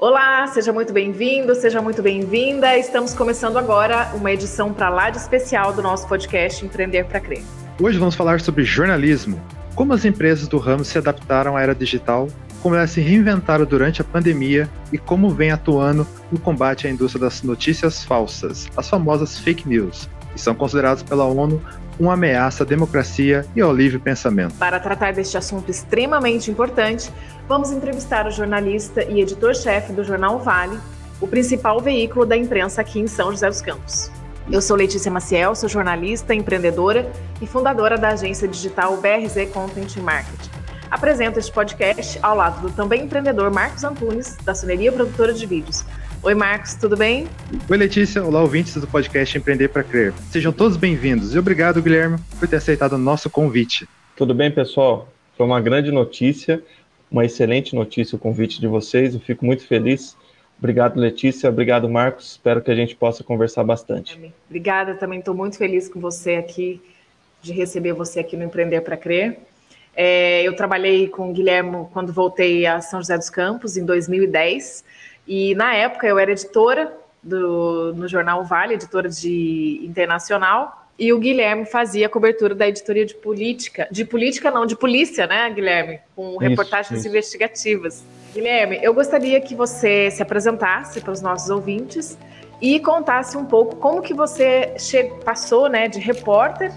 Olá, 0.00 0.46
seja 0.46 0.72
muito 0.72 0.92
bem-vindo, 0.92 1.52
seja 1.56 1.82
muito 1.82 2.00
bem-vinda. 2.00 2.78
Estamos 2.78 3.14
começando 3.14 3.56
agora 3.56 4.12
uma 4.14 4.30
edição 4.30 4.72
para 4.72 4.88
lá 4.88 5.10
de 5.10 5.16
especial 5.16 5.72
do 5.72 5.82
nosso 5.82 6.06
podcast 6.06 6.64
Empreender 6.64 7.04
para 7.06 7.18
Crer. 7.18 7.42
Hoje 7.82 7.98
vamos 7.98 8.14
falar 8.14 8.40
sobre 8.40 8.62
jornalismo, 8.62 9.42
como 9.74 9.92
as 9.92 10.04
empresas 10.04 10.46
do 10.46 10.56
ramo 10.56 10.84
se 10.84 10.96
adaptaram 10.96 11.56
à 11.56 11.62
era 11.62 11.74
digital, 11.74 12.28
como 12.62 12.76
elas 12.76 12.92
se 12.92 13.00
reinventaram 13.00 13.64
durante 13.64 14.00
a 14.00 14.04
pandemia 14.04 14.70
e 14.92 14.98
como 14.98 15.30
vem 15.30 15.50
atuando 15.50 16.06
no 16.30 16.38
combate 16.38 16.86
à 16.86 16.90
indústria 16.90 17.22
das 17.22 17.42
notícias 17.42 18.04
falsas, 18.04 18.68
as 18.76 18.88
famosas 18.88 19.36
fake 19.36 19.68
news, 19.68 20.08
que 20.32 20.40
são 20.40 20.54
consideradas 20.54 21.02
pela 21.02 21.24
ONU 21.24 21.60
uma 21.98 22.14
ameaça 22.14 22.62
à 22.62 22.66
democracia 22.66 23.44
e 23.54 23.60
ao 23.60 23.74
livre 23.74 23.98
pensamento. 23.98 24.54
Para 24.54 24.78
tratar 24.78 25.12
deste 25.12 25.36
assunto 25.36 25.70
extremamente 25.70 26.50
importante, 26.50 27.10
vamos 27.48 27.70
entrevistar 27.70 28.26
o 28.26 28.30
jornalista 28.30 29.02
e 29.04 29.20
editor-chefe 29.20 29.92
do 29.92 30.04
jornal 30.04 30.38
Vale, 30.38 30.78
o 31.20 31.26
principal 31.26 31.80
veículo 31.80 32.24
da 32.24 32.36
imprensa 32.36 32.80
aqui 32.80 33.00
em 33.00 33.06
São 33.06 33.30
José 33.30 33.48
dos 33.48 33.60
Campos. 33.60 34.10
Eu 34.50 34.62
sou 34.62 34.76
Letícia 34.76 35.10
Maciel, 35.10 35.54
sou 35.54 35.68
jornalista, 35.68 36.34
empreendedora 36.34 37.10
e 37.40 37.46
fundadora 37.46 37.98
da 37.98 38.10
agência 38.10 38.48
digital 38.48 38.96
BRZ 38.96 39.50
Content 39.52 39.96
Marketing. 39.98 40.50
Apresento 40.90 41.38
este 41.38 41.52
podcast 41.52 42.18
ao 42.22 42.34
lado 42.34 42.62
do 42.62 42.70
também 42.70 43.02
empreendedor 43.02 43.50
Marcos 43.50 43.84
Antunes, 43.84 44.38
da 44.42 44.54
Soneria 44.54 44.90
Produtora 44.90 45.34
de 45.34 45.44
Vídeos. 45.44 45.84
Oi, 46.28 46.34
Marcos, 46.34 46.74
tudo 46.74 46.94
bem? 46.94 47.26
Oi, 47.70 47.76
Letícia. 47.78 48.22
Olá, 48.22 48.42
ouvintes 48.42 48.74
do 48.74 48.86
podcast 48.86 49.38
Empreender 49.38 49.68
para 49.68 49.82
Crer. 49.82 50.12
Sejam 50.30 50.52
todos 50.52 50.76
bem-vindos 50.76 51.34
e 51.34 51.38
obrigado, 51.38 51.80
Guilherme, 51.80 52.18
por 52.38 52.46
ter 52.46 52.56
aceitado 52.56 52.92
o 52.92 52.98
nosso 52.98 53.30
convite. 53.30 53.88
Tudo 54.14 54.34
bem, 54.34 54.50
pessoal? 54.50 55.08
Foi 55.38 55.46
uma 55.46 55.58
grande 55.58 55.90
notícia, 55.90 56.62
uma 57.10 57.24
excelente 57.24 57.74
notícia 57.74 58.14
o 58.14 58.18
convite 58.18 58.60
de 58.60 58.66
vocês. 58.66 59.14
Eu 59.14 59.20
fico 59.20 59.42
muito 59.42 59.66
feliz. 59.66 60.18
Obrigado, 60.58 61.00
Letícia. 61.00 61.48
Obrigado, 61.48 61.88
Marcos. 61.88 62.32
Espero 62.32 62.60
que 62.60 62.70
a 62.70 62.74
gente 62.74 62.94
possa 62.94 63.24
conversar 63.24 63.64
bastante. 63.64 64.20
Obrigada, 64.50 64.96
também 64.96 65.20
estou 65.20 65.34
muito 65.34 65.56
feliz 65.56 65.88
com 65.88 65.98
você 65.98 66.34
aqui, 66.34 66.78
de 67.40 67.54
receber 67.54 67.94
você 67.94 68.20
aqui 68.20 68.36
no 68.36 68.44
Empreender 68.44 68.82
para 68.82 68.98
Crer. 68.98 69.38
É, 69.96 70.42
eu 70.42 70.54
trabalhei 70.54 71.08
com 71.08 71.30
o 71.30 71.32
Guilherme 71.32 71.86
quando 71.90 72.12
voltei 72.12 72.66
a 72.66 72.82
São 72.82 73.00
José 73.00 73.16
dos 73.16 73.30
Campos, 73.30 73.78
em 73.78 73.84
2010 73.86 74.84
e 75.28 75.54
na 75.54 75.74
época 75.74 76.06
eu 76.06 76.18
era 76.18 76.32
editora 76.32 76.92
do, 77.22 77.92
no 77.94 78.08
jornal 78.08 78.42
Vale, 78.44 78.74
editora 78.74 79.08
de 79.08 79.80
internacional, 79.84 80.86
e 80.98 81.12
o 81.12 81.18
Guilherme 81.18 81.64
fazia 81.64 82.06
a 82.06 82.08
cobertura 82.08 82.54
da 82.54 82.66
editoria 82.66 83.06
de 83.06 83.14
política, 83.14 83.86
de 83.90 84.04
política 84.04 84.50
não, 84.50 84.66
de 84.66 84.74
polícia, 84.74 85.26
né, 85.26 85.48
Guilherme, 85.50 86.00
com 86.16 86.30
isso, 86.30 86.38
reportagens 86.38 87.00
isso. 87.00 87.08
investigativas. 87.08 88.04
Guilherme, 88.34 88.80
eu 88.82 88.92
gostaria 88.92 89.40
que 89.40 89.54
você 89.54 90.10
se 90.10 90.22
apresentasse 90.22 91.00
para 91.00 91.12
os 91.12 91.22
nossos 91.22 91.50
ouvintes 91.50 92.18
e 92.60 92.80
contasse 92.80 93.36
um 93.36 93.44
pouco 93.44 93.76
como 93.76 94.02
que 94.02 94.12
você 94.12 94.74
passou, 95.24 95.68
né, 95.68 95.86
de 95.86 96.00
repórter 96.00 96.72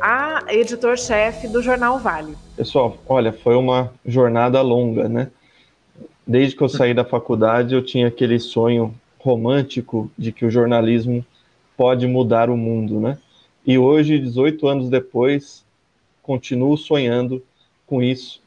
a 0.00 0.42
editor-chefe 0.48 1.48
do 1.48 1.62
jornal 1.62 1.98
Vale. 1.98 2.34
Pessoal, 2.56 2.96
olha, 3.06 3.32
foi 3.32 3.56
uma 3.56 3.92
jornada 4.04 4.62
longa, 4.62 5.08
né? 5.08 5.28
Desde 6.26 6.56
que 6.56 6.62
eu 6.62 6.68
saí 6.68 6.92
da 6.92 7.04
faculdade, 7.04 7.74
eu 7.74 7.84
tinha 7.84 8.08
aquele 8.08 8.40
sonho 8.40 8.92
romântico 9.18 10.10
de 10.18 10.32
que 10.32 10.44
o 10.44 10.50
jornalismo 10.50 11.24
pode 11.76 12.06
mudar 12.06 12.50
o 12.50 12.56
mundo, 12.56 12.98
né? 12.98 13.18
E 13.64 13.78
hoje, 13.78 14.18
18 14.18 14.66
anos 14.66 14.88
depois, 14.88 15.64
continuo 16.22 16.76
sonhando 16.76 17.42
com 17.86 18.02
isso 18.02 18.40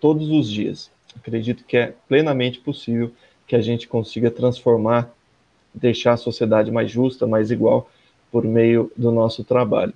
todos 0.00 0.30
os 0.30 0.50
dias. 0.50 0.90
Acredito 1.16 1.64
que 1.64 1.76
é 1.76 1.94
plenamente 2.08 2.60
possível 2.60 3.10
que 3.46 3.56
a 3.56 3.60
gente 3.60 3.86
consiga 3.88 4.30
transformar, 4.30 5.10
deixar 5.74 6.14
a 6.14 6.18
sociedade 6.18 6.70
mais 6.70 6.90
justa, 6.90 7.26
mais 7.26 7.50
igual, 7.50 7.90
por 8.30 8.44
meio 8.44 8.90
do 8.96 9.10
nosso 9.10 9.44
trabalho. 9.44 9.92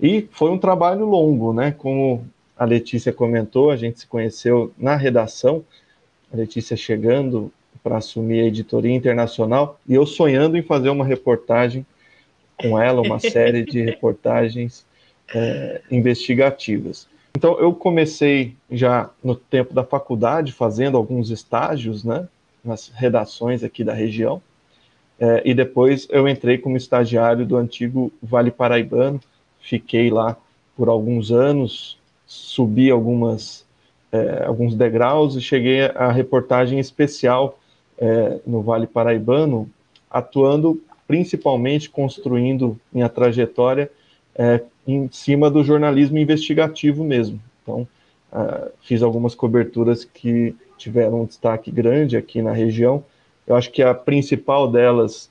E 0.00 0.26
foi 0.30 0.50
um 0.50 0.58
trabalho 0.58 1.04
longo, 1.04 1.52
né? 1.52 1.72
Como 1.72 2.24
a 2.56 2.64
Letícia 2.64 3.12
comentou, 3.12 3.70
a 3.70 3.76
gente 3.76 4.00
se 4.00 4.06
conheceu 4.06 4.72
na 4.78 4.96
redação 4.96 5.64
Letícia 6.32 6.76
chegando 6.76 7.52
para 7.82 7.96
assumir 7.96 8.40
a 8.40 8.46
editoria 8.46 8.94
internacional 8.94 9.80
e 9.88 9.94
eu 9.94 10.06
sonhando 10.06 10.56
em 10.56 10.62
fazer 10.62 10.90
uma 10.90 11.04
reportagem 11.04 11.84
com 12.56 12.80
ela, 12.80 13.00
uma 13.00 13.18
série 13.20 13.64
de 13.64 13.80
reportagens 13.80 14.84
é, 15.34 15.80
investigativas. 15.90 17.08
Então 17.36 17.58
eu 17.58 17.72
comecei 17.72 18.54
já 18.70 19.10
no 19.22 19.34
tempo 19.34 19.72
da 19.72 19.84
faculdade 19.84 20.52
fazendo 20.52 20.96
alguns 20.96 21.30
estágios, 21.30 22.04
né, 22.04 22.28
nas 22.64 22.88
redações 22.94 23.64
aqui 23.64 23.82
da 23.82 23.94
região, 23.94 24.42
é, 25.18 25.42
e 25.44 25.54
depois 25.54 26.06
eu 26.10 26.26
entrei 26.28 26.58
como 26.58 26.76
estagiário 26.76 27.46
do 27.46 27.56
antigo 27.56 28.12
Vale 28.22 28.50
Paraibano, 28.50 29.20
fiquei 29.60 30.10
lá 30.10 30.36
por 30.76 30.88
alguns 30.88 31.30
anos, 31.30 31.98
subi 32.26 32.90
algumas 32.90 33.66
é, 34.12 34.44
alguns 34.44 34.74
degraus 34.74 35.36
e 35.36 35.40
cheguei 35.40 35.82
à 35.94 36.10
reportagem 36.10 36.78
especial 36.78 37.58
é, 37.98 38.40
no 38.46 38.62
Vale 38.62 38.86
Paraibano, 38.86 39.70
atuando 40.10 40.82
principalmente 41.06 41.90
construindo 41.90 42.78
minha 42.92 43.08
trajetória 43.08 43.90
é, 44.34 44.62
em 44.86 45.08
cima 45.10 45.50
do 45.50 45.62
jornalismo 45.62 46.18
investigativo 46.18 47.04
mesmo. 47.04 47.40
Então, 47.62 47.86
uh, 48.32 48.70
fiz 48.82 49.02
algumas 49.02 49.34
coberturas 49.34 50.04
que 50.04 50.54
tiveram 50.76 51.22
um 51.22 51.24
destaque 51.26 51.70
grande 51.70 52.16
aqui 52.16 52.40
na 52.40 52.52
região. 52.52 53.04
Eu 53.46 53.54
acho 53.54 53.70
que 53.70 53.82
a 53.82 53.94
principal 53.94 54.70
delas 54.70 55.30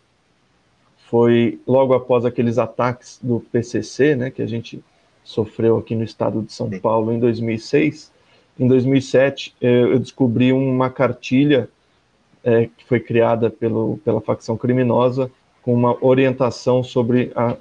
foi 1.10 1.60
logo 1.66 1.94
após 1.94 2.24
aqueles 2.24 2.58
ataques 2.58 3.20
do 3.22 3.40
PCC, 3.52 4.16
né, 4.16 4.30
que 4.30 4.42
a 4.42 4.48
gente 4.48 4.84
sofreu 5.24 5.78
aqui 5.78 5.96
no 5.96 6.04
estado 6.04 6.42
de 6.42 6.54
São 6.54 6.70
Paulo 6.80 7.12
em 7.12 7.20
2006 7.20 8.12
em 8.60 8.68
2007, 8.68 9.56
eh, 9.62 9.84
eu 9.84 10.00
descobri 10.00 10.52
uma 10.52 10.90
cartilha 10.90 11.70
é, 12.44 12.66
que 12.66 12.86
foi 12.86 13.00
criada 13.00 13.50
pelo, 13.50 13.98
pela 14.04 14.22
facção 14.22 14.58
criminosa 14.58 15.32
com 15.62 15.74
uma 15.74 15.98
orientação 16.04 16.84
sobre 16.84 17.32
a 17.36 17.58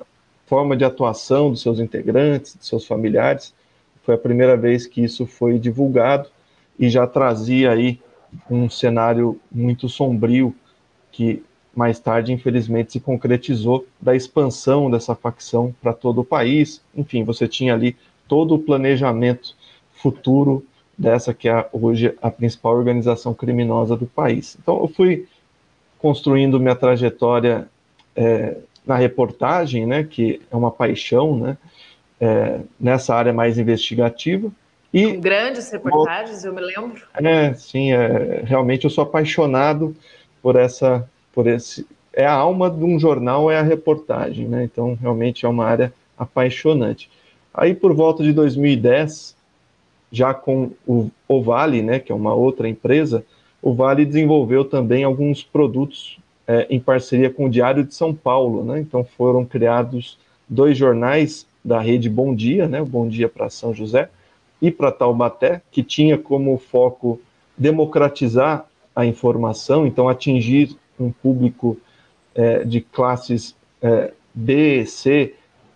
forma 0.46 0.76
de 0.76 0.84
atuação 0.84 1.50
dos 1.50 1.60
seus 1.60 1.78
integrantes, 1.78 2.56
dos 2.56 2.66
seus 2.66 2.86
familiares. 2.86 3.54
Foi 4.02 4.14
a 4.14 4.18
primeira 4.18 4.56
vez 4.56 4.86
que 4.86 5.02
isso 5.02 5.26
foi 5.26 5.58
divulgado 5.58 6.28
e 6.78 6.88
já 6.88 7.06
trazia 7.06 7.72
aí 7.72 8.00
um 8.50 8.68
cenário 8.68 9.40
muito 9.50 9.88
sombrio 9.88 10.54
que 11.12 11.42
mais 11.74 12.00
tarde, 12.00 12.32
infelizmente, 12.32 12.92
se 12.92 13.00
concretizou 13.00 13.86
da 14.00 14.16
expansão 14.16 14.90
dessa 14.90 15.14
facção 15.14 15.74
para 15.80 15.92
todo 15.92 16.22
o 16.22 16.24
país. 16.24 16.82
Enfim, 16.94 17.22
você 17.22 17.46
tinha 17.46 17.74
ali 17.74 17.96
todo 18.26 18.54
o 18.54 18.58
planejamento 18.58 19.54
futuro 19.92 20.64
dessa 20.98 21.32
que 21.32 21.48
é 21.48 21.68
hoje 21.72 22.12
a 22.20 22.30
principal 22.30 22.74
organização 22.74 23.32
criminosa 23.32 23.96
do 23.96 24.06
país. 24.06 24.56
Então, 24.60 24.80
eu 24.80 24.88
fui 24.88 25.28
construindo 25.98 26.58
minha 26.58 26.74
trajetória 26.74 27.68
é, 28.16 28.56
na 28.84 28.96
reportagem, 28.96 29.86
né, 29.86 30.02
que 30.02 30.40
é 30.50 30.56
uma 30.56 30.70
paixão, 30.70 31.36
né, 31.36 31.56
é, 32.20 32.60
nessa 32.80 33.14
área 33.14 33.32
mais 33.32 33.58
investigativa. 33.58 34.50
E 34.92 35.12
Com 35.12 35.20
grandes 35.20 35.70
reportagens, 35.70 36.44
eu 36.44 36.52
me 36.52 36.62
lembro. 36.62 37.02
É, 37.14 37.54
sim, 37.54 37.92
é, 37.92 38.42
realmente 38.44 38.84
eu 38.84 38.90
sou 38.90 39.04
apaixonado 39.04 39.94
por 40.42 40.56
essa, 40.56 41.08
por 41.32 41.46
esse, 41.46 41.86
é 42.12 42.26
a 42.26 42.32
alma 42.32 42.68
de 42.70 42.82
um 42.82 42.98
jornal, 42.98 43.50
é 43.50 43.58
a 43.58 43.62
reportagem, 43.62 44.48
né? 44.48 44.64
Então, 44.64 44.98
realmente 45.00 45.46
é 45.46 45.48
uma 45.48 45.64
área 45.64 45.92
apaixonante. 46.18 47.08
Aí, 47.54 47.74
por 47.74 47.94
volta 47.94 48.22
de 48.22 48.32
2010, 48.32 49.36
já 50.10 50.32
com 50.32 50.70
o, 50.86 51.10
o 51.26 51.42
Vale, 51.42 51.82
né, 51.82 51.98
que 51.98 52.10
é 52.10 52.14
uma 52.14 52.34
outra 52.34 52.68
empresa, 52.68 53.24
o 53.60 53.74
Vale 53.74 54.04
desenvolveu 54.04 54.64
também 54.64 55.04
alguns 55.04 55.42
produtos 55.42 56.18
é, 56.46 56.66
em 56.70 56.80
parceria 56.80 57.28
com 57.28 57.46
o 57.46 57.50
Diário 57.50 57.84
de 57.84 57.94
São 57.94 58.14
Paulo, 58.14 58.64
né? 58.64 58.80
Então 58.80 59.04
foram 59.04 59.44
criados 59.44 60.18
dois 60.48 60.78
jornais 60.78 61.46
da 61.62 61.78
rede 61.78 62.08
Bom 62.08 62.34
Dia, 62.34 62.66
né? 62.66 62.82
Bom 62.82 63.06
Dia 63.06 63.28
para 63.28 63.50
São 63.50 63.74
José 63.74 64.08
e 64.60 64.70
para 64.70 64.90
Taubaté, 64.90 65.60
que 65.70 65.82
tinha 65.82 66.16
como 66.16 66.56
foco 66.56 67.20
democratizar 67.56 68.66
a 68.96 69.04
informação, 69.04 69.86
então 69.86 70.08
atingir 70.08 70.76
um 70.98 71.12
público 71.12 71.76
é, 72.34 72.64
de 72.64 72.80
classes 72.80 73.54
é, 73.82 74.12
B, 74.32 74.86
C, 74.86 75.34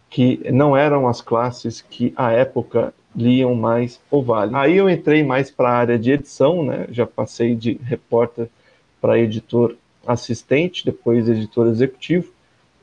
que 0.08 0.40
não 0.50 0.76
eram 0.76 1.06
as 1.06 1.20
classes 1.20 1.80
que 1.80 2.12
à 2.16 2.32
época 2.32 2.94
liam 3.14 3.54
mais 3.54 4.00
o 4.10 4.22
Vale. 4.22 4.52
Aí 4.54 4.76
eu 4.76 4.88
entrei 4.88 5.22
mais 5.22 5.50
para 5.50 5.68
a 5.68 5.76
área 5.76 5.98
de 5.98 6.12
edição, 6.12 6.64
né? 6.64 6.86
Já 6.90 7.06
passei 7.06 7.54
de 7.54 7.78
repórter 7.84 8.48
para 9.00 9.18
editor 9.18 9.76
assistente, 10.06 10.84
depois 10.84 11.28
editor 11.28 11.68
executivo, 11.68 12.32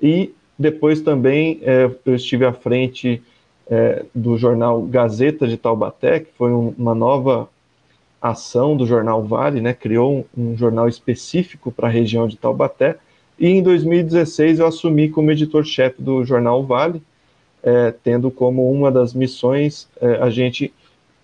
e 0.01 0.33
depois 0.57 1.01
também 1.01 1.59
é, 1.61 1.89
eu 2.05 2.15
estive 2.15 2.45
à 2.45 2.53
frente 2.53 3.21
é, 3.69 4.05
do 4.13 4.37
jornal 4.37 4.81
Gazeta 4.81 5.47
de 5.47 5.57
Taubaté, 5.57 6.21
que 6.21 6.31
foi 6.37 6.51
um, 6.51 6.73
uma 6.77 6.95
nova 6.95 7.49
ação 8.21 8.75
do 8.75 8.85
jornal 8.85 9.23
Vale, 9.23 9.61
né, 9.61 9.73
criou 9.73 10.27
um, 10.35 10.51
um 10.51 10.57
jornal 10.57 10.87
específico 10.87 11.71
para 11.71 11.87
a 11.87 11.91
região 11.91 12.27
de 12.27 12.37
Taubaté, 12.37 12.97
e 13.37 13.47
em 13.47 13.63
2016 13.63 14.59
eu 14.59 14.67
assumi 14.67 15.09
como 15.09 15.31
editor-chefe 15.31 16.01
do 16.01 16.25
jornal 16.25 16.65
Vale, 16.65 17.01
é, 17.63 17.91
tendo 18.03 18.31
como 18.31 18.71
uma 18.71 18.91
das 18.91 19.13
missões 19.13 19.87
é, 20.01 20.15
a 20.15 20.29
gente 20.29 20.73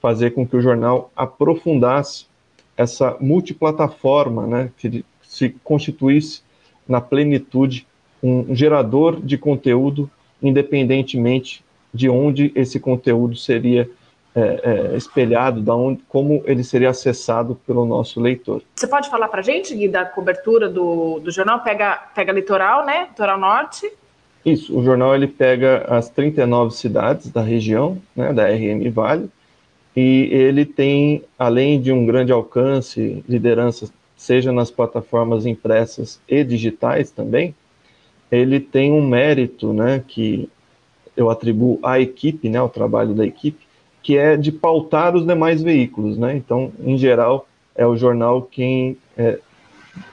fazer 0.01 0.31
com 0.31 0.45
que 0.45 0.55
o 0.55 0.61
jornal 0.61 1.11
aprofundasse 1.15 2.25
essa 2.77 3.15
multiplataforma, 3.19 4.45
né, 4.45 4.71
que 4.77 5.03
se 5.23 5.49
constituísse 5.63 6.41
na 6.87 7.01
plenitude 7.01 7.87
um 8.21 8.55
gerador 8.55 9.19
de 9.21 9.37
conteúdo, 9.37 10.09
independentemente 10.41 11.63
de 11.93 12.09
onde 12.09 12.51
esse 12.55 12.79
conteúdo 12.79 13.35
seria 13.35 13.89
é, 14.35 14.41
é, 14.91 14.97
espelhado, 14.97 15.61
da 15.61 15.73
onde, 15.73 16.01
como 16.09 16.43
ele 16.45 16.63
seria 16.63 16.89
acessado 16.89 17.55
pelo 17.65 17.85
nosso 17.85 18.19
leitor. 18.19 18.61
Você 18.75 18.85
pode 18.85 19.09
falar 19.09 19.29
para 19.29 19.39
a 19.39 19.43
gente, 19.43 19.73
Gui, 19.73 19.87
da 19.87 20.03
cobertura 20.05 20.67
do, 20.67 21.19
do 21.19 21.31
jornal? 21.31 21.61
Pega, 21.61 21.95
pega 22.13 22.33
litoral, 22.33 22.85
né? 22.85 23.07
Litoral 23.09 23.39
norte. 23.39 23.89
Isso, 24.45 24.77
o 24.77 24.83
jornal 24.83 25.15
ele 25.15 25.27
pega 25.27 25.85
as 25.87 26.07
39 26.09 26.75
cidades 26.75 27.31
da 27.31 27.41
região, 27.41 27.97
né, 28.15 28.31
da 28.31 28.47
RM 28.47 28.89
Vale, 28.91 29.29
e 29.95 30.29
ele 30.31 30.65
tem, 30.65 31.23
além 31.39 31.81
de 31.81 31.91
um 31.91 32.05
grande 32.05 32.31
alcance, 32.31 33.23
liderança, 33.27 33.89
seja 34.15 34.51
nas 34.51 34.69
plataformas 34.69 35.45
impressas 35.45 36.21
e 36.27 36.43
digitais 36.43 37.09
também, 37.09 37.55
ele 38.31 38.59
tem 38.59 38.91
um 38.91 39.05
mérito, 39.05 39.73
né, 39.73 40.03
que 40.07 40.47
eu 41.17 41.29
atribuo 41.29 41.79
à 41.81 41.99
equipe, 41.99 42.49
né, 42.49 42.59
ao 42.59 42.69
trabalho 42.69 43.13
da 43.13 43.25
equipe, 43.25 43.65
que 44.03 44.17
é 44.17 44.37
de 44.37 44.51
pautar 44.51 45.15
os 45.15 45.25
demais 45.25 45.63
veículos, 45.63 46.15
né? 46.15 46.35
Então, 46.35 46.71
em 46.79 46.95
geral, 46.95 47.47
é 47.75 47.87
o 47.87 47.97
jornal 47.97 48.43
quem 48.43 48.97
é, 49.17 49.39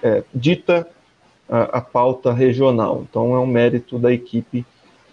é, 0.03 0.23
dita 0.35 0.89
a, 1.53 1.65
a, 1.65 1.81
pauta 1.83 2.33
regional. 2.33 3.05
Então, 3.09 3.37
é 3.37 3.39
um 3.39 3.47
mérito 3.47 3.99
da 3.99 4.11
equipe 4.11 4.65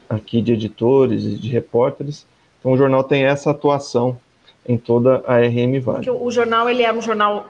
aqui 0.10 0.42
de 0.42 0.54
editores 0.54 1.26
e 1.26 1.36
de 1.36 1.50
repórteres. 1.50 2.26
Então, 2.58 2.72
o 2.72 2.78
jornal 2.78 3.04
tem 3.04 3.26
essa 3.26 3.52
atuação 3.52 4.18
em 4.66 4.78
toda 4.78 5.22
a 5.28 5.38
RM 5.38 5.82
Vale. 5.82 6.10
O, 6.10 6.24
o 6.24 6.32
jornal 6.32 6.70
ele 6.70 6.84
era 6.84 6.98
um 6.98 7.02
jornal 7.02 7.50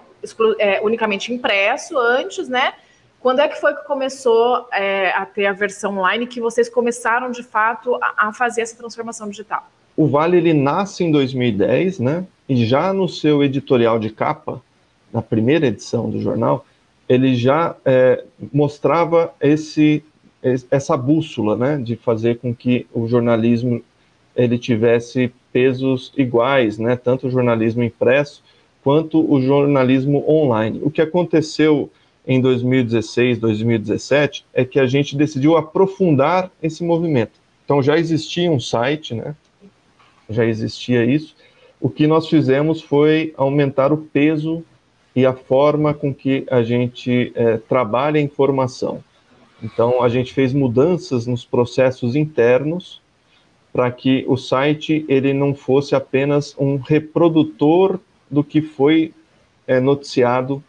é, 0.57 0.81
unicamente 0.81 1.31
impresso 1.31 1.99
antes, 1.99 2.49
né? 2.49 2.73
Quando 3.19 3.41
é 3.41 3.47
que 3.47 3.61
foi 3.61 3.75
que 3.75 3.83
começou 3.85 4.65
é, 4.73 5.11
a 5.11 5.23
ter 5.23 5.45
a 5.45 5.53
versão 5.53 5.97
online 5.99 6.25
que 6.25 6.41
vocês 6.41 6.67
começaram 6.67 7.29
de 7.29 7.43
fato 7.43 7.95
a, 7.95 8.29
a 8.29 8.33
fazer 8.33 8.61
essa 8.61 8.75
transformação 8.75 9.29
digital? 9.29 9.69
O 9.95 10.07
Vale 10.07 10.37
ele 10.37 10.53
nasce 10.53 11.03
em 11.03 11.11
2010, 11.11 11.99
né? 11.99 12.25
E 12.47 12.65
já 12.65 12.91
no 12.91 13.07
seu 13.07 13.43
editorial 13.43 13.99
de 13.99 14.09
capa, 14.09 14.61
na 15.13 15.21
primeira 15.21 15.67
edição 15.67 16.09
do 16.09 16.19
jornal, 16.19 16.65
ele 17.09 17.35
já 17.35 17.75
é, 17.83 18.23
mostrava 18.53 19.33
esse, 19.41 20.03
essa 20.69 20.95
bússola, 20.95 21.57
né? 21.57 21.77
De 21.77 21.95
fazer 21.95 22.37
com 22.37 22.53
que 22.53 22.85
o 22.93 23.07
jornalismo 23.07 23.81
ele 24.35 24.59
tivesse 24.59 25.33
pesos 25.51 26.13
iguais, 26.15 26.77
né? 26.77 26.95
Tanto 26.95 27.27
o 27.27 27.31
jornalismo 27.31 27.83
impresso 27.83 28.43
quanto 28.83 29.19
o 29.29 29.41
jornalismo 29.41 30.23
online. 30.29 30.79
O 30.83 30.91
que 30.91 31.01
aconteceu 31.01 31.91
em 32.27 32.39
2016, 32.39 33.39
2017 33.39 34.45
é 34.53 34.63
que 34.63 34.79
a 34.79 34.85
gente 34.85 35.17
decidiu 35.17 35.57
aprofundar 35.57 36.51
esse 36.61 36.83
movimento. 36.83 37.33
Então 37.65 37.81
já 37.81 37.97
existia 37.97 38.51
um 38.51 38.59
site, 38.59 39.15
né? 39.15 39.35
já 40.29 40.45
existia 40.45 41.03
isso. 41.03 41.35
O 41.81 41.89
que 41.89 42.05
nós 42.05 42.27
fizemos 42.27 42.81
foi 42.81 43.33
aumentar 43.35 43.91
o 43.91 43.97
peso 43.97 44.63
e 45.19 45.25
a 45.25 45.33
forma 45.33 45.93
com 45.93 46.13
que 46.13 46.45
a 46.49 46.63
gente 46.63 47.33
é, 47.35 47.57
trabalha 47.57 48.21
a 48.21 48.23
informação. 48.23 49.03
Então, 49.61 50.01
a 50.01 50.07
gente 50.07 50.33
fez 50.33 50.53
mudanças 50.53 51.27
nos 51.27 51.43
processos 51.43 52.15
internos 52.15 53.01
para 53.73 53.91
que 53.91 54.23
o 54.29 54.37
site 54.37 55.05
ele 55.09 55.33
não 55.33 55.53
fosse 55.53 55.93
apenas 55.93 56.55
um 56.57 56.77
reprodutor 56.77 57.99
do 58.31 58.41
que 58.45 58.61
foi 58.61 59.13
é, 59.67 59.81
noticiado 59.81 60.63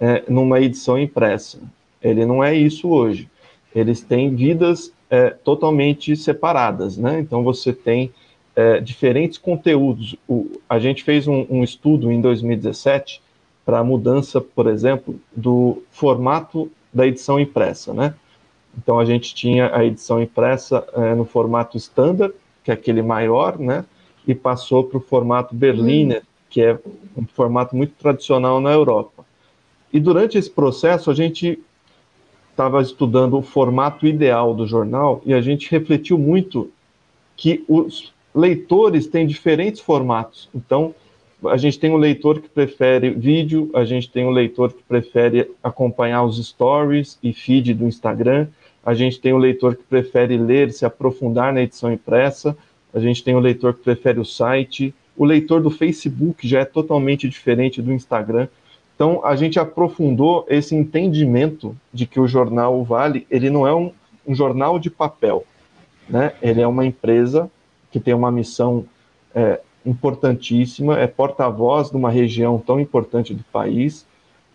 é, 0.00 0.22
numa 0.28 0.60
edição 0.60 0.96
impressa. 0.96 1.58
Ele 2.00 2.24
não 2.24 2.44
é 2.44 2.54
isso 2.54 2.88
hoje. 2.88 3.28
Eles 3.74 4.00
têm 4.00 4.36
vidas 4.36 4.92
é, 5.10 5.30
totalmente 5.30 6.14
separadas, 6.14 6.96
né? 6.96 7.18
Então 7.18 7.42
você 7.42 7.72
tem 7.72 8.12
é, 8.54 8.78
diferentes 8.78 9.36
conteúdos. 9.36 10.14
O, 10.28 10.60
a 10.68 10.78
gente 10.78 11.02
fez 11.02 11.26
um, 11.26 11.44
um 11.50 11.64
estudo 11.64 12.12
em 12.12 12.20
2017 12.20 13.25
para 13.66 13.80
a 13.80 13.84
mudança, 13.84 14.40
por 14.40 14.68
exemplo, 14.68 15.20
do 15.34 15.82
formato 15.90 16.70
da 16.94 17.04
edição 17.04 17.38
impressa, 17.40 17.92
né? 17.92 18.14
Então 18.78 19.00
a 19.00 19.04
gente 19.04 19.34
tinha 19.34 19.74
a 19.74 19.84
edição 19.84 20.22
impressa 20.22 20.86
é, 20.94 21.14
no 21.16 21.24
formato 21.24 21.76
standard, 21.76 22.32
que 22.62 22.70
é 22.70 22.74
aquele 22.74 23.02
maior, 23.02 23.58
né? 23.58 23.84
E 24.24 24.36
passou 24.36 24.84
para 24.84 24.98
o 24.98 25.00
formato 25.00 25.52
Berliner, 25.52 26.22
que 26.48 26.62
é 26.62 26.78
um 27.16 27.26
formato 27.26 27.74
muito 27.74 27.94
tradicional 27.94 28.60
na 28.60 28.72
Europa. 28.72 29.24
E 29.92 29.98
durante 29.98 30.38
esse 30.38 30.50
processo 30.50 31.10
a 31.10 31.14
gente 31.14 31.58
estava 32.50 32.80
estudando 32.80 33.36
o 33.36 33.42
formato 33.42 34.06
ideal 34.06 34.54
do 34.54 34.66
jornal 34.66 35.20
e 35.26 35.34
a 35.34 35.40
gente 35.40 35.70
refletiu 35.70 36.16
muito 36.16 36.70
que 37.36 37.64
os 37.68 38.14
leitores 38.34 39.06
têm 39.06 39.26
diferentes 39.26 39.80
formatos. 39.80 40.48
Então, 40.54 40.94
a 41.44 41.56
gente 41.56 41.78
tem 41.78 41.90
um 41.90 41.96
leitor 41.96 42.40
que 42.40 42.48
prefere 42.48 43.10
vídeo, 43.10 43.70
a 43.74 43.84
gente 43.84 44.10
tem 44.10 44.24
um 44.24 44.30
leitor 44.30 44.72
que 44.72 44.82
prefere 44.82 45.50
acompanhar 45.62 46.24
os 46.24 46.44
stories 46.44 47.18
e 47.22 47.32
feed 47.32 47.74
do 47.74 47.86
Instagram, 47.86 48.46
a 48.84 48.94
gente 48.94 49.20
tem 49.20 49.32
um 49.32 49.38
leitor 49.38 49.76
que 49.76 49.82
prefere 49.82 50.38
ler, 50.38 50.72
se 50.72 50.86
aprofundar 50.86 51.52
na 51.52 51.62
edição 51.62 51.92
impressa, 51.92 52.56
a 52.94 53.00
gente 53.00 53.22
tem 53.22 53.34
um 53.34 53.40
leitor 53.40 53.74
que 53.74 53.82
prefere 53.82 54.18
o 54.18 54.24
site, 54.24 54.94
o 55.16 55.24
leitor 55.24 55.60
do 55.60 55.70
Facebook 55.70 56.46
já 56.46 56.60
é 56.60 56.64
totalmente 56.64 57.28
diferente 57.28 57.82
do 57.82 57.92
Instagram. 57.92 58.48
Então, 58.94 59.20
a 59.24 59.36
gente 59.36 59.58
aprofundou 59.58 60.46
esse 60.48 60.74
entendimento 60.74 61.76
de 61.92 62.06
que 62.06 62.18
o 62.18 62.26
jornal 62.26 62.82
Vale, 62.84 63.26
ele 63.30 63.50
não 63.50 63.66
é 63.66 63.74
um, 63.74 63.92
um 64.26 64.34
jornal 64.34 64.78
de 64.78 64.88
papel, 64.88 65.44
né? 66.08 66.32
Ele 66.40 66.62
é 66.62 66.66
uma 66.66 66.86
empresa 66.86 67.50
que 67.90 68.00
tem 68.00 68.14
uma 68.14 68.30
missão 68.30 68.86
é, 69.34 69.60
importantíssima, 69.86 70.98
é 70.98 71.06
porta-voz 71.06 71.90
de 71.90 71.96
uma 71.96 72.10
região 72.10 72.58
tão 72.58 72.80
importante 72.80 73.32
do 73.32 73.44
país, 73.44 74.06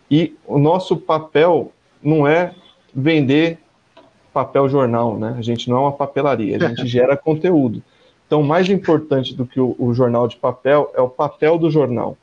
e 0.09 0.35
o 0.45 0.59
nosso 0.59 0.97
papel 0.97 1.71
não 2.03 2.27
é 2.27 2.53
vender 2.93 3.57
papel 4.33 4.67
jornal, 4.67 5.17
né? 5.17 5.35
A 5.37 5.41
gente 5.41 5.69
não 5.69 5.77
é 5.77 5.79
uma 5.81 5.91
papelaria, 5.91 6.57
a 6.57 6.67
gente 6.69 6.85
gera 6.87 7.15
conteúdo. 7.15 7.81
Então, 8.27 8.43
mais 8.43 8.69
importante 8.69 9.35
do 9.35 9.45
que 9.45 9.59
o, 9.59 9.75
o, 9.77 9.93
jornal 9.93 10.27
de 10.27 10.37
papel 10.37 10.91
é 10.95 11.01
o 11.01 11.09
papel 11.09 11.57
do 11.57 11.69
jornal. 11.69 12.17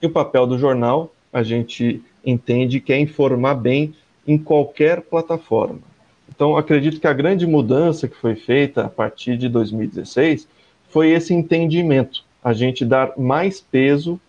E 0.00 0.06
o 0.06 0.10
papel 0.10 0.46
do 0.46 0.58
jornal, 0.58 1.12
a 1.32 1.42
gente 1.42 2.02
entende 2.24 2.80
que 2.80 2.92
é 2.92 2.98
informar 2.98 3.54
bem 3.54 3.94
em 4.26 4.38
qualquer 4.38 5.02
plataforma. 5.02 5.80
Então, 6.28 6.56
acredito 6.56 7.00
que 7.00 7.06
a 7.06 7.12
grande 7.12 7.46
mudança 7.46 8.08
que 8.08 8.16
foi 8.16 8.34
feita 8.34 8.84
a 8.84 8.88
partir 8.88 9.36
de 9.36 9.48
2016 9.48 10.48
foi 10.90 11.10
esse 11.10 11.32
entendimento, 11.32 12.24
a 12.42 12.52
gente 12.52 12.84
dar 12.84 13.12
mais 13.16 13.60
peso 13.60 14.20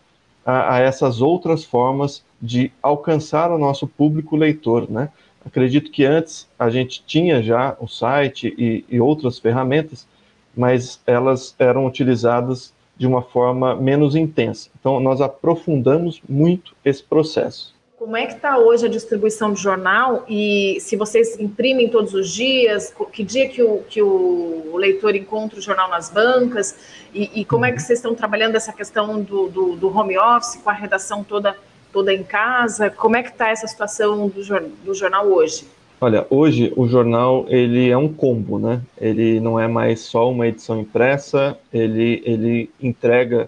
a, 0.45 0.75
a 0.75 0.79
essas 0.79 1.21
outras 1.21 1.63
formas 1.63 2.23
de 2.41 2.71
alcançar 2.81 3.51
o 3.51 3.57
nosso 3.57 3.87
público 3.87 4.35
leitor, 4.35 4.89
né? 4.89 5.09
Acredito 5.45 5.91
que 5.91 6.05
antes 6.05 6.47
a 6.57 6.69
gente 6.69 7.03
tinha 7.05 7.41
já 7.41 7.75
o 7.79 7.87
site 7.87 8.53
e, 8.57 8.85
e 8.87 8.99
outras 8.99 9.39
ferramentas, 9.39 10.07
mas 10.55 11.01
elas 11.07 11.55
eram 11.57 11.85
utilizadas 11.85 12.73
de 12.95 13.07
uma 13.07 13.23
forma 13.23 13.75
menos 13.75 14.15
intensa. 14.15 14.69
Então, 14.79 14.99
nós 14.99 15.19
aprofundamos 15.21 16.21
muito 16.29 16.75
esse 16.85 17.01
processo. 17.01 17.73
Como 18.01 18.17
é 18.17 18.25
que 18.25 18.33
está 18.33 18.57
hoje 18.57 18.87
a 18.87 18.89
distribuição 18.89 19.53
do 19.53 19.59
jornal 19.59 20.25
e 20.27 20.79
se 20.79 20.95
vocês 20.95 21.39
imprimem 21.39 21.87
todos 21.87 22.15
os 22.15 22.31
dias, 22.31 22.91
que 23.13 23.23
dia 23.23 23.47
que 23.47 23.61
o, 23.61 23.83
que 23.87 24.01
o 24.01 24.75
leitor 24.75 25.15
encontra 25.15 25.59
o 25.59 25.61
jornal 25.61 25.87
nas 25.87 26.09
bancas 26.09 26.75
e, 27.13 27.29
e 27.41 27.45
como 27.45 27.63
é 27.63 27.71
que 27.71 27.79
vocês 27.79 27.99
estão 27.99 28.15
trabalhando 28.15 28.55
essa 28.55 28.73
questão 28.73 29.21
do, 29.21 29.49
do, 29.49 29.75
do, 29.75 29.95
home 29.95 30.17
office 30.17 30.55
com 30.63 30.71
a 30.71 30.73
redação 30.73 31.23
toda, 31.23 31.55
toda 31.93 32.11
em 32.11 32.23
casa? 32.23 32.89
Como 32.89 33.15
é 33.15 33.21
que 33.21 33.29
está 33.29 33.49
essa 33.49 33.67
situação 33.67 34.27
do, 34.27 34.41
do 34.83 34.95
jornal 34.95 35.27
hoje? 35.27 35.67
Olha, 36.01 36.25
hoje 36.31 36.73
o 36.75 36.87
jornal 36.87 37.45
ele 37.49 37.87
é 37.87 37.97
um 37.97 38.11
combo, 38.11 38.57
né? 38.57 38.81
Ele 38.99 39.39
não 39.39 39.59
é 39.59 39.67
mais 39.67 39.99
só 39.99 40.27
uma 40.31 40.47
edição 40.47 40.79
impressa, 40.79 41.55
ele, 41.71 42.23
ele 42.25 42.71
entrega 42.81 43.47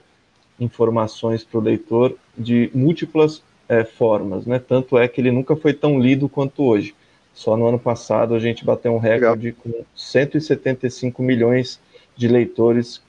informações 0.60 1.44
para 1.44 1.58
o 1.58 1.64
leitor 1.64 2.16
de 2.38 2.70
múltiplas 2.72 3.42
é, 3.68 3.84
formas, 3.84 4.46
né? 4.46 4.60
Tanto 4.60 4.98
é 4.98 5.08
que 5.08 5.22
ele 5.22 5.32
nunca 5.32 5.56
foi 5.56 5.74
tão 5.74 6.00
lido 6.00 6.28
quanto 6.30 6.64
hoje. 6.64 6.94
Só 7.34 7.58
no 7.58 7.68
ano 7.68 7.80
passado 7.80 8.36
a 8.36 8.40
gente 8.40 8.64
bateu 8.64 8.94
um 8.94 9.00
recorde 9.00 9.48
Legal. 9.48 9.62
com 9.64 9.86
175 9.96 11.22
milhões 11.22 11.80
de 12.16 12.28
leitores 12.28 13.02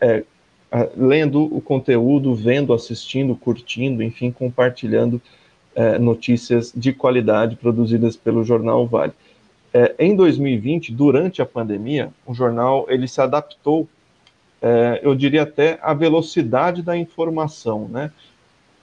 é, 0.00 0.22
lendo 0.96 1.42
o 1.54 1.60
conteúdo, 1.60 2.34
vendo, 2.34 2.72
assistindo, 2.72 3.36
curtindo, 3.36 4.02
enfim, 4.02 4.30
compartilhando 4.30 5.20
é, 5.74 5.98
notícias 5.98 6.72
de 6.74 6.92
qualidade 6.92 7.56
produzidas 7.56 8.16
pelo 8.16 8.44
jornal 8.44 8.86
Vale. 8.86 9.12
É, 9.74 9.94
em 9.98 10.14
2020, 10.14 10.92
durante 10.92 11.40
a 11.42 11.46
pandemia, 11.46 12.10
o 12.26 12.34
jornal 12.34 12.86
ele 12.88 13.08
se 13.08 13.20
adaptou, 13.20 13.88
é, 14.60 15.00
eu 15.02 15.14
diria 15.14 15.42
até 15.42 15.78
à 15.82 15.92
velocidade 15.92 16.82
da 16.82 16.96
informação, 16.96 17.88
né? 17.88 18.12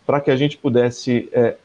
Para 0.10 0.20
que 0.20 0.32
a 0.32 0.36
gente 0.36 0.58
pudesse, 0.58 1.30
é, 1.32 1.56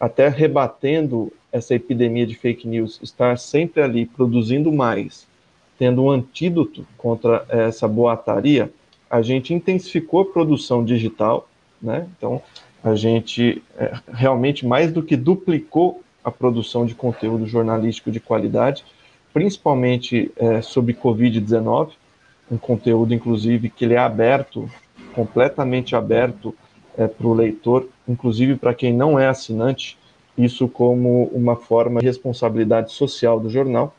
até 0.00 0.26
rebatendo 0.26 1.30
essa 1.52 1.74
epidemia 1.74 2.26
de 2.26 2.34
fake 2.34 2.66
news, 2.66 2.98
estar 3.02 3.36
sempre 3.36 3.82
ali 3.82 4.06
produzindo 4.06 4.72
mais, 4.72 5.26
tendo 5.78 6.02
um 6.02 6.10
antídoto 6.10 6.86
contra 6.96 7.44
essa 7.50 7.86
boataria, 7.86 8.72
a 9.10 9.20
gente 9.20 9.52
intensificou 9.52 10.22
a 10.22 10.24
produção 10.24 10.82
digital, 10.82 11.46
né? 11.82 12.08
Então, 12.16 12.40
a 12.82 12.94
gente 12.94 13.62
é, 13.76 13.92
realmente 14.10 14.64
mais 14.64 14.90
do 14.90 15.02
que 15.02 15.14
duplicou 15.14 16.02
a 16.24 16.30
produção 16.30 16.86
de 16.86 16.94
conteúdo 16.94 17.46
jornalístico 17.46 18.10
de 18.10 18.20
qualidade, 18.20 18.86
principalmente 19.34 20.32
é, 20.36 20.62
sobre 20.62 20.94
Covid-19, 20.94 21.90
um 22.50 22.56
conteúdo, 22.56 23.12
inclusive, 23.12 23.68
que 23.68 23.84
ele 23.84 23.92
é 23.92 23.98
aberto, 23.98 24.66
completamente 25.14 25.94
aberto 25.94 26.56
é, 26.96 27.06
para 27.06 27.26
o 27.26 27.34
leitor, 27.34 27.88
inclusive 28.08 28.56
para 28.56 28.74
quem 28.74 28.92
não 28.92 29.18
é 29.18 29.28
assinante, 29.28 29.98
isso 30.36 30.68
como 30.68 31.24
uma 31.26 31.56
forma 31.56 32.00
de 32.00 32.06
responsabilidade 32.06 32.92
social 32.92 33.38
do 33.38 33.50
jornal. 33.50 33.94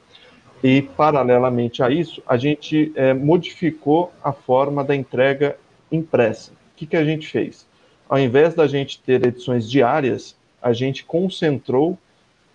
E, 0.63 0.81
paralelamente 0.81 1.83
a 1.83 1.89
isso, 1.89 2.23
a 2.25 2.38
gente 2.38 2.91
é, 2.95 3.13
modificou 3.13 4.13
a 4.23 4.31
forma 4.31 4.83
da 4.83 4.95
entrega 4.95 5.57
impressa. 5.91 6.51
O 6.51 6.55
que, 6.77 6.85
que 6.85 6.95
a 6.95 7.03
gente 7.03 7.27
fez? 7.27 7.67
Ao 8.07 8.17
invés 8.17 8.53
da 8.53 8.65
gente 8.65 9.00
ter 9.01 9.25
edições 9.25 9.69
diárias, 9.69 10.35
a 10.62 10.71
gente 10.71 11.03
concentrou 11.03 11.97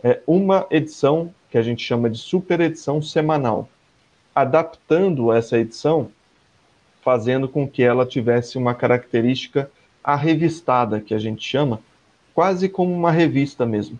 é, 0.02 0.20
uma 0.26 0.66
edição 0.70 1.32
que 1.50 1.58
a 1.58 1.62
gente 1.62 1.84
chama 1.84 2.08
de 2.08 2.18
super 2.18 2.60
edição 2.60 3.02
semanal, 3.02 3.68
adaptando 4.34 5.32
essa 5.32 5.58
edição, 5.58 6.10
fazendo 7.02 7.48
com 7.48 7.68
que 7.68 7.82
ela 7.82 8.06
tivesse 8.06 8.56
uma 8.56 8.74
característica 8.74 9.70
arrevistada, 10.08 11.02
que 11.02 11.12
a 11.12 11.18
gente 11.18 11.46
chama, 11.46 11.80
quase 12.34 12.66
como 12.66 12.94
uma 12.94 13.12
revista 13.12 13.66
mesmo. 13.66 13.98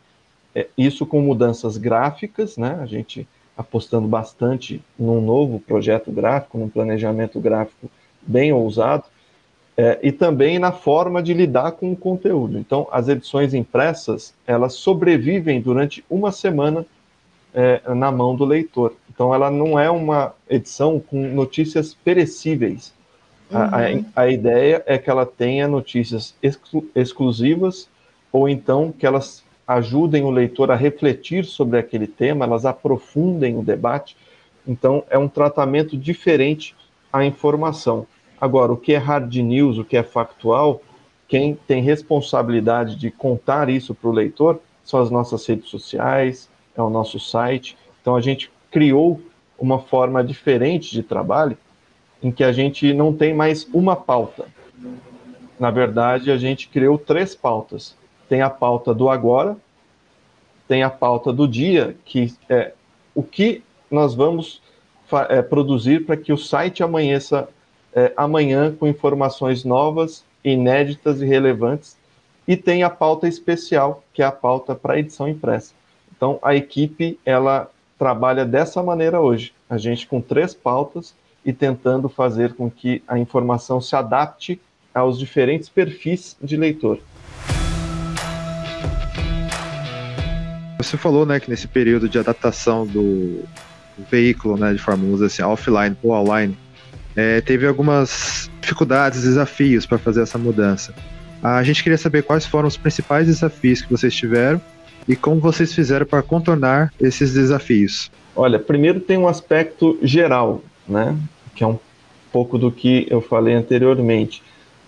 É, 0.54 0.66
isso 0.76 1.04
com 1.04 1.20
mudanças 1.20 1.76
gráficas, 1.76 2.56
né? 2.56 2.78
A 2.80 2.86
gente 2.86 3.28
apostando 3.54 4.08
bastante 4.08 4.80
num 4.98 5.20
novo 5.20 5.60
projeto 5.60 6.10
gráfico, 6.10 6.56
num 6.56 6.68
planejamento 6.70 7.38
gráfico 7.38 7.90
bem 8.22 8.52
ousado, 8.54 9.04
é, 9.76 9.98
e 10.02 10.10
também 10.10 10.58
na 10.58 10.72
forma 10.72 11.22
de 11.22 11.34
lidar 11.34 11.72
com 11.72 11.92
o 11.92 11.96
conteúdo. 11.96 12.58
Então, 12.58 12.88
as 12.90 13.06
edições 13.08 13.52
impressas, 13.52 14.32
elas 14.46 14.72
sobrevivem 14.74 15.60
durante 15.60 16.02
uma 16.08 16.32
semana 16.32 16.86
é, 17.52 17.82
na 17.94 18.10
mão 18.10 18.34
do 18.34 18.46
leitor. 18.46 18.94
Então, 19.12 19.34
ela 19.34 19.50
não 19.50 19.78
é 19.78 19.90
uma 19.90 20.32
edição 20.48 20.98
com 20.98 21.20
notícias 21.28 21.92
perecíveis. 21.92 22.94
Uhum. 23.50 23.58
A, 23.58 23.64
a, 23.64 23.90
uhum. 23.90 24.04
a, 24.14 24.28
ideia 24.28 24.82
é 24.86 24.98
que 24.98 25.08
ela 25.08 25.24
tenha 25.24 25.66
notícias 25.66 26.34
exclu 26.42 26.84
exclusivas 26.94 27.88
ou 28.30 28.48
então 28.48 28.92
que 28.92 29.06
elas 29.06 29.42
ajudem 29.66 30.24
o 30.24 30.30
leitor 30.30 30.70
a 30.70 30.74
refletir 30.74 31.44
sobre 31.44 31.78
aquele 31.78 32.06
tema, 32.06 32.46
elas 32.46 32.64
aprofundem 32.64 33.58
o 33.58 33.62
debate. 33.62 34.16
Então, 34.66 35.04
é 35.10 35.18
um 35.18 35.28
tratamento 35.28 35.96
diferente 35.96 36.74
à 37.12 37.24
informação. 37.24 38.06
Agora, 38.40 38.72
o 38.72 38.76
que 38.76 38.94
é 38.94 38.96
hard 38.96 39.34
news, 39.36 39.76
o 39.76 39.84
que 39.84 39.96
é 39.96 40.02
factual, 40.02 40.80
quem 41.26 41.54
tem 41.66 41.82
responsabilidade 41.82 42.96
de 42.96 43.10
contar 43.10 43.68
isso 43.68 43.94
para 43.94 44.08
o 44.08 44.12
leitor 44.12 44.58
são 44.82 45.00
as 45.00 45.10
nossas 45.10 45.44
redes 45.46 45.68
sociais, 45.68 46.48
é 46.74 46.80
o 46.80 46.88
nosso 46.88 47.20
site. 47.20 47.76
Então, 48.00 48.16
a 48.16 48.22
gente 48.22 48.50
criou 48.70 49.20
uma 49.58 49.78
forma 49.78 50.24
diferente 50.24 50.90
de 50.92 51.02
trabalho 51.02 51.58
em 52.22 52.30
que 52.30 52.42
a 52.42 52.52
gente 52.52 52.92
não 52.92 53.12
tem 53.12 53.32
mais 53.34 53.68
uma 53.72 53.94
pauta. 53.94 54.46
Na 55.58 55.70
verdade, 55.70 56.30
a 56.30 56.36
gente 56.36 56.68
criou 56.68 56.98
três 56.98 57.34
pautas. 57.34 57.96
Tem 58.28 58.42
a 58.42 58.50
pauta 58.50 58.94
do 58.94 59.08
agora, 59.08 59.56
tem 60.66 60.82
a 60.82 60.90
pauta 60.90 61.32
do 61.32 61.48
dia, 61.48 61.96
que 62.04 62.34
é 62.48 62.72
o 63.14 63.22
que 63.22 63.62
nós 63.90 64.14
vamos 64.14 64.62
é, 65.30 65.40
produzir 65.40 66.04
para 66.04 66.16
que 66.16 66.32
o 66.32 66.36
site 66.36 66.82
amanheça 66.82 67.48
é, 67.94 68.12
amanhã 68.16 68.74
com 68.74 68.86
informações 68.86 69.64
novas, 69.64 70.24
inéditas 70.44 71.20
e 71.22 71.26
relevantes. 71.26 71.96
E 72.46 72.56
tem 72.56 72.82
a 72.82 72.90
pauta 72.90 73.26
especial, 73.26 74.02
que 74.12 74.22
é 74.22 74.26
a 74.26 74.32
pauta 74.32 74.74
para 74.74 74.98
edição 74.98 75.28
impressa. 75.28 75.74
Então, 76.14 76.38
a 76.42 76.54
equipe 76.54 77.18
ela 77.24 77.70
trabalha 77.98 78.44
dessa 78.44 78.82
maneira 78.82 79.20
hoje. 79.20 79.52
A 79.68 79.76
gente 79.76 80.06
com 80.06 80.20
três 80.20 80.54
pautas 80.54 81.14
e 81.44 81.52
tentando 81.52 82.08
fazer 82.08 82.54
com 82.54 82.70
que 82.70 83.02
a 83.06 83.18
informação 83.18 83.80
se 83.80 83.94
adapte 83.94 84.60
aos 84.94 85.18
diferentes 85.18 85.68
perfis 85.68 86.36
de 86.42 86.56
leitor. 86.56 86.98
Você 90.78 90.96
falou, 90.96 91.26
né, 91.26 91.40
que 91.40 91.50
nesse 91.50 91.66
período 91.68 92.08
de 92.08 92.18
adaptação 92.18 92.86
do 92.86 93.42
veículo, 94.10 94.56
né, 94.56 94.72
de 94.72 94.78
forma, 94.78 95.24
assim, 95.24 95.42
offline 95.42 95.96
ou 96.02 96.12
online, 96.12 96.56
é, 97.16 97.40
teve 97.40 97.66
algumas 97.66 98.50
dificuldades, 98.60 99.22
desafios 99.22 99.86
para 99.86 99.98
fazer 99.98 100.22
essa 100.22 100.38
mudança. 100.38 100.94
A 101.42 101.62
gente 101.62 101.82
queria 101.82 101.98
saber 101.98 102.22
quais 102.22 102.46
foram 102.46 102.68
os 102.68 102.76
principais 102.76 103.26
desafios 103.26 103.82
que 103.82 103.90
vocês 103.90 104.14
tiveram 104.14 104.60
e 105.06 105.16
como 105.16 105.40
vocês 105.40 105.72
fizeram 105.72 106.06
para 106.06 106.22
contornar 106.22 106.92
esses 107.00 107.32
desafios. 107.34 108.10
Olha, 108.36 108.58
primeiro 108.58 109.00
tem 109.00 109.16
um 109.16 109.26
aspecto 109.26 109.98
geral, 110.02 110.62
né, 110.88 111.16
que 111.54 111.62
é 111.62 111.66
um 111.66 111.78
pouco 112.32 112.58
do 112.58 112.70
que 112.70 113.06
eu 113.10 113.20
falei 113.20 113.54
anteriormente. 113.54 114.42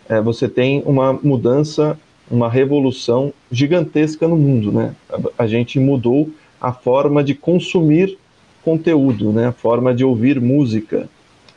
É, 0.08 0.20
você 0.20 0.48
tem 0.48 0.82
uma 0.84 1.12
mudança, 1.12 1.98
uma 2.30 2.48
revolução 2.48 3.32
gigantesca 3.50 4.26
no 4.26 4.36
mundo, 4.36 4.72
né? 4.72 4.94
A, 5.08 5.44
a 5.44 5.46
gente 5.46 5.78
mudou 5.78 6.30
a 6.60 6.72
forma 6.72 7.22
de 7.24 7.34
consumir 7.34 8.18
conteúdo, 8.64 9.32
né? 9.32 9.48
A 9.48 9.52
forma 9.52 9.94
de 9.94 10.04
ouvir 10.04 10.40
música, 10.40 11.08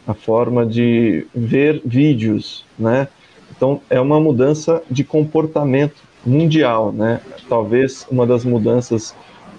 a 0.07 0.13
forma 0.13 0.65
de 0.65 1.25
ver 1.33 1.81
vídeos, 1.85 2.65
né? 2.77 3.07
Então 3.55 3.81
é 3.89 3.99
uma 3.99 4.19
mudança 4.19 4.81
de 4.89 5.03
comportamento 5.03 6.01
mundial, 6.25 6.91
né? 6.91 7.21
Talvez 7.49 8.05
uma 8.09 8.25
das 8.25 8.45
mudanças, 8.45 9.15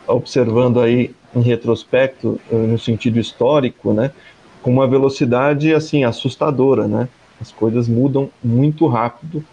observando 0.06 0.80
aí 0.80 1.10
em 1.34 1.40
retrospecto, 1.40 2.40
eh, 2.50 2.54
no 2.54 2.78
sentido 2.78 3.18
histórico, 3.18 3.92
né? 3.92 4.10
Com 4.64 4.70
uma 4.70 4.88
velocidade 4.88 5.74
assim 5.74 6.04
assustadora, 6.04 6.88
né? 6.88 7.06
As 7.38 7.52
coisas 7.52 7.86
mudam 7.86 8.30
muito 8.42 8.86
rápido 8.86 9.44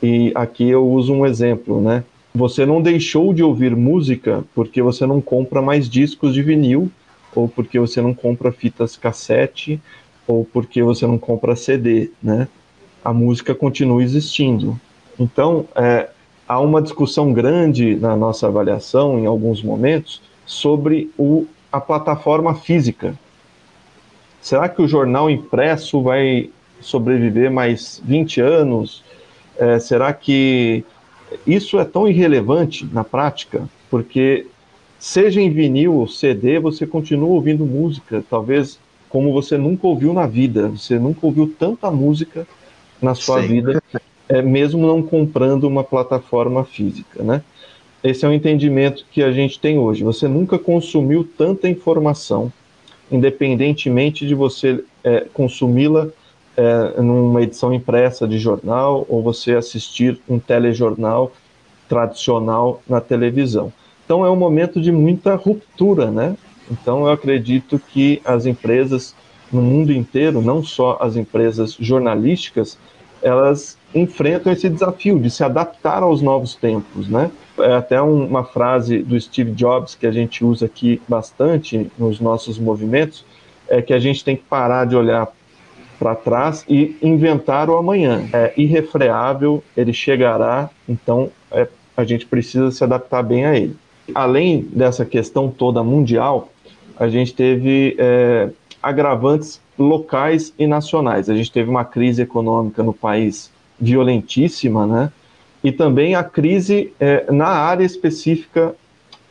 e 0.00 0.30
aqui 0.32 0.70
eu 0.70 0.88
uso 0.88 1.12
um 1.12 1.26
exemplo, 1.26 1.80
né? 1.80 2.04
Você 2.32 2.64
não 2.64 2.80
deixou 2.80 3.34
de 3.34 3.42
ouvir 3.42 3.74
música 3.74 4.44
porque 4.54 4.80
você 4.80 5.04
não 5.04 5.20
compra 5.20 5.60
mais 5.60 5.90
discos 5.90 6.32
de 6.32 6.40
vinil 6.40 6.88
ou 7.34 7.48
porque 7.48 7.80
você 7.80 8.00
não 8.00 8.14
compra 8.14 8.52
fitas 8.52 8.96
cassete 8.96 9.82
ou 10.24 10.44
porque 10.44 10.84
você 10.84 11.04
não 11.04 11.18
compra 11.18 11.56
CD, 11.56 12.12
né? 12.22 12.46
A 13.04 13.12
música 13.12 13.56
continua 13.56 14.04
existindo. 14.04 14.80
Então, 15.18 15.66
é, 15.74 16.10
há 16.46 16.60
uma 16.60 16.80
discussão 16.80 17.32
grande 17.32 17.96
na 17.96 18.14
nossa 18.14 18.46
avaliação, 18.46 19.18
em 19.18 19.26
alguns 19.26 19.64
momentos, 19.64 20.22
sobre 20.46 21.10
o, 21.18 21.44
a 21.72 21.80
plataforma 21.80 22.54
física. 22.54 23.18
Será 24.40 24.68
que 24.68 24.80
o 24.80 24.88
jornal 24.88 25.28
impresso 25.28 26.02
vai 26.02 26.50
sobreviver 26.80 27.50
mais 27.50 28.00
20 28.04 28.40
anos? 28.40 29.02
É, 29.58 29.78
será 29.78 30.12
que 30.12 30.84
isso 31.46 31.78
é 31.78 31.84
tão 31.84 32.08
irrelevante 32.08 32.88
na 32.92 33.04
prática? 33.04 33.68
Porque, 33.90 34.46
seja 34.98 35.40
em 35.40 35.50
vinil 35.50 35.94
ou 35.94 36.08
CD, 36.08 36.58
você 36.58 36.86
continua 36.86 37.28
ouvindo 37.28 37.66
música, 37.66 38.24
talvez 38.30 38.78
como 39.10 39.32
você 39.32 39.58
nunca 39.58 39.86
ouviu 39.86 40.14
na 40.14 40.26
vida. 40.26 40.68
Você 40.68 40.98
nunca 40.98 41.26
ouviu 41.26 41.52
tanta 41.58 41.90
música 41.90 42.46
na 43.02 43.14
sua 43.14 43.42
Sim. 43.42 43.48
vida, 43.48 43.82
é, 44.28 44.40
mesmo 44.40 44.86
não 44.86 45.02
comprando 45.02 45.64
uma 45.64 45.82
plataforma 45.82 46.64
física, 46.64 47.22
né? 47.22 47.42
Esse 48.02 48.24
é 48.24 48.28
o 48.28 48.32
entendimento 48.32 49.04
que 49.10 49.22
a 49.22 49.32
gente 49.32 49.58
tem 49.58 49.78
hoje. 49.78 50.02
Você 50.04 50.26
nunca 50.26 50.58
consumiu 50.58 51.28
tanta 51.36 51.68
informação, 51.68 52.50
independentemente 53.10 54.26
de 54.26 54.34
você 54.34 54.84
é, 55.02 55.26
consumi-la 55.32 56.08
é, 56.56 57.00
numa 57.00 57.42
edição 57.42 57.72
impressa 57.72 58.26
de 58.26 58.38
jornal 58.38 59.06
ou 59.08 59.22
você 59.22 59.54
assistir 59.54 60.20
um 60.28 60.38
telejornal 60.38 61.32
tradicional 61.88 62.82
na 62.88 63.00
televisão. 63.00 63.72
Então 64.04 64.24
é 64.24 64.30
um 64.30 64.36
momento 64.36 64.80
de 64.80 64.92
muita 64.92 65.34
ruptura, 65.34 66.10
né? 66.10 66.36
Então, 66.70 67.06
eu 67.06 67.10
acredito 67.10 67.78
que 67.78 68.22
as 68.24 68.46
empresas 68.46 69.14
no 69.52 69.60
mundo 69.60 69.92
inteiro, 69.92 70.40
não 70.40 70.62
só 70.62 70.96
as 71.00 71.16
empresas 71.16 71.76
jornalísticas, 71.80 72.78
elas 73.20 73.76
enfrentam 73.94 74.52
esse 74.52 74.68
desafio 74.68 75.18
de 75.18 75.28
se 75.28 75.42
adaptar 75.42 76.02
aos 76.02 76.22
novos 76.22 76.54
tempos, 76.54 77.08
né? 77.08 77.30
É 77.62 77.74
até 77.74 78.00
um, 78.00 78.24
uma 78.24 78.44
frase 78.44 79.02
do 79.02 79.20
Steve 79.20 79.52
Jobs 79.52 79.94
que 79.94 80.06
a 80.06 80.12
gente 80.12 80.44
usa 80.44 80.66
aqui 80.66 81.00
bastante 81.08 81.90
nos 81.98 82.20
nossos 82.20 82.58
movimentos, 82.58 83.24
é 83.68 83.80
que 83.80 83.92
a 83.92 83.98
gente 83.98 84.24
tem 84.24 84.36
que 84.36 84.42
parar 84.42 84.84
de 84.84 84.96
olhar 84.96 85.28
para 85.98 86.14
trás 86.14 86.64
e 86.68 86.96
inventar 87.02 87.68
o 87.68 87.76
amanhã. 87.76 88.28
É 88.32 88.52
irrefreável, 88.56 89.62
ele 89.76 89.92
chegará, 89.92 90.70
então 90.88 91.30
é, 91.50 91.68
a 91.96 92.04
gente 92.04 92.26
precisa 92.26 92.70
se 92.70 92.82
adaptar 92.82 93.22
bem 93.22 93.44
a 93.44 93.56
ele. 93.56 93.76
Além 94.14 94.62
dessa 94.62 95.04
questão 95.04 95.50
toda 95.50 95.84
mundial, 95.84 96.48
a 96.98 97.08
gente 97.08 97.34
teve 97.34 97.96
é, 97.98 98.48
agravantes 98.82 99.60
locais 99.78 100.52
e 100.58 100.66
nacionais. 100.66 101.30
A 101.30 101.36
gente 101.36 101.52
teve 101.52 101.68
uma 101.70 101.84
crise 101.84 102.22
econômica 102.22 102.82
no 102.82 102.92
país 102.92 103.50
violentíssima, 103.78 104.86
né? 104.86 105.12
E 105.62 105.70
também 105.70 106.14
a 106.14 106.24
crise 106.24 106.92
é, 106.98 107.30
na 107.30 107.48
área 107.48 107.84
específica 107.84 108.74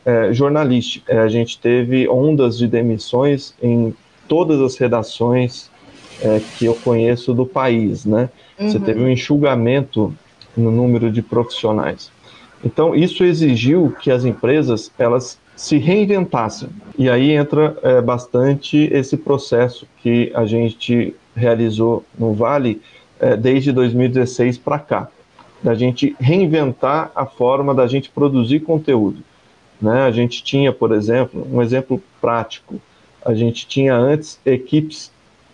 é, 0.04 0.32
jornalística. 0.32 1.12
É, 1.12 1.18
a 1.18 1.28
gente 1.28 1.58
teve 1.58 2.08
ondas 2.08 2.56
de 2.56 2.66
demissões 2.66 3.54
em 3.62 3.94
todas 4.28 4.60
as 4.60 4.76
redações 4.76 5.70
é, 6.22 6.40
que 6.56 6.66
eu 6.66 6.74
conheço 6.74 7.34
do 7.34 7.44
país, 7.44 8.04
né? 8.04 8.30
Uhum. 8.58 8.70
Você 8.70 8.78
teve 8.78 9.00
um 9.00 9.08
enxugamento 9.08 10.14
no 10.56 10.70
número 10.70 11.10
de 11.10 11.22
profissionais. 11.22 12.10
Então, 12.64 12.94
isso 12.94 13.24
exigiu 13.24 13.94
que 14.00 14.10
as 14.10 14.24
empresas 14.24 14.92
elas 14.98 15.38
se 15.56 15.78
reinventassem. 15.78 16.68
E 16.98 17.08
aí 17.08 17.32
entra 17.32 17.76
é, 17.82 18.00
bastante 18.00 18.88
esse 18.92 19.16
processo 19.16 19.86
que 20.02 20.30
a 20.34 20.44
gente 20.46 21.14
realizou 21.34 22.04
no 22.18 22.32
Vale 22.32 22.80
é, 23.18 23.36
desde 23.36 23.72
2016 23.72 24.58
para 24.58 24.78
cá, 24.78 25.08
da 25.62 25.74
gente 25.74 26.16
reinventar 26.18 27.10
a 27.14 27.26
forma 27.26 27.74
da 27.74 27.86
gente 27.86 28.08
produzir 28.10 28.60
conteúdo. 28.60 29.22
Né? 29.80 30.02
A 30.02 30.10
gente 30.10 30.42
tinha, 30.42 30.72
por 30.72 30.92
exemplo, 30.92 31.46
um 31.50 31.62
exemplo 31.62 32.02
prático, 32.20 32.80
a 33.24 33.34
gente 33.34 33.66
tinha 33.66 33.94
antes 33.94 34.40
equipes 34.44 35.10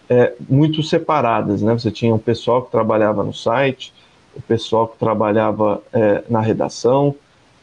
é, 0.08 0.32
muito 0.48 0.82
separadas, 0.82 1.62
né? 1.62 1.72
Você 1.72 1.90
tinha 1.90 2.14
um 2.14 2.18
pessoal 2.18 2.62
que 2.62 2.70
trabalhava 2.70 3.25
no 3.25 3.34
site, 3.34 3.92
o 4.36 4.40
pessoal 4.40 4.86
que 4.86 4.98
trabalhava 4.98 5.82
é, 5.92 6.22
na 6.28 6.40
redação, 6.40 7.14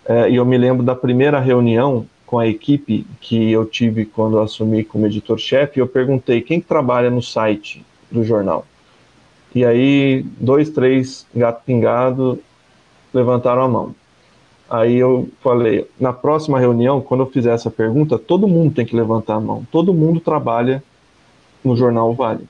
é, 0.06 0.30
e 0.30 0.36
eu 0.36 0.46
me 0.46 0.58
lembro 0.58 0.84
da 0.84 0.96
primeira 0.96 1.40
reunião 1.40 2.06
com 2.26 2.40
a 2.40 2.48
equipe 2.48 3.06
que 3.22 3.52
eu 3.52 3.66
tive 3.66 4.06
quando 4.06 4.38
eu 4.38 4.44
assumi 4.44 4.84
como 4.84 5.06
editor-chefe, 5.06 5.80
eu 5.80 5.88
perguntei 5.88 6.42
quem 6.42 6.60
que 6.60 6.68
trabalha 6.68 7.10
no 7.10 7.22
site 7.22 7.86
do 8.12 8.24
jornal. 8.24 8.66
E 9.56 9.64
aí, 9.64 10.26
dois, 10.40 10.70
três 10.70 11.28
gato 11.34 11.64
pingado 11.64 12.40
levantaram 13.14 13.62
a 13.62 13.68
mão. 13.68 13.96
Aí 14.70 14.96
eu 14.98 15.30
falei, 15.42 15.88
na 16.00 16.12
próxima 16.12 16.60
reunião, 16.60 17.00
quando 17.00 17.22
eu 17.22 17.28
fizer 17.28 17.54
essa 17.54 17.70
pergunta, 17.70 18.18
todo 18.18 18.48
mundo 18.48 18.74
tem 18.74 18.86
que 18.86 18.96
levantar 18.96 19.36
a 19.36 19.40
mão. 19.40 19.64
Todo 19.72 19.94
mundo 19.94 20.20
trabalha 20.20 20.84
no 21.64 21.76
jornal 21.76 22.14
Vale. 22.14 22.48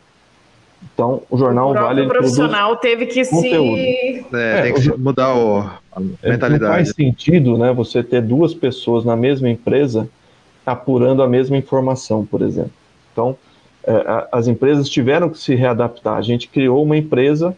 Então, 0.94 1.22
o 1.30 1.38
jornal 1.38 1.72
o 1.72 1.74
Vale. 1.74 2.02
O 2.04 2.08
profissional 2.08 2.78
teve 2.78 3.08
que 3.08 3.26
conteúdo. 3.26 3.76
se. 3.76 4.26
É, 4.34 4.62
tem 4.62 4.74
que 4.74 4.98
mudar 4.98 5.36
o, 5.36 5.60
a 5.92 6.00
mentalidade. 6.00 6.60
Não 6.60 6.70
faz 6.70 6.90
sentido 6.92 7.58
né, 7.58 7.74
você 7.74 8.02
ter 8.02 8.22
duas 8.22 8.54
pessoas 8.54 9.04
na 9.04 9.16
mesma 9.16 9.50
empresa 9.50 10.08
apurando 10.66 11.22
a 11.22 11.28
mesma 11.28 11.58
informação, 11.58 12.26
por 12.26 12.42
exemplo. 12.42 12.72
Então, 13.12 13.38
é, 13.86 14.28
as 14.32 14.48
empresas 14.48 14.90
tiveram 14.90 15.30
que 15.30 15.38
se 15.38 15.56
readaptar. 15.56 16.18
A 16.18 16.22
gente 16.22 16.48
criou 16.48 16.84
uma 16.84 16.98
empresa, 16.98 17.56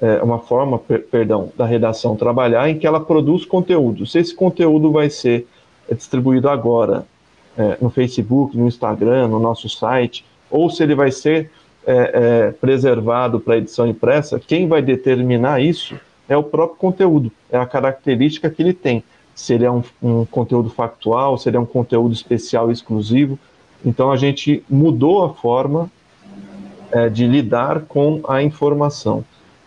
é, 0.00 0.22
uma 0.22 0.38
forma, 0.38 0.78
per, 0.78 1.04
perdão, 1.06 1.52
da 1.56 1.66
redação 1.66 2.16
trabalhar 2.16 2.68
em 2.68 2.78
que 2.78 2.86
ela 2.86 3.00
produz 3.00 3.44
conteúdo. 3.44 4.06
Se 4.06 4.18
esse 4.18 4.34
conteúdo 4.34 4.90
vai 4.90 5.10
ser 5.10 5.46
distribuído 5.90 6.48
agora 6.48 7.06
é, 7.56 7.76
no 7.80 7.90
Facebook, 7.90 8.56
no 8.56 8.66
Instagram, 8.66 9.28
no 9.28 9.38
nosso 9.38 9.68
site, 9.68 10.24
ou 10.50 10.70
se 10.70 10.82
ele 10.82 10.94
vai 10.94 11.10
ser 11.10 11.50
é, 11.86 11.92
é, 11.92 12.50
preservado 12.52 13.40
para 13.40 13.56
edição 13.56 13.86
impressa, 13.86 14.38
quem 14.38 14.68
vai 14.68 14.80
determinar 14.82 15.60
isso 15.60 15.98
é 16.28 16.36
o 16.36 16.42
próprio 16.42 16.78
conteúdo, 16.78 17.32
é 17.50 17.56
a 17.56 17.66
característica 17.66 18.50
que 18.50 18.62
ele 18.62 18.74
tem. 18.74 19.02
Se 19.34 19.54
ele 19.54 19.64
é 19.64 19.70
um, 19.70 19.82
um 20.02 20.24
conteúdo 20.24 20.68
factual, 20.68 21.38
se 21.38 21.48
ele 21.48 21.56
é 21.56 21.60
um 21.60 21.66
conteúdo 21.66 22.12
especial 22.12 22.70
exclusivo. 22.70 23.38
Então 23.84 24.10
a 24.10 24.16
gente 24.16 24.62
mudou 24.68 25.24
a 25.24 25.34
forma 25.34 25.90
é, 26.90 27.08
de 27.08 27.26
lidar 27.26 27.82
com 27.82 28.20
a 28.28 28.42
informação. 28.42 29.24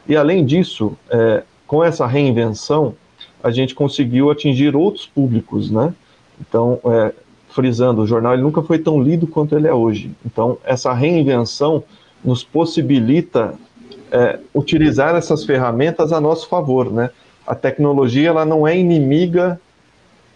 E 0.07 0.15
além 0.15 0.45
disso, 0.45 0.97
é, 1.09 1.43
com 1.67 1.83
essa 1.83 2.05
reinvenção, 2.05 2.95
a 3.43 3.51
gente 3.51 3.73
conseguiu 3.73 4.29
atingir 4.29 4.75
outros 4.75 5.05
públicos, 5.05 5.71
né? 5.71 5.93
Então, 6.39 6.79
é, 6.85 7.13
frisando, 7.49 8.01
o 8.01 8.07
jornal 8.07 8.33
ele 8.33 8.41
nunca 8.41 8.61
foi 8.61 8.79
tão 8.79 9.01
lido 9.01 9.27
quanto 9.27 9.55
ele 9.55 9.67
é 9.67 9.73
hoje. 9.73 10.11
Então, 10.25 10.57
essa 10.63 10.93
reinvenção 10.93 11.83
nos 12.23 12.43
possibilita 12.43 13.55
é, 14.11 14.39
utilizar 14.53 15.15
essas 15.15 15.43
ferramentas 15.43 16.11
a 16.11 16.19
nosso 16.19 16.47
favor, 16.47 16.91
né? 16.91 17.09
A 17.45 17.55
tecnologia 17.55 18.29
ela 18.29 18.45
não 18.45 18.67
é 18.67 18.77
inimiga 18.77 19.59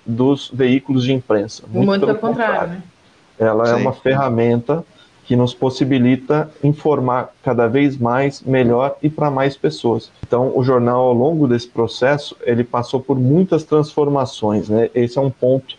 dos 0.06 0.50
veículos 0.54 1.04
de 1.04 1.14
imprensa. 1.14 1.64
Muito, 1.68 1.88
muito 1.88 2.06
pelo 2.06 2.20
contrário. 2.20 2.54
contrário. 2.54 2.74
Né? 2.74 2.84
Ela 3.40 3.64
é 3.64 3.68
Sim. 3.68 3.74
é 3.74 3.76
uma 3.76 3.94
ferramenta 3.94 4.84
que 5.26 5.36
nos 5.36 5.54
possibilita 5.54 6.50
informar 6.64 7.34
cada 7.44 7.68
vez 7.68 7.98
mais, 7.98 8.42
melhor 8.44 8.96
e 9.02 9.10
para 9.10 9.32
mais 9.32 9.58
pessoas. 9.58 10.12
Então, 10.26 10.52
o 10.56 10.64
jornal, 10.64 11.08
ao 11.08 11.14
longo 11.14 11.48
desse 11.48 11.68
processo, 11.68 12.38
ele 12.44 12.64
passou 12.64 13.00
por 13.00 13.18
muitas 13.18 13.64
transformações. 13.64 14.70
Né? 14.70 14.90
Esse 14.94 15.18
é 15.18 15.22
um 15.22 15.32
ponto 15.32 15.76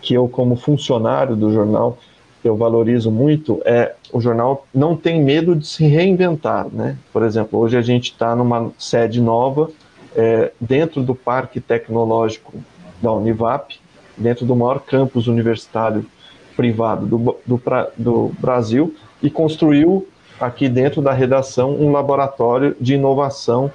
que 0.00 0.14
eu, 0.14 0.28
como 0.28 0.56
funcionário 0.56 1.36
do 1.36 1.52
jornal, 1.52 1.96
eu 2.44 2.56
valorizo 2.56 3.10
muito 3.10 3.60
é 3.64 3.94
o 4.12 4.20
jornal 4.20 4.66
não 4.72 4.96
tem 4.96 5.22
medo 5.22 5.54
de 5.54 5.66
se 5.66 5.84
reinventar, 5.86 6.66
né? 6.72 6.96
Por 7.12 7.22
exemplo, 7.22 7.58
hoje 7.58 7.76
a 7.76 7.82
gente 7.82 8.12
está 8.12 8.34
numa 8.34 8.70
sede 8.78 9.20
nova 9.20 9.70
é, 10.16 10.52
dentro 10.60 11.02
do 11.02 11.14
Parque 11.14 11.60
Tecnológico 11.60 12.54
da 13.02 13.12
Univap, 13.12 13.78
dentro 14.16 14.46
do 14.46 14.56
maior 14.56 14.80
campus 14.80 15.26
universitário 15.26 16.06
privado 16.58 17.06
do, 17.06 17.36
do, 17.46 17.62
do 17.96 18.32
Brasil 18.40 18.92
e 19.22 19.30
construiu 19.30 20.08
aqui 20.40 20.68
dentro 20.68 21.00
da 21.00 21.12
redação 21.12 21.70
um 21.70 21.92
laboratório 21.92 22.76
de 22.80 22.94
inovação, 22.94 23.70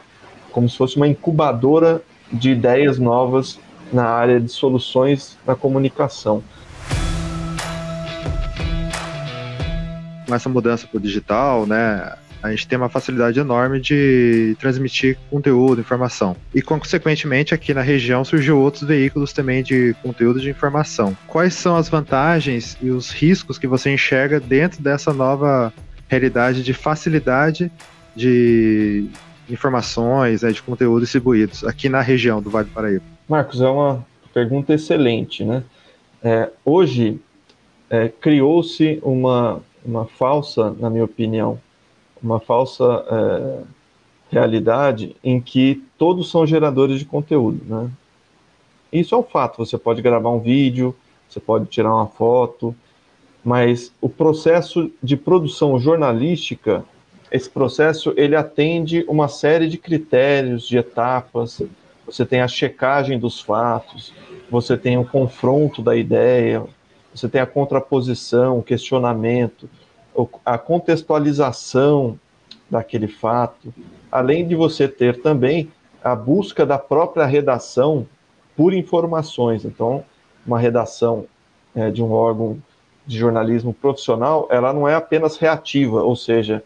como 0.52 0.68
se 0.68 0.78
fosse 0.78 0.98
uma 0.98 1.08
incubadora 1.08 2.02
de 2.30 2.52
ideias 2.52 3.00
novas 3.00 3.58
na 3.92 4.04
área 4.04 4.38
de 4.38 4.50
soluções 4.50 5.38
na 5.48 5.56
comunicação. 5.56 6.44
Com 10.28 10.36
essa 10.36 10.50
mudança 10.50 10.86
para 10.86 10.98
o 10.98 11.02
digital, 11.02 11.66
né, 11.66 12.18
a 12.44 12.52
gente 12.52 12.68
tem 12.68 12.78
uma 12.78 12.90
facilidade 12.90 13.40
enorme 13.40 13.80
de 13.80 14.56
transmitir 14.60 15.18
conteúdo, 15.32 15.80
informação. 15.80 16.36
E, 16.54 16.62
consequentemente, 16.62 17.54
aqui 17.54 17.74
na 17.74 17.82
região 17.82 18.26
surgiu 18.26 18.60
outros 18.60 18.84
veículos 18.84 19.32
também 19.32 19.64
de 19.64 19.96
conteúdo 20.04 20.42
de 20.42 20.50
informação. 20.50 21.18
Quais 21.26 21.54
são 21.54 21.78
as 21.78 21.88
vantagens 21.88 22.78
e 22.82 22.90
os 22.90 23.12
riscos 23.12 23.58
que 23.58 23.66
você 23.66 23.94
enxerga 23.94 24.42
dentro 24.42 24.84
dessa 24.84 25.14
nova 25.14 25.74
realidade 26.10 26.64
de 26.64 26.74
facilidade 26.74 27.72
de 28.14 29.08
informações, 29.50 30.42
né, 30.42 30.52
de 30.52 30.62
conteúdos 30.62 31.04
distribuídos 31.04 31.64
aqui 31.64 31.88
na 31.88 32.02
região 32.02 32.42
do 32.42 32.50
Vale 32.50 32.68
do 32.68 32.74
Paraíba? 32.74 33.04
Marcos, 33.28 33.62
é 33.62 33.68
uma 33.70 34.06
pergunta 34.34 34.74
excelente, 34.74 35.46
né? 35.46 35.64
É, 36.22 36.50
hoje 36.66 37.20
é, 37.90 38.10
criou-se 38.10 39.00
uma, 39.02 39.62
uma 39.86 40.06
falsa, 40.06 40.76
na 40.80 40.90
minha 40.90 41.06
opinião, 41.06 41.60
uma 42.24 42.40
falsa 42.40 43.06
é, 43.10 43.64
realidade 44.32 45.16
em 45.24 45.40
que 45.40 45.84
todos 45.98 46.32
são 46.32 46.46
geradores 46.46 46.98
de 46.98 47.06
conteúdo, 47.06 47.62
né? 47.66 47.90
Isso 48.92 49.14
é 49.14 49.18
um 49.18 49.24
fato. 49.24 49.58
Você 49.58 49.78
pode 49.78 50.02
gravar 50.02 50.30
um 50.30 50.40
vídeo, 50.40 50.96
você 51.28 51.40
pode 51.40 51.66
tirar 51.66 51.94
uma 51.94 52.08
foto, 52.08 52.76
mas 53.44 53.92
o 54.00 54.08
processo 54.08 54.92
de 55.02 55.18
produção 55.18 55.80
jornalística, 55.80 56.86
esse 57.32 57.50
processo 57.50 58.14
ele 58.16 58.36
atende 58.36 59.04
uma 59.08 59.28
série 59.28 59.68
de 59.68 59.78
critérios, 59.78 60.68
de 60.68 60.78
etapas, 60.78 61.62
você 62.06 62.26
tem 62.26 62.42
a 62.42 62.48
checagem 62.48 63.18
dos 63.18 63.42
fatos, 63.42 64.14
você 64.50 64.78
tem 64.78 64.98
o 64.98 65.06
confronto 65.06 65.82
da 65.82 65.96
ideia, 65.96 66.64
você 67.14 67.28
tem 67.28 67.42
a 67.42 67.46
contraposição, 67.46 68.60
o 68.60 68.64
questionamento, 68.64 69.70
a 70.46 70.58
contextualização 70.58 72.20
daquele 72.70 73.08
fato, 73.08 73.74
além 74.12 74.48
de 74.48 74.56
você 74.56 74.88
ter 74.88 75.22
também 75.22 75.72
a 76.04 76.16
busca 76.16 76.66
da 76.66 76.78
própria 76.78 77.26
redação 77.26 78.06
por 78.56 78.74
informações. 78.74 79.66
Então, 79.66 80.04
uma 80.46 80.60
redação 80.60 81.26
é, 81.76 81.90
de 81.90 82.04
um 82.04 82.12
órgão 82.12 82.62
de 83.06 83.18
jornalismo 83.18 83.74
profissional, 83.74 84.48
ela 84.50 84.72
não 84.72 84.88
é 84.88 84.96
apenas 84.96 85.38
reativa, 85.38 86.04
ou 86.04 86.16
seja, 86.16 86.64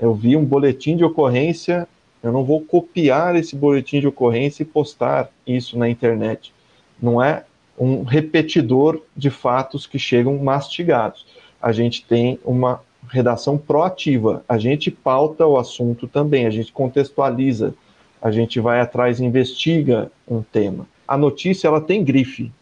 eu 0.00 0.14
vi 0.14 0.36
um 0.36 0.44
boletim 0.44 0.96
de 0.96 1.04
ocorrência 1.04 1.88
Eu 2.22 2.32
não 2.32 2.44
vou 2.44 2.60
copiar 2.60 3.36
esse 3.36 3.54
boletim 3.54 4.00
de 4.00 4.08
ocorrência 4.08 4.62
e 4.62 4.66
postar 4.66 5.30
isso 5.46 5.78
na 5.78 5.88
internet. 5.88 6.52
Não 7.00 7.22
é 7.22 7.44
um 7.78 8.02
repetidor 8.02 9.00
de 9.16 9.30
fatos 9.30 9.86
que 9.86 9.98
chegam 9.98 10.36
mastigados. 10.36 11.24
A 11.60 11.72
gente 11.72 12.04
tem 12.04 12.38
uma 12.44 12.80
redação 13.08 13.56
proativa. 13.56 14.44
A 14.48 14.58
gente 14.58 14.90
pauta 14.90 15.46
o 15.46 15.56
assunto 15.56 16.06
também, 16.06 16.46
a 16.46 16.50
gente 16.50 16.72
contextualiza, 16.72 17.74
a 18.20 18.30
gente 18.30 18.60
vai 18.60 18.80
atrás, 18.80 19.20
investiga 19.20 20.10
um 20.28 20.42
tema. 20.42 20.86
A 21.06 21.16
notícia 21.16 21.68
ela 21.68 21.80
tem 21.80 22.04
grife, 22.04 22.52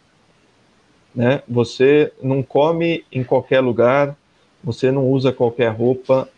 né? 1.14 1.42
Você 1.48 2.12
não 2.22 2.42
come 2.42 3.04
em 3.10 3.24
qualquer 3.24 3.60
lugar, 3.60 4.16
você 4.62 4.90
não 4.90 5.10
usa 5.10 5.32
qualquer 5.32 5.68
roupa, 5.70 6.28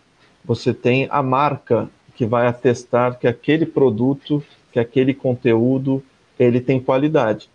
você 0.45 0.73
tem 0.73 1.07
a 1.11 1.23
marca 1.23 1.91
que 2.15 2.25
vai 2.25 2.47
atestar 2.47 3.19
que 3.19 3.27
aquele 3.27 3.67
produto, 3.67 4.43
que 4.73 4.79
aquele 4.79 5.13
conteúdo, 5.13 6.03
ele 6.39 6.61
tem 6.61 6.81
qualidade. 6.81 7.51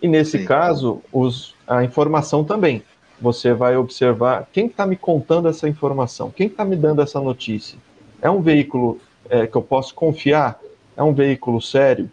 E 0.00 0.08
nesse 0.08 0.38
Sim. 0.38 0.44
caso, 0.44 1.02
os, 1.12 1.54
a 1.66 1.84
informação 1.84 2.42
também. 2.42 2.82
Você 3.20 3.52
vai 3.52 3.76
observar 3.76 4.48
quem 4.52 4.66
está 4.66 4.86
me 4.86 4.96
contando 4.96 5.48
essa 5.48 5.68
informação, 5.68 6.30
quem 6.30 6.46
está 6.46 6.64
me 6.64 6.76
dando 6.76 7.02
essa 7.02 7.20
notícia. 7.20 7.78
É 8.22 8.30
um 8.30 8.40
veículo 8.40 8.98
é, 9.28 9.46
que 9.46 9.56
eu 9.56 9.62
posso 9.62 9.94
confiar? 9.94 10.58
É 10.96 11.02
um 11.02 11.12
veículo 11.12 11.60
sério? 11.60 12.10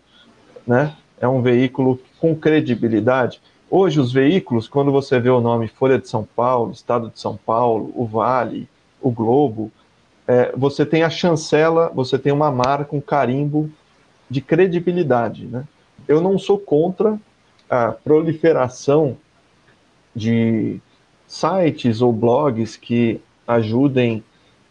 Né? 0.65 0.95
É 1.19 1.27
um 1.27 1.41
veículo 1.41 1.99
com 2.19 2.35
credibilidade? 2.35 3.41
Hoje, 3.69 3.99
os 3.99 4.13
veículos, 4.13 4.67
quando 4.67 4.91
você 4.91 5.19
vê 5.19 5.29
o 5.29 5.41
nome 5.41 5.67
Folha 5.67 5.97
de 5.99 6.07
São 6.07 6.27
Paulo, 6.35 6.71
Estado 6.71 7.09
de 7.09 7.19
São 7.19 7.37
Paulo, 7.37 7.91
o 7.95 8.05
Vale, 8.05 8.69
o 9.01 9.11
Globo, 9.11 9.71
é, 10.27 10.53
você 10.55 10.85
tem 10.85 11.03
a 11.03 11.09
chancela, 11.09 11.91
você 11.93 12.17
tem 12.17 12.31
uma 12.31 12.51
marca, 12.51 12.95
um 12.95 13.01
carimbo 13.01 13.69
de 14.29 14.41
credibilidade. 14.41 15.45
Né? 15.45 15.65
Eu 16.07 16.21
não 16.21 16.37
sou 16.37 16.57
contra 16.57 17.17
a 17.69 17.91
proliferação 17.91 19.17
de 20.15 20.81
sites 21.27 22.01
ou 22.01 22.13
blogs 22.13 22.77
que 22.77 23.19
ajudem 23.45 24.23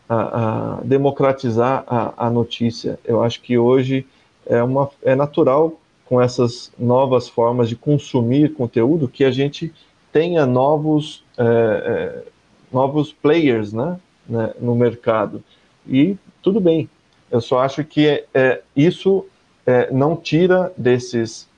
a, 0.08 0.76
a 0.78 0.80
democratizar 0.82 1.84
a, 1.86 2.26
a, 2.26 2.30
notícia. 2.30 2.98
Eu 3.04 3.22
acho 3.22 3.40
que 3.42 3.58
hoje 3.58 4.06
é, 4.46 4.62
uma, 4.62 4.90
é 5.02 5.14
natural, 5.14 5.78
com 6.04 6.20
essas 6.20 6.72
novas 6.78 7.28
formas 7.28 7.68
de 7.68 7.76
consumir 7.76 8.54
conteúdo, 8.54 9.08
que 9.08 9.24
a 9.24 9.30
gente 9.30 9.72
tenha 10.12 10.46
novos, 10.46 11.24
é, 11.36 11.44
é, 11.44 12.22
novos 12.72 13.12
players 13.12 13.72
né, 13.72 13.98
né, 14.28 14.54
no 14.60 14.74
mercado. 14.74 15.42
E 15.86 16.16
tudo 16.42 16.60
bem. 16.60 16.88
Eu 17.30 17.40
só 17.40 17.58
acho 17.58 17.82
que 17.82 18.24
é, 18.32 18.62
isso 18.74 19.26
é, 19.66 19.90
não 19.90 20.14
tira 20.14 20.72
desses 20.76 21.48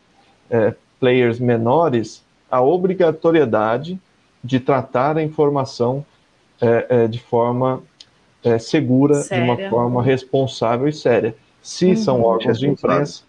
é, 0.51 0.75
players 0.99 1.39
menores 1.39 2.25
a 2.51 2.63
obrigatoriedade 2.63 4.01
de 4.42 4.61
tratar 4.61 5.16
a 5.16 5.22
informação 5.22 6.05
é, 6.61 6.87
é, 6.88 7.07
de 7.07 7.18
forma 7.18 7.83
é, 8.42 8.59
segura, 8.59 9.14
Séria. 9.14 9.44
de 9.44 9.51
uma 9.51 9.70
forma 9.70 10.03
responsável 10.03 10.88
e 10.88 10.92
séria. 10.92 11.35
Se 11.62 11.87
uhum. 11.87 11.96
são 11.96 12.22
órgãos 12.22 12.59
de 12.59 12.68
imprensa, 12.68 13.22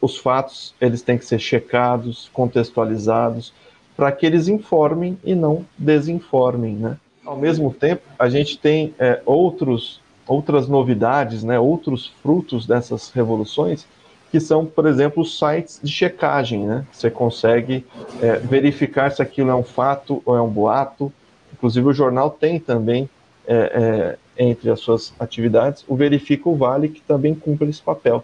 os 0.00 0.16
fatos 0.16 0.74
eles 0.80 1.02
têm 1.02 1.18
que 1.18 1.24
ser 1.24 1.38
checados, 1.38 2.30
contextualizados, 2.32 3.52
para 3.96 4.12
que 4.12 4.24
eles 4.24 4.48
informem 4.48 5.18
e 5.24 5.34
não 5.34 5.66
desinformem, 5.76 6.74
né? 6.74 6.96
Ao 7.24 7.36
mesmo 7.36 7.74
tempo, 7.74 8.02
a 8.18 8.28
gente 8.28 8.56
tem 8.56 8.94
é, 8.98 9.20
outros, 9.26 10.00
outras 10.26 10.66
novidades, 10.66 11.44
né, 11.44 11.58
outros 11.58 12.06
frutos 12.22 12.64
dessas 12.64 13.10
revoluções 13.10 13.86
que 14.30 14.38
são, 14.40 14.66
por 14.66 14.86
exemplo, 14.86 15.24
sites 15.24 15.80
de 15.82 15.90
checagem, 15.90 16.66
né? 16.66 16.86
Você 16.92 17.10
consegue 17.10 17.86
é, 18.20 18.36
verificar 18.36 19.10
se 19.10 19.22
aquilo 19.22 19.50
é 19.50 19.54
um 19.54 19.62
fato 19.62 20.22
ou 20.24 20.36
é 20.36 20.42
um 20.42 20.48
boato. 20.48 21.12
Inclusive, 21.52 21.86
o 21.86 21.92
jornal 21.92 22.30
tem 22.30 22.60
também, 22.60 23.08
é, 23.46 24.16
é, 24.36 24.44
entre 24.50 24.70
as 24.70 24.80
suas 24.80 25.14
atividades, 25.18 25.84
o 25.88 25.96
Verifica 25.96 26.48
o 26.48 26.56
Vale, 26.56 26.88
que 26.88 27.00
também 27.00 27.34
cumpre 27.34 27.68
esse 27.68 27.80
papel. 27.80 28.22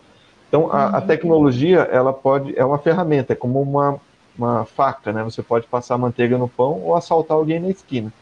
Então, 0.48 0.70
a, 0.70 0.96
a 0.96 1.00
uhum. 1.00 1.06
tecnologia, 1.06 1.80
ela 1.90 2.12
pode, 2.12 2.56
é 2.56 2.64
uma 2.64 2.78
ferramenta, 2.78 3.32
é 3.32 3.36
como 3.36 3.60
uma, 3.60 3.98
uma 4.38 4.64
faca, 4.64 5.12
né? 5.12 5.24
Você 5.24 5.42
pode 5.42 5.66
passar 5.66 5.96
manteiga 5.96 6.36
no 6.36 6.48
pão 6.48 6.80
ou 6.82 6.94
assaltar 6.94 7.36
alguém 7.36 7.58
na 7.58 7.70
esquina. 7.70 8.12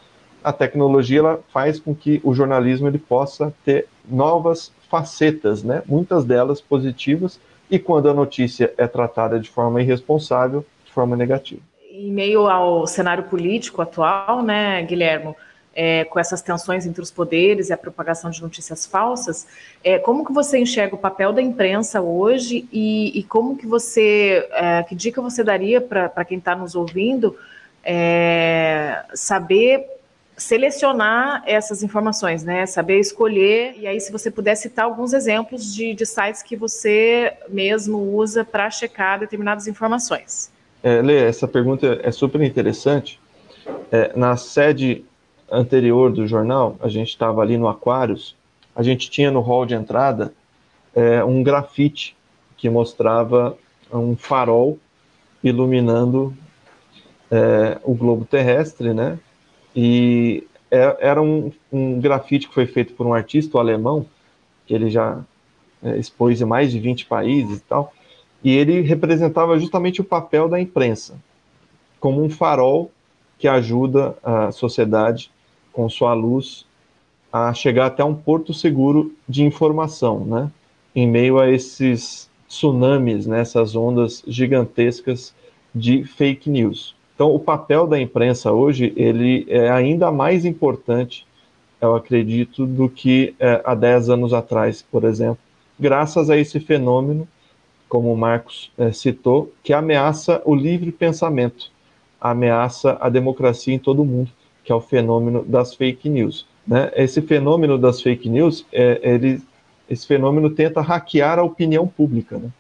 A 0.42 0.52
tecnologia, 0.52 1.18
ela 1.18 1.40
faz 1.52 1.78
com 1.78 1.94
que 1.94 2.20
o 2.24 2.32
jornalismo 2.32 2.86
ele 2.88 2.98
possa 2.98 3.52
ter 3.64 3.86
novas 4.08 4.72
facetas, 4.88 5.62
né? 5.62 5.82
Muitas 5.86 6.24
delas 6.24 6.60
positivas, 6.60 7.38
e 7.72 7.78
quando 7.78 8.10
a 8.10 8.12
notícia 8.12 8.74
é 8.76 8.86
tratada 8.86 9.40
de 9.40 9.48
forma 9.48 9.80
irresponsável, 9.80 10.62
de 10.84 10.92
forma 10.92 11.16
negativa. 11.16 11.62
Em 11.90 12.12
meio 12.12 12.46
ao 12.46 12.86
cenário 12.86 13.24
político 13.24 13.80
atual, 13.80 14.42
né, 14.42 14.82
Guilhermo, 14.82 15.34
é, 15.74 16.04
com 16.04 16.20
essas 16.20 16.42
tensões 16.42 16.84
entre 16.84 17.00
os 17.00 17.10
poderes 17.10 17.70
e 17.70 17.72
a 17.72 17.78
propagação 17.78 18.30
de 18.30 18.42
notícias 18.42 18.84
falsas, 18.84 19.46
é, 19.82 19.98
como 19.98 20.22
que 20.22 20.34
você 20.34 20.58
enxerga 20.58 20.94
o 20.94 20.98
papel 20.98 21.32
da 21.32 21.40
imprensa 21.40 22.02
hoje 22.02 22.68
e, 22.70 23.18
e 23.18 23.22
como 23.22 23.56
que 23.56 23.66
você, 23.66 24.46
é, 24.52 24.82
que 24.82 24.94
dica 24.94 25.22
você 25.22 25.42
daria 25.42 25.80
para 25.80 26.24
quem 26.26 26.36
está 26.36 26.54
nos 26.54 26.74
ouvindo 26.74 27.34
é, 27.82 29.02
saber 29.14 29.86
selecionar 30.42 31.42
essas 31.46 31.82
informações, 31.82 32.44
né? 32.44 32.66
Saber 32.66 32.98
escolher. 32.98 33.74
E 33.78 33.86
aí, 33.86 34.00
se 34.00 34.10
você 34.10 34.30
puder 34.30 34.54
citar 34.56 34.84
alguns 34.84 35.12
exemplos 35.12 35.74
de, 35.74 35.94
de 35.94 36.04
sites 36.04 36.42
que 36.42 36.56
você 36.56 37.32
mesmo 37.48 37.98
usa 38.14 38.44
para 38.44 38.70
checar 38.70 39.20
determinadas 39.20 39.66
informações. 39.66 40.50
É, 40.82 41.00
Lê, 41.00 41.24
essa 41.24 41.46
pergunta 41.46 42.00
é 42.02 42.10
super 42.10 42.40
interessante. 42.42 43.20
É, 43.90 44.12
na 44.16 44.36
sede 44.36 45.04
anterior 45.50 46.10
do 46.10 46.26
jornal, 46.26 46.76
a 46.80 46.88
gente 46.88 47.10
estava 47.10 47.40
ali 47.40 47.56
no 47.56 47.68
Aquários, 47.68 48.34
a 48.74 48.82
gente 48.82 49.10
tinha 49.10 49.30
no 49.30 49.40
hall 49.40 49.64
de 49.64 49.74
entrada 49.74 50.32
é, 50.94 51.22
um 51.22 51.42
grafite 51.42 52.16
que 52.56 52.68
mostrava 52.68 53.56
um 53.92 54.16
farol 54.16 54.78
iluminando 55.42 56.34
é, 57.30 57.78
o 57.84 57.94
globo 57.94 58.24
terrestre, 58.24 58.92
né? 58.92 59.18
E 59.74 60.44
é, 60.70 60.96
era 61.00 61.20
um, 61.20 61.52
um 61.72 62.00
grafite 62.00 62.48
que 62.48 62.54
foi 62.54 62.66
feito 62.66 62.94
por 62.94 63.06
um 63.06 63.14
artista 63.14 63.58
alemão, 63.58 64.06
que 64.66 64.74
ele 64.74 64.90
já 64.90 65.20
é, 65.82 65.98
expôs 65.98 66.40
em 66.40 66.44
mais 66.44 66.70
de 66.70 66.78
20 66.78 67.06
países 67.06 67.58
e 67.58 67.62
tal, 67.62 67.92
e 68.42 68.56
ele 68.56 68.80
representava 68.80 69.58
justamente 69.58 70.00
o 70.00 70.04
papel 70.04 70.48
da 70.48 70.60
imprensa, 70.60 71.14
como 72.00 72.22
um 72.22 72.30
farol 72.30 72.90
que 73.38 73.46
ajuda 73.46 74.16
a 74.22 74.50
sociedade 74.52 75.30
com 75.72 75.88
sua 75.88 76.14
luz 76.14 76.66
a 77.32 77.52
chegar 77.54 77.86
até 77.86 78.04
um 78.04 78.14
porto 78.14 78.52
seguro 78.52 79.14
de 79.28 79.42
informação, 79.42 80.24
né? 80.24 80.50
Em 80.94 81.08
meio 81.08 81.38
a 81.38 81.50
esses 81.50 82.30
tsunamis, 82.48 83.26
né, 83.26 83.40
essas 83.40 83.74
ondas 83.74 84.22
gigantescas 84.26 85.34
de 85.74 86.04
fake 86.04 86.50
news. 86.50 86.94
Então, 87.22 87.32
o 87.32 87.38
papel 87.38 87.86
da 87.86 88.00
imprensa 88.00 88.50
hoje 88.50 88.92
ele 88.96 89.46
é 89.48 89.70
ainda 89.70 90.10
mais 90.10 90.44
importante, 90.44 91.24
eu 91.80 91.94
acredito, 91.94 92.66
do 92.66 92.88
que 92.88 93.32
é, 93.38 93.62
há 93.64 93.76
10 93.76 94.10
anos 94.10 94.32
atrás, 94.34 94.82
por 94.82 95.04
exemplo, 95.04 95.38
graças 95.78 96.28
a 96.28 96.36
esse 96.36 96.58
fenômeno, 96.58 97.28
como 97.88 98.12
o 98.12 98.16
Marcos 98.16 98.72
é, 98.76 98.90
citou, 98.90 99.52
que 99.62 99.72
ameaça 99.72 100.42
o 100.44 100.52
livre 100.52 100.90
pensamento, 100.90 101.70
ameaça 102.20 102.98
a 103.00 103.08
democracia 103.08 103.72
em 103.72 103.78
todo 103.78 104.02
o 104.02 104.04
mundo, 104.04 104.32
que 104.64 104.72
é 104.72 104.74
o 104.74 104.80
fenômeno 104.80 105.44
das 105.44 105.76
fake 105.76 106.08
news. 106.08 106.44
Né? 106.66 106.90
Esse 106.96 107.22
fenômeno 107.22 107.78
das 107.78 108.02
fake 108.02 108.28
news, 108.28 108.66
é, 108.72 108.98
ele, 109.00 109.40
esse 109.88 110.04
fenômeno 110.08 110.50
tenta 110.50 110.80
hackear 110.80 111.38
a 111.38 111.44
opinião 111.44 111.86
pública. 111.86 112.36
Né? 112.36 112.50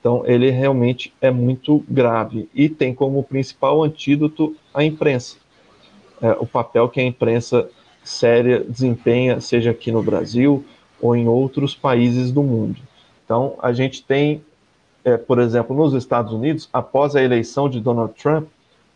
Então, 0.00 0.24
ele 0.26 0.50
realmente 0.50 1.12
é 1.20 1.30
muito 1.30 1.84
grave 1.86 2.48
e 2.54 2.68
tem 2.68 2.94
como 2.94 3.22
principal 3.22 3.82
antídoto 3.82 4.56
a 4.72 4.82
imprensa. 4.82 5.36
É, 6.22 6.32
o 6.32 6.46
papel 6.46 6.88
que 6.88 7.00
a 7.00 7.04
imprensa 7.04 7.68
séria 8.02 8.64
desempenha, 8.64 9.40
seja 9.40 9.70
aqui 9.70 9.92
no 9.92 10.02
Brasil 10.02 10.64
ou 11.00 11.14
em 11.14 11.28
outros 11.28 11.74
países 11.74 12.32
do 12.32 12.42
mundo. 12.42 12.80
Então, 13.24 13.54
a 13.62 13.72
gente 13.72 14.02
tem, 14.02 14.42
é, 15.04 15.16
por 15.16 15.38
exemplo, 15.38 15.76
nos 15.76 15.92
Estados 15.92 16.32
Unidos, 16.32 16.68
após 16.72 17.14
a 17.14 17.22
eleição 17.22 17.68
de 17.68 17.78
Donald 17.78 18.14
Trump, 18.14 18.48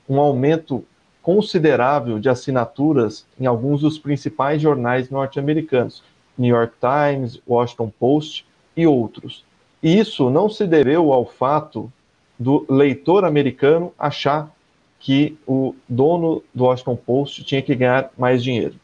um 0.09 0.19
aumento 0.19 0.85
considerável 1.23 2.19
de 2.19 2.29
assinaturas 2.29 3.27
em 3.41 3.47
alguns 3.47 3.81
dos 3.81 3.99
principais 3.99 4.61
jornais 4.61 5.09
norte-americanos, 5.09 6.03
New 6.37 6.55
York 6.55 6.75
Times, 6.81 7.41
Washington 7.47 7.93
Post 7.99 8.47
e 8.77 8.87
outros. 8.87 9.45
Isso 9.85 10.31
não 10.31 10.49
se 10.49 10.67
deveu 10.67 11.13
ao 11.13 11.27
fato 11.27 11.93
do 12.39 12.65
leitor 12.71 13.23
americano 13.23 13.93
achar 13.99 14.51
que 14.99 15.37
o 15.47 15.75
dono 15.87 16.43
do 16.55 16.65
Washington 16.65 16.97
Post 16.97 17.45
tinha 17.45 17.61
que 17.61 17.75
ganhar 17.75 18.11
mais 18.17 18.43
dinheiro. 18.43 18.77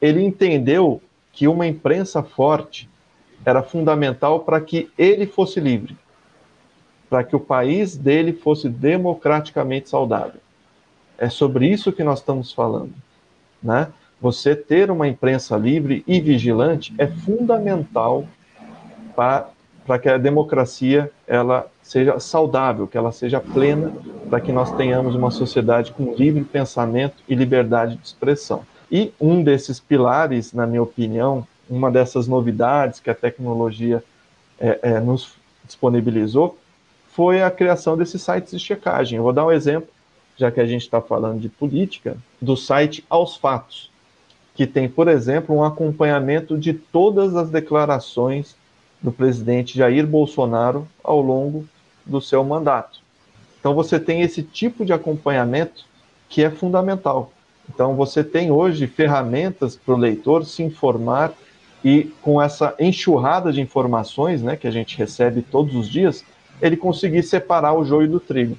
Ele 0.00 0.22
entendeu 0.22 1.02
que 1.32 1.48
uma 1.48 1.66
imprensa 1.66 2.22
forte 2.22 2.88
era 3.44 3.60
fundamental 3.60 4.38
para 4.38 4.60
que 4.60 4.88
ele 4.96 5.26
fosse 5.26 5.58
livre, 5.58 5.96
para 7.08 7.24
que 7.24 7.34
o 7.34 7.40
país 7.40 7.96
dele 7.96 8.32
fosse 8.32 8.68
democraticamente 8.68 9.88
saudável. 9.88 10.40
É 11.18 11.28
sobre 11.28 11.66
isso 11.66 11.90
que 11.90 12.04
nós 12.04 12.20
estamos 12.20 12.52
falando, 12.52 12.94
né? 13.60 13.88
Você 14.20 14.54
ter 14.54 14.92
uma 14.92 15.08
imprensa 15.08 15.56
livre 15.56 16.04
e 16.06 16.20
vigilante 16.20 16.94
é 16.98 17.08
fundamental 17.08 18.28
para 19.16 19.50
que 19.98 20.08
a 20.08 20.18
democracia 20.18 21.10
ela 21.26 21.66
seja 21.82 22.18
saudável, 22.20 22.86
que 22.86 22.96
ela 22.96 23.12
seja 23.12 23.40
plena, 23.40 23.92
para 24.28 24.40
que 24.40 24.52
nós 24.52 24.70
tenhamos 24.76 25.14
uma 25.14 25.30
sociedade 25.30 25.92
com 25.92 26.14
livre 26.14 26.44
pensamento 26.44 27.16
e 27.28 27.34
liberdade 27.34 27.96
de 27.96 28.06
expressão. 28.06 28.62
E 28.90 29.12
um 29.20 29.42
desses 29.42 29.80
pilares, 29.80 30.52
na 30.52 30.66
minha 30.66 30.82
opinião, 30.82 31.46
uma 31.68 31.90
dessas 31.90 32.26
novidades 32.26 33.00
que 33.00 33.10
a 33.10 33.14
tecnologia 33.14 34.02
é, 34.58 34.78
é, 34.82 35.00
nos 35.00 35.34
disponibilizou, 35.64 36.58
foi 37.12 37.42
a 37.42 37.50
criação 37.50 37.96
desses 37.96 38.22
sites 38.22 38.52
de 38.52 38.58
checagem. 38.58 39.16
Eu 39.16 39.22
vou 39.22 39.32
dar 39.32 39.46
um 39.46 39.52
exemplo, 39.52 39.88
já 40.36 40.50
que 40.50 40.60
a 40.60 40.66
gente 40.66 40.82
está 40.82 41.00
falando 41.00 41.40
de 41.40 41.48
política, 41.48 42.16
do 42.40 42.56
site 42.56 43.04
Aos 43.08 43.36
Fatos, 43.36 43.90
que 44.54 44.66
tem, 44.66 44.88
por 44.88 45.08
exemplo, 45.08 45.54
um 45.54 45.64
acompanhamento 45.64 46.58
de 46.58 46.72
todas 46.74 47.36
as 47.36 47.50
declarações 47.50 48.56
do 49.02 49.10
presidente 49.10 49.76
Jair 49.76 50.06
Bolsonaro 50.06 50.86
ao 51.02 51.20
longo 51.20 51.66
do 52.04 52.20
seu 52.20 52.44
mandato. 52.44 53.00
Então 53.58 53.74
você 53.74 53.98
tem 54.00 54.22
esse 54.22 54.42
tipo 54.42 54.84
de 54.84 54.92
acompanhamento 54.92 55.84
que 56.28 56.42
é 56.42 56.50
fundamental. 56.50 57.32
Então 57.72 57.94
você 57.94 58.24
tem 58.24 58.50
hoje 58.50 58.86
ferramentas 58.86 59.76
para 59.76 59.94
o 59.94 59.98
leitor 59.98 60.44
se 60.44 60.62
informar 60.62 61.32
e 61.84 62.12
com 62.20 62.40
essa 62.40 62.74
enxurrada 62.78 63.52
de 63.52 63.60
informações, 63.60 64.42
né, 64.42 64.56
que 64.56 64.66
a 64.66 64.70
gente 64.70 64.98
recebe 64.98 65.42
todos 65.42 65.74
os 65.74 65.88
dias, 65.88 66.24
ele 66.60 66.76
conseguir 66.76 67.22
separar 67.22 67.72
o 67.72 67.84
joio 67.84 68.08
do 68.08 68.20
trigo. 68.20 68.56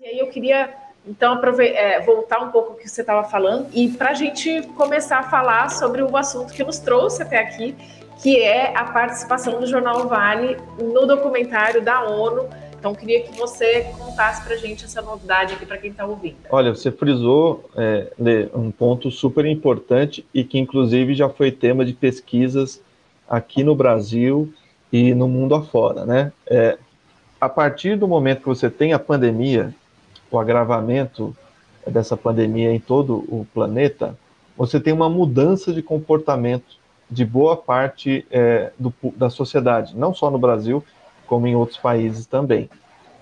E 0.00 0.06
aí 0.06 0.18
eu 0.18 0.28
queria 0.28 0.74
então 1.06 1.40
é, 1.60 2.00
voltar 2.00 2.40
um 2.40 2.50
pouco 2.50 2.72
o 2.72 2.76
que 2.76 2.88
você 2.88 3.00
estava 3.00 3.26
falando 3.26 3.68
e 3.72 3.88
para 3.88 4.10
a 4.10 4.14
gente 4.14 4.62
começar 4.76 5.18
a 5.18 5.22
falar 5.22 5.70
sobre 5.70 6.02
o 6.02 6.16
assunto 6.16 6.52
que 6.52 6.62
nos 6.62 6.78
trouxe 6.78 7.22
até 7.22 7.38
aqui, 7.38 7.74
que 8.22 8.38
é 8.38 8.76
a 8.76 8.84
participação 8.84 9.58
do 9.58 9.66
Jornal 9.66 10.06
Vale 10.06 10.56
no 10.78 11.06
documentário 11.06 11.82
da 11.82 12.04
ONU. 12.04 12.48
Então, 12.78 12.94
queria 12.94 13.22
que 13.22 13.36
você 13.36 13.92
contasse 13.98 14.42
para 14.42 14.54
a 14.54 14.56
gente 14.56 14.84
essa 14.84 15.02
novidade 15.02 15.54
aqui 15.54 15.66
para 15.66 15.76
quem 15.76 15.90
está 15.90 16.06
ouvindo. 16.06 16.36
Olha, 16.50 16.74
você 16.74 16.90
frisou 16.90 17.68
é, 17.76 18.10
um 18.54 18.70
ponto 18.70 19.10
super 19.10 19.44
importante 19.44 20.24
e 20.32 20.42
que, 20.44 20.58
inclusive, 20.58 21.14
já 21.14 21.28
foi 21.28 21.50
tema 21.50 21.84
de 21.84 21.92
pesquisas 21.92 22.82
aqui 23.28 23.62
no 23.62 23.74
Brasil 23.74 24.52
e 24.90 25.14
no 25.14 25.28
mundo 25.28 25.54
afora, 25.54 26.04
né? 26.06 26.32
É, 26.46 26.78
a 27.40 27.48
partir 27.48 27.96
do 27.96 28.08
momento 28.08 28.40
que 28.40 28.48
você 28.48 28.68
tem 28.68 28.92
a 28.92 28.98
pandemia, 28.98 29.74
o 30.30 30.38
agravamento 30.38 31.36
dessa 31.86 32.16
pandemia 32.16 32.72
em 32.72 32.80
todo 32.80 33.24
o 33.28 33.46
planeta, 33.52 34.18
você 34.56 34.80
tem 34.80 34.92
uma 34.92 35.08
mudança 35.08 35.72
de 35.72 35.82
comportamento 35.82 36.79
de 37.10 37.24
boa 37.24 37.56
parte 37.56 38.24
é, 38.30 38.70
do, 38.78 38.92
da 39.16 39.28
sociedade, 39.28 39.96
não 39.96 40.14
só 40.14 40.30
no 40.30 40.38
Brasil, 40.38 40.84
como 41.26 41.46
em 41.46 41.56
outros 41.56 41.78
países 41.78 42.26
também. 42.26 42.70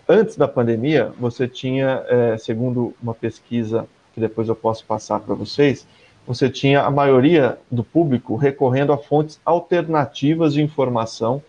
Antes 0.09 0.37
da 0.37 0.49
pandemia, 0.49 1.13
você 1.19 1.47
tinha, 1.47 2.05
é, 2.09 2.39
segundo 2.39 2.95
uma 3.03 3.15
pesquisa 3.15 3.87
que 4.15 4.21
depois 4.21 4.49
eu 4.49 4.57
posso 4.57 4.85
passar 4.85 5.21
para 5.21 5.35
vocês, 5.35 5.87
você 6.27 6.51
tinha 6.51 6.83
a 6.83 6.91
maioria 6.91 7.59
do 7.71 7.83
público 7.83 8.37
recorrendo 8.37 8.93
a 8.93 8.99
fontes 8.99 9.41
alternativas 9.45 10.53
de 10.53 10.63
informação, 10.63 11.43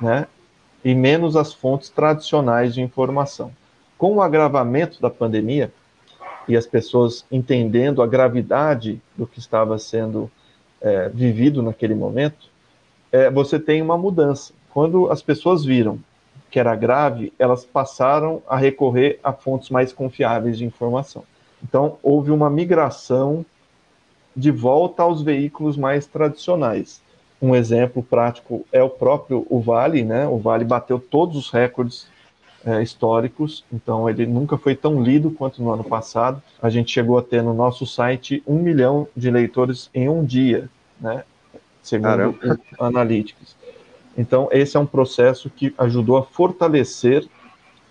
né, 0.00 0.26
e 0.84 0.94
menos 0.94 1.36
as 1.36 1.52
fontes 1.52 1.90
tradicionais 1.90 2.74
de 2.74 2.80
informação. 2.80 3.52
Com 3.98 4.16
o 4.16 4.22
agravamento 4.22 5.00
da 5.00 5.10
pandemia 5.10 5.72
e 6.48 6.56
as 6.56 6.66
pessoas 6.66 7.24
entendendo 7.30 8.02
a 8.02 8.06
gravidade 8.06 9.00
do 9.16 9.26
que 9.26 9.38
estava 9.38 9.78
sendo 9.78 10.30
é, 10.80 11.08
vivido 11.08 11.62
naquele 11.62 11.94
momento, 11.94 12.50
é, 13.10 13.30
você 13.30 13.58
tem 13.58 13.80
uma 13.80 13.96
mudança. 13.96 14.52
Quando 14.72 15.10
as 15.10 15.22
pessoas 15.22 15.64
viram 15.64 15.98
que 16.50 16.60
era 16.60 16.74
grave, 16.74 17.32
elas 17.38 17.64
passaram 17.64 18.42
a 18.48 18.56
recorrer 18.56 19.18
a 19.22 19.32
fontes 19.32 19.70
mais 19.70 19.92
confiáveis 19.92 20.58
de 20.58 20.64
informação. 20.64 21.24
Então, 21.62 21.98
houve 22.02 22.30
uma 22.30 22.48
migração 22.48 23.44
de 24.36 24.50
volta 24.50 25.02
aos 25.02 25.22
veículos 25.22 25.76
mais 25.76 26.06
tradicionais. 26.06 27.00
Um 27.40 27.54
exemplo 27.54 28.02
prático 28.02 28.66
é 28.72 28.82
o 28.82 28.88
próprio 28.88 29.46
o 29.50 29.60
Vale, 29.60 30.02
né? 30.04 30.26
O 30.26 30.38
Vale 30.38 30.64
bateu 30.64 30.98
todos 30.98 31.36
os 31.36 31.50
recordes 31.50 32.06
é, 32.66 32.82
históricos, 32.82 33.64
então 33.72 34.10
ele 34.10 34.26
nunca 34.26 34.58
foi 34.58 34.74
tão 34.74 35.00
lido 35.00 35.30
quanto 35.30 35.62
no 35.62 35.72
ano 35.72 35.84
passado. 35.84 36.42
A 36.60 36.68
gente 36.68 36.90
chegou 36.90 37.16
a 37.16 37.22
ter 37.22 37.40
no 37.40 37.54
nosso 37.54 37.86
site 37.86 38.42
um 38.44 38.58
milhão 38.58 39.06
de 39.16 39.30
leitores 39.30 39.88
em 39.94 40.08
um 40.08 40.24
dia, 40.24 40.68
né? 41.00 41.22
Segundo 41.80 42.36
analíticos. 42.80 43.54
Então, 44.18 44.48
esse 44.50 44.76
é 44.76 44.80
um 44.80 44.86
processo 44.86 45.48
que 45.48 45.72
ajudou 45.78 46.16
a 46.16 46.24
fortalecer 46.24 47.24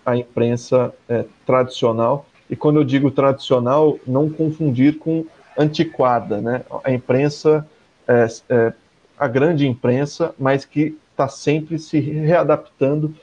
a 0.04 0.14
imprensa 0.14 0.92
é, 1.08 1.24
tradicional. 1.46 2.26
E 2.50 2.54
quando 2.54 2.78
eu 2.78 2.84
digo 2.84 3.10
tradicional, 3.10 3.98
não 4.06 4.28
confundir 4.28 4.98
com 4.98 5.24
antiquada, 5.56 6.42
né? 6.42 6.62
A 6.84 6.92
imprensa, 6.92 7.66
é, 8.06 8.26
é, 8.50 8.72
a 9.18 9.26
grande 9.26 9.66
imprensa, 9.66 10.34
mas 10.38 10.66
que 10.66 10.98
está 11.12 11.28
sempre 11.28 11.78
se 11.78 11.98
readaptando 11.98 13.14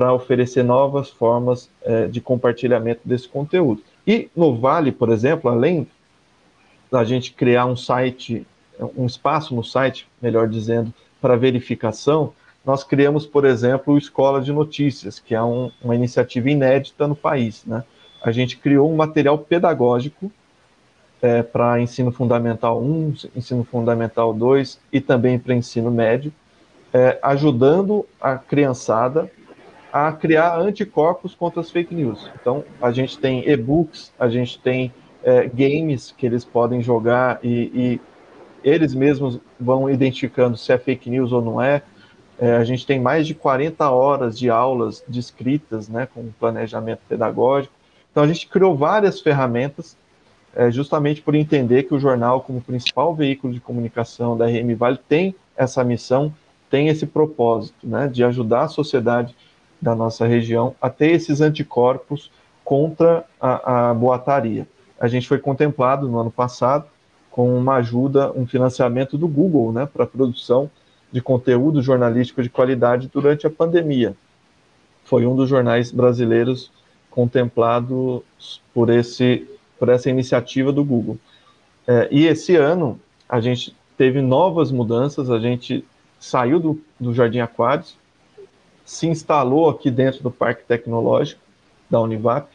para 0.00 0.14
oferecer 0.14 0.62
novas 0.62 1.10
formas 1.10 1.68
é, 1.82 2.06
de 2.06 2.22
compartilhamento 2.22 3.02
desse 3.04 3.28
conteúdo. 3.28 3.82
E 4.06 4.30
no 4.34 4.56
Vale, 4.56 4.92
por 4.92 5.10
exemplo, 5.10 5.50
além 5.50 5.86
da 6.90 7.04
gente 7.04 7.34
criar 7.34 7.66
um 7.66 7.76
site, 7.76 8.46
um 8.96 9.04
espaço 9.04 9.54
no 9.54 9.62
site, 9.62 10.08
melhor 10.22 10.48
dizendo, 10.48 10.90
para 11.20 11.36
verificação, 11.36 12.32
nós 12.64 12.82
criamos, 12.82 13.26
por 13.26 13.44
exemplo, 13.44 13.92
o 13.92 13.98
Escola 13.98 14.40
de 14.40 14.50
Notícias, 14.54 15.20
que 15.20 15.34
é 15.34 15.42
um, 15.42 15.70
uma 15.84 15.94
iniciativa 15.94 16.48
inédita 16.48 17.06
no 17.06 17.14
país. 17.14 17.62
Né? 17.66 17.84
A 18.22 18.32
gente 18.32 18.56
criou 18.56 18.90
um 18.90 18.96
material 18.96 19.36
pedagógico 19.36 20.32
é, 21.20 21.42
para 21.42 21.78
ensino 21.78 22.10
fundamental 22.10 22.82
1, 22.82 23.14
ensino 23.36 23.64
fundamental 23.64 24.32
2 24.32 24.80
e 24.90 24.98
também 24.98 25.38
para 25.38 25.54
ensino 25.54 25.90
médio, 25.90 26.32
é, 26.90 27.18
ajudando 27.22 28.06
a 28.18 28.38
criançada 28.38 29.30
a 29.92 30.12
criar 30.12 30.58
anticorpos 30.58 31.34
contra 31.34 31.60
as 31.60 31.70
fake 31.70 31.94
news. 31.94 32.30
Então, 32.40 32.64
a 32.80 32.90
gente 32.90 33.18
tem 33.18 33.48
e-books, 33.48 34.12
a 34.18 34.28
gente 34.28 34.58
tem 34.58 34.92
é, 35.22 35.48
games 35.48 36.14
que 36.16 36.26
eles 36.26 36.44
podem 36.44 36.80
jogar 36.82 37.40
e, 37.42 37.70
e, 37.74 38.00
eles 38.62 38.94
mesmos 38.94 39.40
vão 39.58 39.88
identificando 39.88 40.56
se 40.56 40.70
é 40.70 40.76
fake 40.76 41.08
news 41.08 41.32
ou 41.32 41.40
não 41.40 41.62
é. 41.62 41.82
é. 42.38 42.56
A 42.56 42.64
gente 42.64 42.86
tem 42.86 43.00
mais 43.00 43.26
de 43.26 43.34
40 43.34 43.88
horas 43.90 44.38
de 44.38 44.50
aulas 44.50 45.02
descritas, 45.08 45.88
né, 45.88 46.06
com 46.14 46.30
planejamento 46.38 47.00
pedagógico. 47.08 47.72
Então, 48.10 48.22
a 48.22 48.26
gente 48.26 48.46
criou 48.48 48.76
várias 48.76 49.20
ferramentas, 49.20 49.96
é, 50.54 50.70
justamente 50.70 51.22
por 51.22 51.34
entender 51.34 51.84
que 51.84 51.94
o 51.94 51.98
jornal, 51.98 52.42
como 52.42 52.60
principal 52.60 53.14
veículo 53.14 53.52
de 53.52 53.60
comunicação 53.60 54.36
da 54.36 54.46
RM 54.46 54.74
Vale, 54.76 54.98
tem 55.08 55.34
essa 55.56 55.82
missão, 55.82 56.34
tem 56.68 56.88
esse 56.88 57.06
propósito, 57.06 57.86
né, 57.86 58.08
de 58.08 58.22
ajudar 58.24 58.62
a 58.62 58.68
sociedade 58.68 59.34
da 59.80 59.94
nossa 59.94 60.26
região 60.26 60.74
a 60.80 60.90
ter 60.90 61.12
esses 61.12 61.40
anticorpos 61.40 62.30
contra 62.64 63.24
a, 63.40 63.90
a 63.90 63.94
boataria. 63.94 64.66
A 64.98 65.08
gente 65.08 65.26
foi 65.26 65.38
contemplado 65.38 66.08
no 66.08 66.18
ano 66.18 66.30
passado 66.30 66.86
com 67.30 67.56
uma 67.56 67.76
ajuda, 67.76 68.32
um 68.32 68.46
financiamento 68.46 69.16
do 69.16 69.26
Google, 69.26 69.72
né, 69.72 69.86
para 69.86 70.06
produção 70.06 70.70
de 71.10 71.20
conteúdo 71.20 71.82
jornalístico 71.82 72.42
de 72.42 72.50
qualidade 72.50 73.10
durante 73.12 73.46
a 73.46 73.50
pandemia. 73.50 74.14
Foi 75.04 75.26
um 75.26 75.34
dos 75.34 75.48
jornais 75.48 75.90
brasileiros 75.90 76.70
contemplados 77.10 78.22
por, 78.72 78.90
esse, 78.90 79.48
por 79.78 79.88
essa 79.88 80.08
iniciativa 80.08 80.72
do 80.72 80.84
Google. 80.84 81.18
É, 81.86 82.08
e 82.10 82.26
esse 82.26 82.54
ano 82.56 83.00
a 83.28 83.40
gente 83.40 83.74
teve 83.96 84.20
novas 84.20 84.70
mudanças, 84.70 85.30
a 85.30 85.38
gente 85.38 85.84
saiu 86.18 86.60
do, 86.60 86.80
do 86.98 87.12
Jardim 87.12 87.40
Aquários, 87.40 87.96
se 88.90 89.06
instalou 89.06 89.70
aqui 89.70 89.88
dentro 89.88 90.20
do 90.20 90.32
Parque 90.32 90.64
Tecnológico 90.64 91.40
da 91.88 92.00
Univap, 92.00 92.48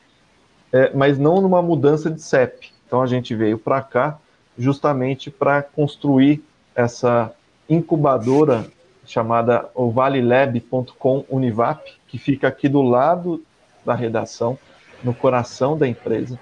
é, 0.74 0.92
mas 0.94 1.18
não 1.18 1.40
numa 1.40 1.62
mudança 1.62 2.12
de 2.12 2.22
CEP. 2.22 2.74
Então 2.86 3.02
a 3.02 3.08
gente 3.08 3.34
veio 3.34 3.58
para 3.58 3.82
cá 3.82 4.20
justamente 4.58 5.32
para 5.32 5.64
construir 5.64 6.44
essa 6.76 7.34
incubadora 7.70 8.66
chamada 9.06 9.70
ovalilab.com 9.74 11.24
Univap, 11.30 11.82
que 12.06 12.18
fica 12.18 12.50
aqui 12.50 12.68
do 12.68 12.82
lado 12.82 13.42
da 13.86 13.94
redação, 13.94 14.60
no 15.02 15.14
coração 15.14 15.78
da 15.78 15.88
empresa, 15.88 16.38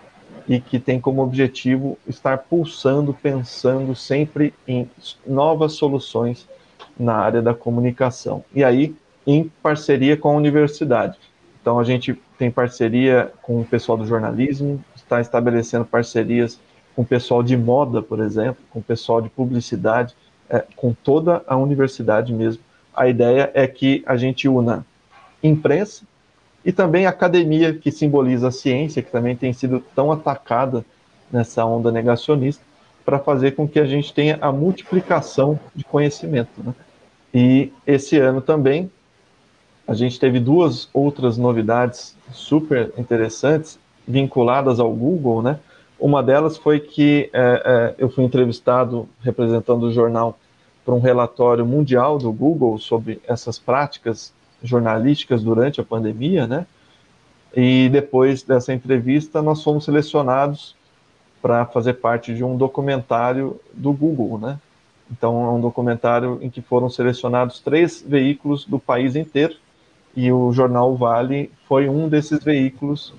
e 0.48 0.60
que 0.60 0.80
tem 0.80 1.00
como 1.00 1.22
objetivo 1.22 2.00
estar 2.08 2.40
pulsando, 2.40 3.14
pensando 3.14 3.96
sempre 3.96 4.56
em 4.68 4.90
novas 5.26 5.74
soluções 5.74 6.50
na 6.98 7.14
área 7.14 7.44
da 7.44 7.54
comunicação. 7.54 8.44
E 8.56 8.64
aí, 8.64 8.96
em 9.26 9.52
parceria 9.62 10.18
com 10.18 10.30
a 10.30 10.36
universidade. 10.36 11.18
Então, 11.62 11.80
a 11.80 11.84
gente 11.84 12.20
tem 12.38 12.52
parceria 12.52 13.32
com 13.42 13.62
o 13.62 13.66
pessoal 13.66 13.98
do 13.98 14.06
jornalismo, 14.06 14.84
está 14.96 15.22
estabelecendo 15.22 15.86
parcerias 15.86 16.60
com 16.96 17.02
o 17.02 17.06
pessoal 17.06 17.42
de 17.42 17.56
moda, 17.56 18.02
por 18.02 18.20
exemplo, 18.20 18.58
com 18.70 18.80
o 18.80 18.84
pessoal 18.84 19.22
de 19.22 19.30
publicidade, 19.30 20.14
é, 20.50 20.64
com 20.76 20.94
toda 20.94 21.42
a 21.48 21.56
universidade 21.56 22.34
mesmo. 22.34 22.62
A 22.94 23.08
ideia 23.08 23.50
é 23.54 23.66
que 23.66 24.04
a 24.06 24.18
gente 24.18 24.48
una 24.48 24.86
imprensa 25.42 26.06
e 26.66 26.72
também 26.72 27.06
academia, 27.06 27.74
que 27.74 27.92
simboliza 27.92 28.48
a 28.48 28.52
ciência, 28.52 29.02
que 29.02 29.12
também 29.12 29.36
tem 29.36 29.52
sido 29.52 29.84
tão 29.96 30.12
atacada 30.12 30.86
nessa 31.32 31.66
onda 31.66 31.92
negacionista, 31.92 32.64
para 33.04 33.20
fazer 33.20 33.52
com 33.52 33.68
que 33.68 33.80
a 33.80 33.86
gente 33.86 34.14
tenha 34.14 34.38
a 34.40 34.52
multiplicação 34.52 35.60
de 35.76 35.84
conhecimento. 35.84 36.52
Né? 36.58 36.74
E 37.34 37.74
esse 37.86 38.18
ano 38.18 38.40
também 38.40 38.90
a 39.88 39.94
gente 39.94 40.20
teve 40.20 40.40
duas 40.40 40.90
outras 40.94 41.38
novidades 41.38 42.16
super 42.32 42.94
interessantes 42.98 43.78
vinculadas 44.08 44.80
ao 44.80 44.92
Google, 44.92 45.42
né? 45.42 45.60
Uma 46.00 46.22
delas 46.22 46.58
foi 46.58 46.80
que 46.80 47.30
é, 47.34 47.62
é, 47.66 47.96
eu 47.98 48.10
fui 48.10 48.24
entrevistado 48.24 49.08
representando 49.22 49.84
o 49.84 49.92
jornal 49.92 50.38
para 50.84 50.94
um 50.94 51.00
relatório 51.00 51.66
mundial 51.66 52.18
do 52.18 52.32
Google 52.32 52.78
sobre 52.78 53.22
essas 53.28 53.58
práticas 53.58 54.34
jornalísticas 54.62 55.44
durante 55.44 55.80
a 55.80 55.84
pandemia, 55.84 56.48
né? 56.48 56.66
E 57.56 57.88
depois 57.90 58.42
dessa 58.44 58.74
entrevista, 58.74 59.42
nós 59.42 59.64
fomos 59.64 59.86
selecionados 59.86 60.76
para 61.42 61.66
fazer 61.66 61.96
parte 61.96 62.34
de 62.34 62.44
um 62.44 62.58
documentário 62.58 63.60
do 63.74 63.92
Google, 63.94 64.38
né? 64.40 64.60
Então, 65.12 65.46
é 65.46 65.50
um 65.50 65.62
documentário 65.62 66.40
em 66.42 66.50
que 66.50 66.62
foram 66.62 66.90
selecionados 66.90 67.60
três 67.60 68.02
veículos 68.02 68.66
do 68.66 68.80
país 68.80 69.16
inteiro 69.16 69.56
e 70.16 70.32
o 70.32 70.52
jornal 70.52 70.96
Vale 70.96 71.52
foi 71.68 71.90
um 71.90 72.08
desses 72.08 72.44
veículos. 72.44 73.14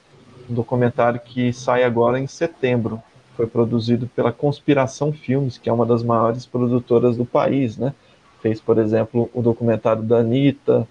Um 0.48 0.54
documentário 0.54 1.20
que 1.20 1.52
sai 1.52 1.84
agora 1.84 2.18
em 2.18 2.26
setembro. 2.26 3.02
Foi 3.36 3.46
produzido 3.46 4.06
pela 4.14 4.32
Conspiração 4.32 5.12
Filmes, 5.12 5.58
que 5.58 5.68
é 5.68 5.72
uma 5.72 5.86
das 5.86 6.02
maiores 6.02 6.46
produtoras 6.46 7.16
do 7.16 7.24
país, 7.24 7.76
né? 7.76 7.92
Fez, 8.40 8.60
por 8.60 8.78
exemplo, 8.78 9.30
o 9.34 9.42
documentário 9.42 10.02
da 10.02 10.18
Anitta, 10.18 10.86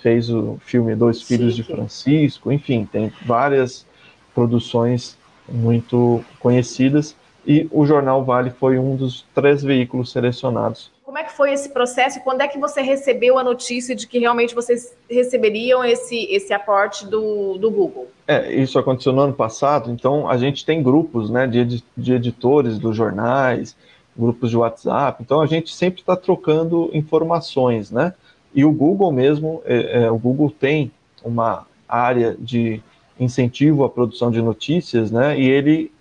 fez 0.00 0.30
o 0.30 0.58
filme 0.64 0.94
Dois 0.96 1.22
Filhos 1.22 1.54
de 1.54 1.62
Francisco, 1.62 2.50
enfim, 2.50 2.88
tem 2.90 3.12
várias 3.24 3.86
produções 4.34 5.16
muito 5.48 6.24
conhecidas 6.40 7.14
e 7.46 7.68
o 7.70 7.84
jornal 7.84 8.24
Vale 8.24 8.50
foi 8.50 8.78
um 8.78 8.96
dos 8.96 9.24
três 9.34 9.62
veículos 9.62 10.10
selecionados. 10.12 10.90
Como 11.12 11.20
é 11.20 11.24
que 11.24 11.32
foi 11.34 11.52
esse 11.52 11.68
processo? 11.68 12.20
Quando 12.20 12.40
é 12.40 12.48
que 12.48 12.56
você 12.56 12.80
recebeu 12.80 13.38
a 13.38 13.44
notícia 13.44 13.94
de 13.94 14.06
que 14.06 14.18
realmente 14.18 14.54
vocês 14.54 14.96
receberiam 15.10 15.84
esse, 15.84 16.24
esse 16.32 16.54
aporte 16.54 17.04
do, 17.04 17.58
do 17.58 17.70
Google? 17.70 18.08
É, 18.26 18.50
isso 18.54 18.78
aconteceu 18.78 19.12
no 19.12 19.20
ano 19.20 19.34
passado, 19.34 19.90
então 19.90 20.26
a 20.26 20.38
gente 20.38 20.64
tem 20.64 20.82
grupos 20.82 21.28
né, 21.28 21.46
de, 21.46 21.84
de 21.94 22.14
editores 22.14 22.78
dos 22.78 22.96
jornais, 22.96 23.76
grupos 24.16 24.48
de 24.48 24.56
WhatsApp, 24.56 25.22
então 25.22 25.42
a 25.42 25.46
gente 25.46 25.74
sempre 25.74 26.00
está 26.00 26.16
trocando 26.16 26.88
informações, 26.94 27.90
né? 27.90 28.14
E 28.54 28.64
o 28.64 28.72
Google 28.72 29.12
mesmo, 29.12 29.60
é, 29.66 30.04
é, 30.04 30.10
o 30.10 30.16
Google 30.16 30.50
tem 30.50 30.90
uma 31.22 31.66
área 31.86 32.34
de 32.40 32.82
incentivo 33.20 33.84
à 33.84 33.90
produção 33.90 34.30
de 34.30 34.40
notícias, 34.40 35.10
né? 35.10 35.38
E 35.38 35.46
ele 35.46 35.92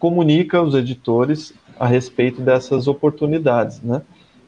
comunica 0.00 0.58
aos 0.58 0.74
editores 0.74 1.54
a 1.78 1.86
respeito 1.86 2.40
dessas 2.40 2.88
oportunidades, 2.88 3.80
né? 3.80 4.02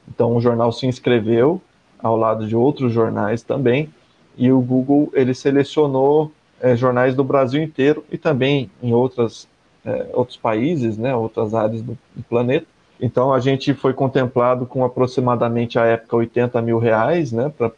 Então 0.08 0.36
o 0.36 0.40
jornal 0.40 0.72
se 0.72 0.86
inscreveu 0.86 1.60
ao 1.98 2.16
lado 2.16 2.46
de 2.46 2.54
outros 2.54 2.92
jornais 2.92 3.42
também 3.42 3.88
e 4.36 4.52
o 4.52 4.60
Google 4.60 5.10
ele 5.14 5.34
selecionou 5.34 6.30
é, 6.60 6.76
jornais 6.76 7.14
do 7.14 7.24
Brasil 7.24 7.62
inteiro 7.62 8.04
e 8.10 8.18
também 8.18 8.70
em 8.82 8.92
outras 8.92 9.48
é, 9.84 10.10
outros 10.12 10.36
países, 10.36 10.98
né? 10.98 11.14
Outras 11.14 11.54
áreas 11.54 11.80
do, 11.82 11.96
do 12.14 12.22
planeta 12.24 12.66
então 13.00 13.32
a 13.32 13.40
gente 13.40 13.74
foi 13.74 13.92
contemplado 13.92 14.66
com 14.66 14.84
aproximadamente 14.84 15.78
a 15.78 15.84
época 15.84 16.16
80 16.16 16.60
mil 16.62 16.78
reais, 16.78 17.32
né, 17.32 17.52
para 17.56 17.70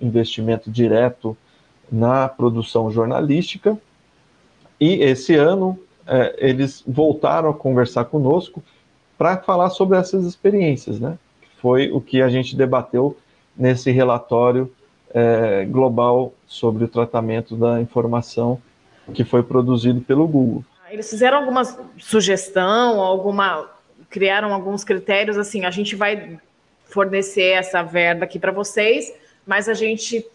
investimento 0.00 0.70
direto 0.70 1.36
na 1.90 2.28
produção 2.28 2.90
jornalística. 2.90 3.78
E 4.80 4.94
esse 5.02 5.34
ano 5.34 5.78
é, 6.06 6.34
eles 6.38 6.82
voltaram 6.86 7.50
a 7.50 7.54
conversar 7.54 8.06
conosco 8.06 8.62
para 9.18 9.36
falar 9.36 9.70
sobre 9.70 9.98
essas 9.98 10.24
experiências, 10.24 10.98
né? 10.98 11.16
Foi 11.62 11.92
o 11.92 12.00
que 12.00 12.20
a 12.20 12.28
gente 12.28 12.56
debateu 12.56 13.16
nesse 13.56 13.92
relatório 13.92 14.70
é, 15.14 15.64
global 15.64 16.34
sobre 16.44 16.82
o 16.82 16.88
tratamento 16.88 17.54
da 17.54 17.80
informação 17.80 18.60
que 19.14 19.22
foi 19.24 19.44
produzido 19.44 20.00
pelo 20.00 20.26
Google. 20.26 20.64
Eles 20.90 21.08
fizeram 21.08 21.38
alguma 21.38 21.62
sugestão, 21.98 23.00
alguma 23.00 23.70
criaram 24.10 24.52
alguns 24.52 24.82
critérios 24.82 25.38
assim, 25.38 25.64
a 25.64 25.70
gente 25.70 25.94
vai 25.94 26.38
fornecer 26.84 27.52
essa 27.52 27.82
verba 27.82 28.24
aqui 28.24 28.38
para 28.38 28.52
vocês, 28.52 29.14
mas 29.46 29.68
a 29.68 29.74
gente 29.74 30.26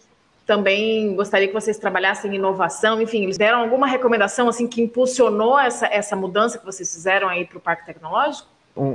também 0.46 1.14
gostaria 1.14 1.46
que 1.46 1.52
vocês 1.52 1.78
trabalhassem 1.78 2.32
em 2.32 2.36
inovação, 2.36 3.02
enfim, 3.02 3.24
eles 3.24 3.36
deram 3.36 3.60
alguma 3.60 3.86
recomendação 3.86 4.48
assim 4.48 4.66
que 4.66 4.80
impulsionou 4.80 5.58
essa, 5.58 5.86
essa 5.86 6.16
mudança 6.16 6.58
que 6.58 6.64
vocês 6.64 6.90
fizeram 6.92 7.28
aí 7.28 7.44
para 7.44 7.58
o 7.58 7.60
Parque 7.60 7.84
Tecnológico? 7.84 8.48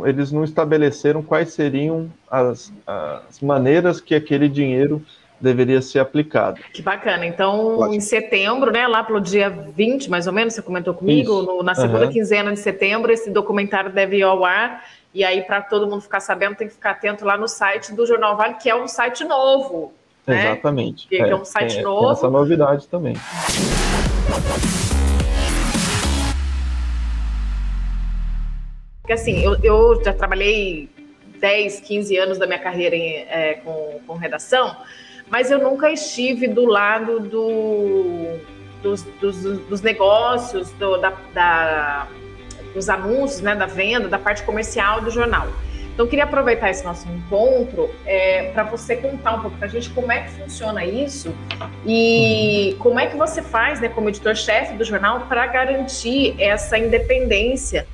Eles 0.06 0.32
não 0.32 0.44
estabeleceram 0.44 1.22
quais 1.22 1.54
seriam 1.54 2.10
as, 2.30 2.72
as 2.86 3.40
maneiras 3.42 4.00
que 4.00 4.16
aquele 4.16 4.48
dinheiro 4.48 5.04
deveria 5.44 5.82
ser 5.82 6.00
aplicado. 6.00 6.62
Que 6.74 6.82
bacana. 6.82 7.26
Então, 7.26 7.94
em 7.94 8.00
setembro, 8.00 8.72
né, 8.72 8.88
lá 8.88 9.04
pelo 9.04 9.20
dia 9.20 9.50
20, 9.50 10.10
mais 10.10 10.26
ou 10.26 10.34
menos, 10.34 10.54
você 10.54 10.62
comentou 10.62 10.94
comigo, 10.94 11.42
no, 11.42 11.62
na 11.62 11.76
segunda 11.76 12.06
uhum. 12.06 12.12
quinzena 12.12 12.54
de 12.54 12.60
setembro, 12.60 13.12
esse 13.12 13.30
documentário 13.30 13.92
deve 13.92 14.18
ir 14.18 14.24
ao 14.24 14.46
ar. 14.46 14.86
E 15.14 15.24
aí, 15.24 15.42
para 15.42 15.62
todo 15.62 15.86
mundo 15.86 16.02
ficar 16.02 16.22
sabendo, 16.22 16.56
tem 16.56 16.68
que 16.68 16.74
ficar 16.74 16.92
atento 16.92 17.26
lá 17.26 17.38
no 17.38 17.48
site 17.48 17.94
do 17.94 18.06
Jornal 18.06 18.38
Vale, 18.38 18.56
que 18.56 18.70
é 18.70 18.76
um 18.76 18.88
site 18.88 19.24
novo. 19.26 19.94
Né? 20.26 20.52
Exatamente. 20.52 21.08
Que 21.08 21.22
é, 21.22 21.30
é, 21.30 21.36
um 21.36 21.46
site 21.46 21.76
tem, 21.76 21.84
novo. 21.84 22.06
Tem 22.06 22.12
essa 22.14 22.30
novidade 22.30 22.88
também. 22.88 23.16
Porque 29.04 29.12
assim, 29.12 29.44
eu, 29.44 29.58
eu 29.62 30.02
já 30.02 30.14
trabalhei 30.14 30.90
10, 31.42 31.82
15 31.82 32.18
anos 32.18 32.38
da 32.38 32.48
minha 32.48 32.60
carreira 32.60 32.96
em, 32.96 33.18
é, 33.30 33.56
com, 33.56 34.00
com 34.08 34.14
redação, 34.16 34.78
mas 35.30 35.52
eu 35.52 35.60
nunca 35.60 35.92
estive 35.92 36.48
do 36.48 36.66
lado 36.66 37.20
do, 37.20 38.40
dos, 38.82 39.04
dos, 39.20 39.44
dos 39.44 39.82
negócios, 39.82 40.72
do, 40.72 40.96
da, 40.98 41.14
da, 41.34 42.08
dos 42.74 42.88
anúncios, 42.88 43.42
né, 43.42 43.54
da 43.54 43.66
venda, 43.66 44.08
da 44.08 44.18
parte 44.18 44.42
comercial 44.44 45.02
do 45.02 45.12
jornal. 45.12 45.50
Então, 45.94 46.08
queria 46.08 46.24
aproveitar 46.24 46.72
esse 46.72 46.86
nosso 46.86 47.06
encontro 47.10 47.90
é, 48.06 48.52
para 48.52 48.64
você 48.64 48.96
contar 48.96 49.36
um 49.36 49.42
pouco 49.42 49.58
para 49.58 49.68
a 49.68 49.70
gente 49.70 49.90
como 49.90 50.14
é 50.14 50.22
que 50.22 50.32
funciona 50.32 50.84
isso 50.86 51.36
e 51.86 52.76
como 52.80 53.00
é 53.02 53.08
que 53.08 53.18
você 53.18 53.42
faz, 53.42 53.82
né, 53.82 53.90
como 53.90 54.08
editor-chefe 54.08 54.76
do 54.76 54.86
jornal, 54.86 55.28
para 55.28 55.46
garantir 55.46 56.36
essa 56.42 56.78
independência. 56.78 57.86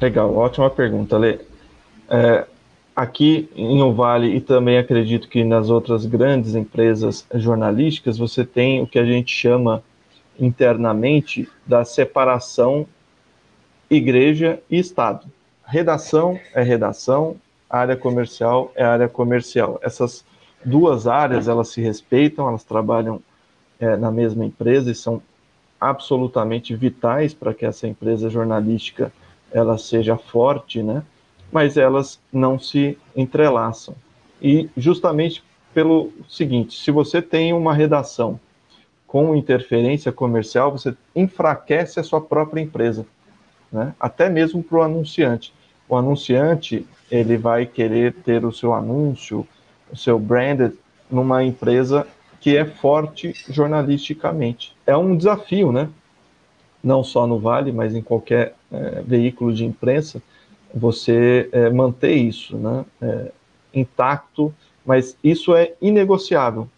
Legal, 0.00 0.34
ótima 0.34 0.68
pergunta, 0.70 1.16
Lê. 1.16 1.38
É, 2.08 2.46
aqui 2.94 3.48
em 3.56 3.82
Ovale 3.82 4.36
e 4.36 4.40
também 4.40 4.78
acredito 4.78 5.28
que 5.28 5.44
nas 5.44 5.70
outras 5.70 6.06
grandes 6.06 6.54
empresas 6.54 7.26
jornalísticas, 7.34 8.18
você 8.18 8.44
tem 8.44 8.82
o 8.82 8.86
que 8.86 8.98
a 8.98 9.04
gente 9.04 9.34
chama 9.34 9.82
internamente 10.38 11.48
da 11.66 11.84
separação 11.84 12.86
igreja 13.88 14.60
e 14.70 14.78
Estado. 14.78 15.26
Redação 15.64 16.38
é 16.54 16.62
redação, 16.62 17.36
área 17.70 17.96
comercial 17.96 18.72
é 18.74 18.84
área 18.84 19.08
comercial. 19.08 19.78
Essas 19.82 20.24
duas 20.64 21.06
áreas 21.06 21.48
elas 21.48 21.68
se 21.68 21.80
respeitam, 21.80 22.48
elas 22.48 22.64
trabalham 22.64 23.20
é, 23.78 23.96
na 23.96 24.10
mesma 24.10 24.44
empresa 24.44 24.90
e 24.90 24.94
são 24.94 25.22
absolutamente 25.80 26.74
vitais 26.74 27.34
para 27.34 27.52
que 27.52 27.64
essa 27.64 27.86
empresa 27.86 28.30
jornalística 28.30 29.12
ela 29.54 29.78
seja 29.78 30.18
forte, 30.18 30.82
né? 30.82 31.02
mas 31.54 31.76
elas 31.76 32.18
não 32.32 32.58
se 32.58 32.98
entrelaçam. 33.14 33.94
E 34.42 34.68
justamente 34.76 35.42
pelo 35.72 36.12
seguinte: 36.28 36.76
se 36.76 36.90
você 36.90 37.22
tem 37.22 37.52
uma 37.52 37.72
redação 37.72 38.40
com 39.06 39.36
interferência 39.36 40.10
comercial, 40.10 40.72
você 40.72 40.96
enfraquece 41.14 42.00
a 42.00 42.02
sua 42.02 42.20
própria 42.20 42.60
empresa, 42.60 43.06
né? 43.70 43.94
até 44.00 44.28
mesmo 44.28 44.64
para 44.64 44.78
o 44.78 44.82
anunciante. 44.82 45.54
O 45.88 45.96
anunciante 45.96 46.84
ele 47.08 47.36
vai 47.36 47.66
querer 47.66 48.12
ter 48.12 48.44
o 48.44 48.52
seu 48.52 48.74
anúncio, 48.74 49.46
o 49.92 49.96
seu 49.96 50.18
branded 50.18 50.72
numa 51.08 51.44
empresa 51.44 52.04
que 52.40 52.56
é 52.56 52.64
forte 52.64 53.32
jornalisticamente. 53.48 54.74
É 54.86 54.96
um 54.96 55.16
desafio, 55.16 55.70
né? 55.70 55.88
Não 56.82 57.04
só 57.04 57.26
no 57.26 57.38
Vale, 57.38 57.70
mas 57.70 57.94
em 57.94 58.02
qualquer 58.02 58.54
é, 58.74 59.02
veículo 59.02 59.52
de 59.52 59.64
imprensa, 59.64 60.22
você 60.74 61.48
é, 61.52 61.70
manter 61.70 62.14
isso 62.14 62.56
né, 62.56 62.84
é, 63.00 63.30
intacto 63.72 64.52
mas 64.84 65.16
isso 65.24 65.54
é 65.54 65.72
inegociável. 65.80 66.68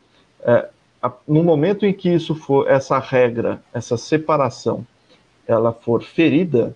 É, 0.43 0.69
a, 1.03 1.13
no 1.27 1.43
momento 1.43 1.85
em 1.85 1.93
que 1.93 2.09
isso 2.09 2.35
for, 2.35 2.71
essa 2.71 2.99
regra, 2.99 3.61
essa 3.75 3.97
separação, 3.97 4.87
ela 5.47 5.73
for 5.73 6.03
ferida, 6.03 6.75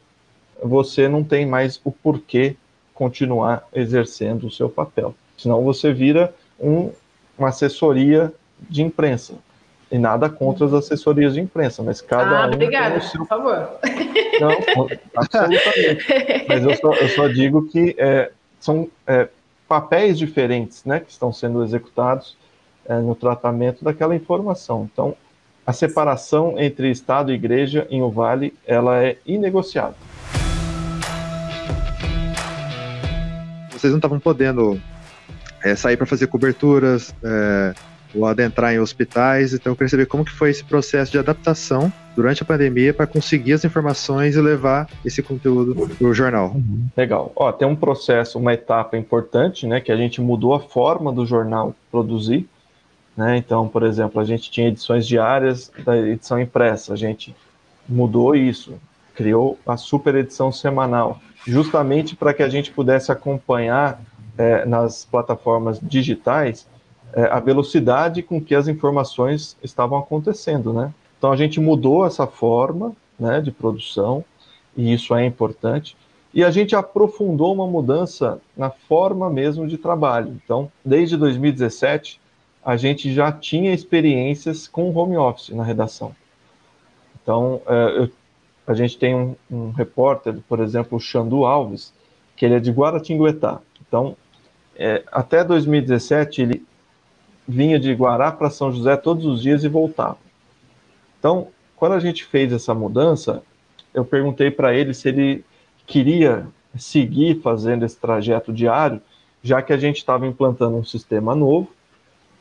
você 0.63 1.09
não 1.09 1.23
tem 1.23 1.47
mais 1.47 1.81
o 1.85 1.93
porquê 1.93 2.57
continuar 2.95 3.67
exercendo 3.73 4.47
o 4.47 4.51
seu 4.51 4.69
papel. 4.69 5.15
Senão 5.39 5.63
você 5.63 5.93
vira 5.93 6.35
um, 6.59 6.91
uma 7.39 7.49
assessoria 7.49 8.33
de 8.69 8.83
imprensa. 8.83 9.35
E 9.91 9.99
nada 9.99 10.29
contra 10.29 10.67
as 10.67 10.73
assessorias 10.73 11.35
de 11.35 11.41
imprensa, 11.41 11.83
mas 11.83 12.01
cada 12.01 12.45
ah, 12.45 12.47
um. 12.47 12.53
Obrigada, 12.53 13.01
seu... 13.01 13.21
por 13.21 13.27
favor. 13.27 13.79
Não, 14.41 14.89
absolutamente. 15.17 16.07
mas 16.49 16.65
eu 16.65 16.75
só, 16.77 16.95
eu 16.95 17.09
só 17.11 17.29
digo 17.29 17.67
que 17.69 17.95
é, 17.99 18.31
são 18.59 18.89
é, 19.07 19.29
papéis 19.69 20.19
diferentes 20.19 20.85
né, 20.85 21.01
que 21.01 21.11
estão 21.11 21.33
sendo 21.33 21.63
executados 21.63 22.37
é, 22.87 22.99
no 22.99 23.15
tratamento 23.15 23.85
daquela 23.85 24.15
informação. 24.17 24.89
Então, 24.93 25.17
a 25.67 25.73
separação 25.73 26.59
entre 26.59 26.91
Estado 26.91 27.31
e 27.31 27.35
Igreja 27.35 27.87
em 27.91 28.03
O 28.03 28.11
Vale 28.11 28.55
ela 28.67 29.03
é 29.05 29.19
inegociável. 29.25 29.95
Vocês 33.71 33.93
não 33.93 33.99
estavam 33.99 34.19
podendo 34.19 34.81
é, 35.63 35.75
sair 35.75 35.97
para 35.97 36.07
fazer 36.07 36.27
coberturas, 36.27 37.15
é, 37.23 37.75
ou 38.15 38.27
adentrar 38.27 38.73
em 38.73 38.79
hospitais. 38.79 39.55
Então 39.55 39.73
eu 39.73 39.77
queria 39.77 39.89
saber 39.89 40.07
como 40.07 40.25
que 40.25 40.33
foi 40.33 40.51
esse 40.51 40.65
processo 40.65 41.13
de 41.13 41.19
adaptação 41.19 41.93
durante 42.15 42.43
a 42.43 42.47
pandemia 42.47 42.93
para 42.93 43.07
conseguir 43.07 43.53
as 43.55 43.65
informações 43.65 44.37
e 44.37 44.41
levar 44.41 44.89
esse 45.05 45.23
conteúdo 45.23 45.89
para 45.97 46.07
o 46.07 46.15
jornal. 46.15 46.55
Legal. 46.97 47.33
Ó, 47.35 47.51
tem 47.53 47.67
um 47.67 47.77
processo, 47.77 48.39
uma 48.39 48.53
etapa 48.53 48.97
importante, 48.97 49.67
né, 49.67 49.81
que 49.81 49.93
a 49.93 49.97
gente 49.97 50.21
mudou 50.21 50.55
a 50.55 50.61
forma 50.61 51.13
do 51.13 51.25
jornal 51.25 51.75
produzir. 51.91 52.49
Né? 53.17 53.37
Então, 53.37 53.69
por 53.69 53.83
exemplo, 53.83 54.21
a 54.21 54.25
gente 54.25 54.51
tinha 54.51 54.69
edições 54.69 55.07
diárias 55.07 55.71
da 55.85 55.97
edição 55.97 56.41
impressa, 56.41 56.93
a 56.93 56.97
gente 56.97 57.35
mudou 57.89 58.35
isso, 58.35 58.75
criou 59.15 59.59
a 59.67 59.77
super 59.77 60.15
edição 60.15 60.53
semanal, 60.53 61.21
justamente 61.47 62.15
para 62.15 62.33
que 62.33 62.43
a 62.43 62.49
gente 62.49 62.71
pudesse 62.71 63.11
acompanhar 63.11 64.01
é, 64.39 64.65
nas 64.65 65.05
plataformas 65.05 65.79
digitais 65.81 66.67
é, 67.13 67.25
a 67.25 67.41
velocidade 67.41 68.23
com 68.23 68.41
que 68.41 68.55
as 68.55 68.69
informações 68.69 69.57
estavam 69.63 69.99
acontecendo, 69.99 70.73
né? 70.73 70.93
Então 71.19 71.33
a 71.33 71.37
gente 71.37 71.61
mudou 71.61 72.07
essa 72.07 72.27
forma 72.27 72.93
né, 73.19 73.41
de 73.41 73.51
produção, 73.51 74.25
e 74.77 74.93
isso 74.93 75.15
é 75.15 75.27
importante, 75.27 75.97
e 76.33 76.45
a 76.45 76.51
gente 76.51 76.75
aprofundou 76.75 77.53
uma 77.53 77.67
mudança 77.67 78.41
na 78.57 78.71
forma 78.71 79.29
mesmo 79.29 79.67
de 79.67 79.77
trabalho. 79.77 80.39
Então, 80.43 80.71
desde 80.85 81.17
2017, 81.17 82.21
a 82.65 82.77
gente 82.77 83.13
já 83.13 83.33
tinha 83.33 83.75
experiências 83.75 84.69
com 84.69 84.95
home 84.95 85.17
office 85.17 85.51
na 85.51 85.65
redação. 85.65 86.15
Então, 87.23 87.61
é, 87.67 87.99
eu, 87.99 88.11
a 88.67 88.75
gente 88.75 88.97
tem 88.97 89.15
um, 89.15 89.37
um 89.51 89.71
repórter, 89.71 90.39
por 90.49 90.61
exemplo, 90.61 90.97
o 90.97 91.01
Xandu 91.01 91.45
Alves, 91.45 91.93
que 92.37 92.45
ele 92.45 92.55
é 92.55 92.61
de 92.61 92.71
Guaratinguetá. 92.71 93.61
Então, 93.87 94.17
é, 94.77 95.03
até 95.11 95.43
2017, 95.43 96.43
ele 96.43 96.65
vinha 97.51 97.79
de 97.79 97.93
Guará 97.93 98.31
para 98.31 98.49
São 98.49 98.73
José 98.73 98.97
todos 98.97 99.27
os 99.27 99.43
dias 99.43 99.65
e 99.65 99.69
voltava. 99.69 100.19
Então, 101.19 101.49
quando 101.77 101.93
a 101.93 102.01
gente 102.01 102.25
fez 102.25 102.53
essa 102.53 102.75
mudança, 102.75 103.43
eu 103.93 104.05
perguntei 104.05 104.51
para 104.51 104.75
ele 104.75 104.95
se 104.95 105.09
ele 105.09 105.45
queria 105.87 106.47
seguir 106.77 107.41
fazendo 107.43 107.85
esse 107.85 107.97
trajeto 107.97 108.53
diário, 108.53 109.01
já 109.43 109.61
que 109.61 109.73
a 109.73 109.77
gente 109.77 109.97
estava 109.97 110.27
implantando 110.27 110.77
um 110.77 110.85
sistema 110.85 111.35
novo, 111.35 111.69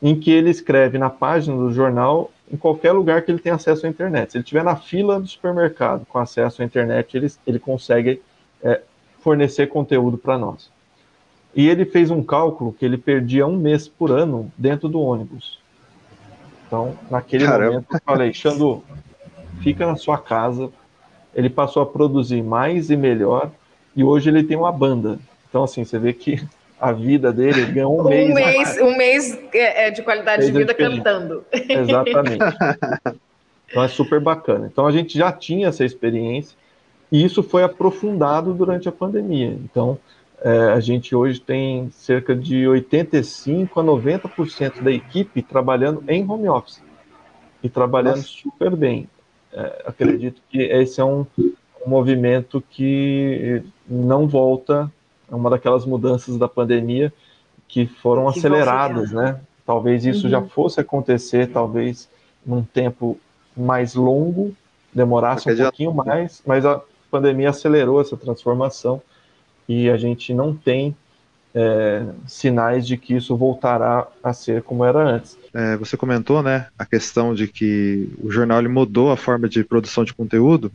em 0.02 0.18
que 0.18 0.30
ele 0.30 0.50
escreve 0.50 0.96
na 0.96 1.10
página 1.10 1.56
do 1.56 1.72
jornal 1.72 2.30
em 2.50 2.56
qualquer 2.56 2.92
lugar 2.92 3.22
que 3.22 3.30
ele 3.30 3.38
tenha 3.38 3.54
acesso 3.54 3.86
à 3.86 3.88
internet. 3.88 4.32
Se 4.32 4.38
ele 4.38 4.44
estiver 4.44 4.64
na 4.64 4.76
fila 4.76 5.20
do 5.20 5.26
supermercado 5.26 6.06
com 6.06 6.18
acesso 6.18 6.62
à 6.62 6.64
internet, 6.64 7.16
ele, 7.16 7.26
ele 7.46 7.58
consegue 7.58 8.20
é, 8.62 8.80
fornecer 9.20 9.66
conteúdo 9.68 10.16
para 10.16 10.38
nós. 10.38 10.70
E 11.54 11.68
ele 11.68 11.84
fez 11.84 12.10
um 12.10 12.22
cálculo 12.22 12.72
que 12.72 12.84
ele 12.84 12.96
perdia 12.96 13.46
um 13.46 13.56
mês 13.56 13.88
por 13.88 14.10
ano 14.10 14.50
dentro 14.56 14.88
do 14.88 15.00
ônibus. 15.00 15.58
Então, 16.66 16.96
naquele 17.10 17.44
Caramba. 17.44 17.72
momento, 17.72 17.86
eu 17.92 18.00
falei, 18.04 18.32
Xandu, 18.32 18.84
fica 19.60 19.86
na 19.86 19.96
sua 19.96 20.18
casa. 20.18 20.70
Ele 21.34 21.50
passou 21.50 21.82
a 21.82 21.86
produzir 21.86 22.42
mais 22.42 22.90
e 22.90 22.96
melhor, 22.96 23.50
e 23.94 24.04
hoje 24.04 24.30
ele 24.30 24.44
tem 24.44 24.56
uma 24.56 24.70
banda. 24.70 25.18
Então, 25.48 25.64
assim, 25.64 25.84
você 25.84 25.98
vê 25.98 26.12
que 26.12 26.40
a 26.80 26.92
vida 26.92 27.32
dele 27.32 27.66
ganhou 27.66 27.98
um, 27.98 28.00
um 28.06 28.08
mês. 28.08 28.34
mês 28.34 28.80
um 28.80 28.96
mês 28.96 29.38
é, 29.52 29.88
é, 29.88 29.90
de 29.90 30.02
qualidade 30.02 30.46
de 30.46 30.52
vida 30.52 30.72
cantando. 30.72 31.44
Exatamente. 31.52 32.44
Então 33.68 33.84
é 33.84 33.88
super 33.88 34.18
bacana. 34.18 34.68
Então 34.72 34.86
a 34.86 34.90
gente 34.90 35.16
já 35.16 35.30
tinha 35.30 35.68
essa 35.68 35.84
experiência 35.84 36.56
e 37.12 37.22
isso 37.22 37.42
foi 37.42 37.62
aprofundado 37.62 38.54
durante 38.54 38.88
a 38.88 38.92
pandemia. 38.92 39.56
Então, 39.64 39.98
é, 40.42 40.72
a 40.72 40.80
gente 40.80 41.14
hoje 41.14 41.38
tem 41.38 41.90
cerca 41.90 42.34
de 42.34 42.66
85 42.66 43.78
a 43.78 43.84
90% 43.84 44.82
da 44.82 44.90
equipe 44.90 45.42
trabalhando 45.42 46.02
em 46.08 46.28
home 46.28 46.48
office 46.48 46.82
e 47.62 47.68
trabalhando 47.68 48.16
Nossa. 48.16 48.28
super 48.28 48.74
bem. 48.74 49.06
É, 49.52 49.82
acredito 49.86 50.40
que 50.48 50.62
esse 50.62 51.00
é 51.00 51.04
um, 51.04 51.26
um, 51.38 51.54
movimento 51.86 52.62
que 52.70 53.62
não 53.86 54.26
volta, 54.26 54.90
é 55.30 55.34
uma 55.34 55.50
daquelas 55.50 55.84
mudanças 55.84 56.38
da 56.38 56.48
pandemia 56.48 57.12
que 57.68 57.86
foram 57.86 58.30
que 58.32 58.38
aceleradas, 58.38 59.12
né? 59.12 59.40
Talvez 59.66 60.06
isso 60.06 60.24
uhum. 60.24 60.30
já 60.30 60.42
fosse 60.42 60.80
acontecer, 60.80 61.48
talvez 61.48 62.08
num 62.44 62.62
tempo 62.62 63.18
mais 63.54 63.94
longo, 63.94 64.54
demorasse 64.92 65.50
um 65.52 65.56
pouquinho 65.56 65.92
mais, 65.92 66.42
mas 66.46 66.64
a 66.64 66.80
pandemia 67.10 67.50
acelerou 67.50 68.00
essa 68.00 68.16
transformação 68.16 69.02
e 69.70 69.88
a 69.88 69.96
gente 69.96 70.34
não 70.34 70.52
tem 70.52 70.96
é, 71.54 72.04
sinais 72.26 72.84
de 72.84 72.96
que 72.96 73.14
isso 73.14 73.36
voltará 73.36 74.04
a 74.20 74.32
ser 74.32 74.64
como 74.64 74.84
era 74.84 74.98
antes. 74.98 75.38
É, 75.54 75.76
você 75.76 75.96
comentou, 75.96 76.42
né, 76.42 76.66
a 76.76 76.84
questão 76.84 77.32
de 77.32 77.46
que 77.46 78.12
o 78.20 78.32
jornal 78.32 78.58
ele 78.58 78.66
mudou 78.66 79.12
a 79.12 79.16
forma 79.16 79.48
de 79.48 79.62
produção 79.62 80.02
de 80.02 80.12
conteúdo. 80.12 80.72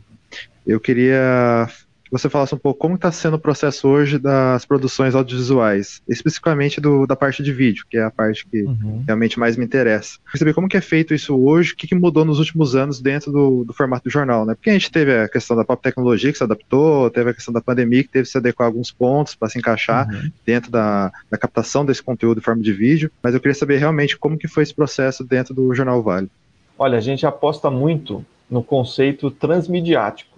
Eu 0.66 0.80
queria 0.80 1.68
que 2.06 2.12
você 2.12 2.28
falasse 2.28 2.54
um 2.54 2.58
pouco 2.58 2.78
como 2.78 2.94
está 2.94 3.10
sendo 3.10 3.34
o 3.34 3.38
processo 3.38 3.88
hoje 3.88 4.16
das 4.18 4.64
produções 4.64 5.14
audiovisuais, 5.14 6.00
especificamente 6.08 6.80
do, 6.80 7.04
da 7.04 7.16
parte 7.16 7.42
de 7.42 7.52
vídeo, 7.52 7.84
que 7.90 7.96
é 7.96 8.04
a 8.04 8.10
parte 8.10 8.46
que 8.46 8.62
uhum. 8.62 9.02
realmente 9.04 9.38
mais 9.38 9.56
me 9.56 9.64
interessa. 9.64 10.18
Queria 10.26 10.38
saber 10.38 10.54
como 10.54 10.68
que 10.68 10.76
é 10.76 10.80
feito 10.80 11.12
isso 11.12 11.36
hoje, 11.36 11.72
o 11.72 11.76
que, 11.76 11.88
que 11.88 11.94
mudou 11.96 12.24
nos 12.24 12.38
últimos 12.38 12.76
anos 12.76 13.00
dentro 13.00 13.32
do, 13.32 13.64
do, 13.64 13.72
formato 13.72 14.04
do 14.04 14.10
jornal, 14.10 14.46
né? 14.46 14.54
Porque 14.54 14.70
a 14.70 14.72
gente 14.72 14.90
teve 14.90 15.12
a 15.12 15.28
questão 15.28 15.56
da 15.56 15.64
pop 15.64 15.82
tecnologia 15.82 16.30
que 16.30 16.38
se 16.38 16.44
adaptou, 16.44 17.10
teve 17.10 17.30
a 17.30 17.34
questão 17.34 17.52
da 17.52 17.60
pandemia 17.60 18.04
que 18.04 18.10
teve 18.10 18.24
que 18.24 18.30
se 18.30 18.38
adequar 18.38 18.66
a 18.66 18.68
alguns 18.68 18.92
pontos 18.92 19.34
para 19.34 19.48
se 19.48 19.58
encaixar 19.58 20.08
uhum. 20.08 20.30
dentro 20.44 20.70
da, 20.70 21.10
da 21.28 21.36
captação 21.36 21.84
desse 21.84 22.02
conteúdo 22.02 22.38
em 22.38 22.42
forma 22.42 22.62
de 22.62 22.72
vídeo, 22.72 23.10
mas 23.20 23.34
eu 23.34 23.40
queria 23.40 23.54
saber 23.54 23.78
realmente 23.78 24.16
como 24.16 24.38
que 24.38 24.46
foi 24.46 24.62
esse 24.62 24.74
processo 24.74 25.24
dentro 25.24 25.52
do 25.52 25.74
Jornal 25.74 26.00
Vale. 26.02 26.30
Olha, 26.78 26.98
a 26.98 27.00
gente 27.00 27.26
aposta 27.26 27.68
muito 27.68 28.24
no 28.48 28.62
conceito 28.62 29.30
transmediático 29.30 30.35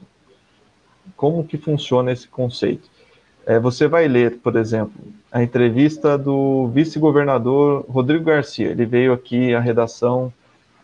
como 1.16 1.44
que 1.44 1.56
funciona 1.56 2.12
esse 2.12 2.28
conceito? 2.28 2.88
É, 3.46 3.59
você 3.59 3.88
vai 3.88 4.06
ler, 4.06 4.38
por 4.38 4.56
exemplo, 4.56 5.00
a 5.32 5.42
entrevista 5.42 6.18
do 6.18 6.68
vice-governador 6.68 7.84
Rodrigo 7.88 8.24
Garcia. 8.24 8.68
Ele 8.68 8.84
veio 8.84 9.12
aqui 9.12 9.54
à 9.54 9.61
redação 9.61 10.32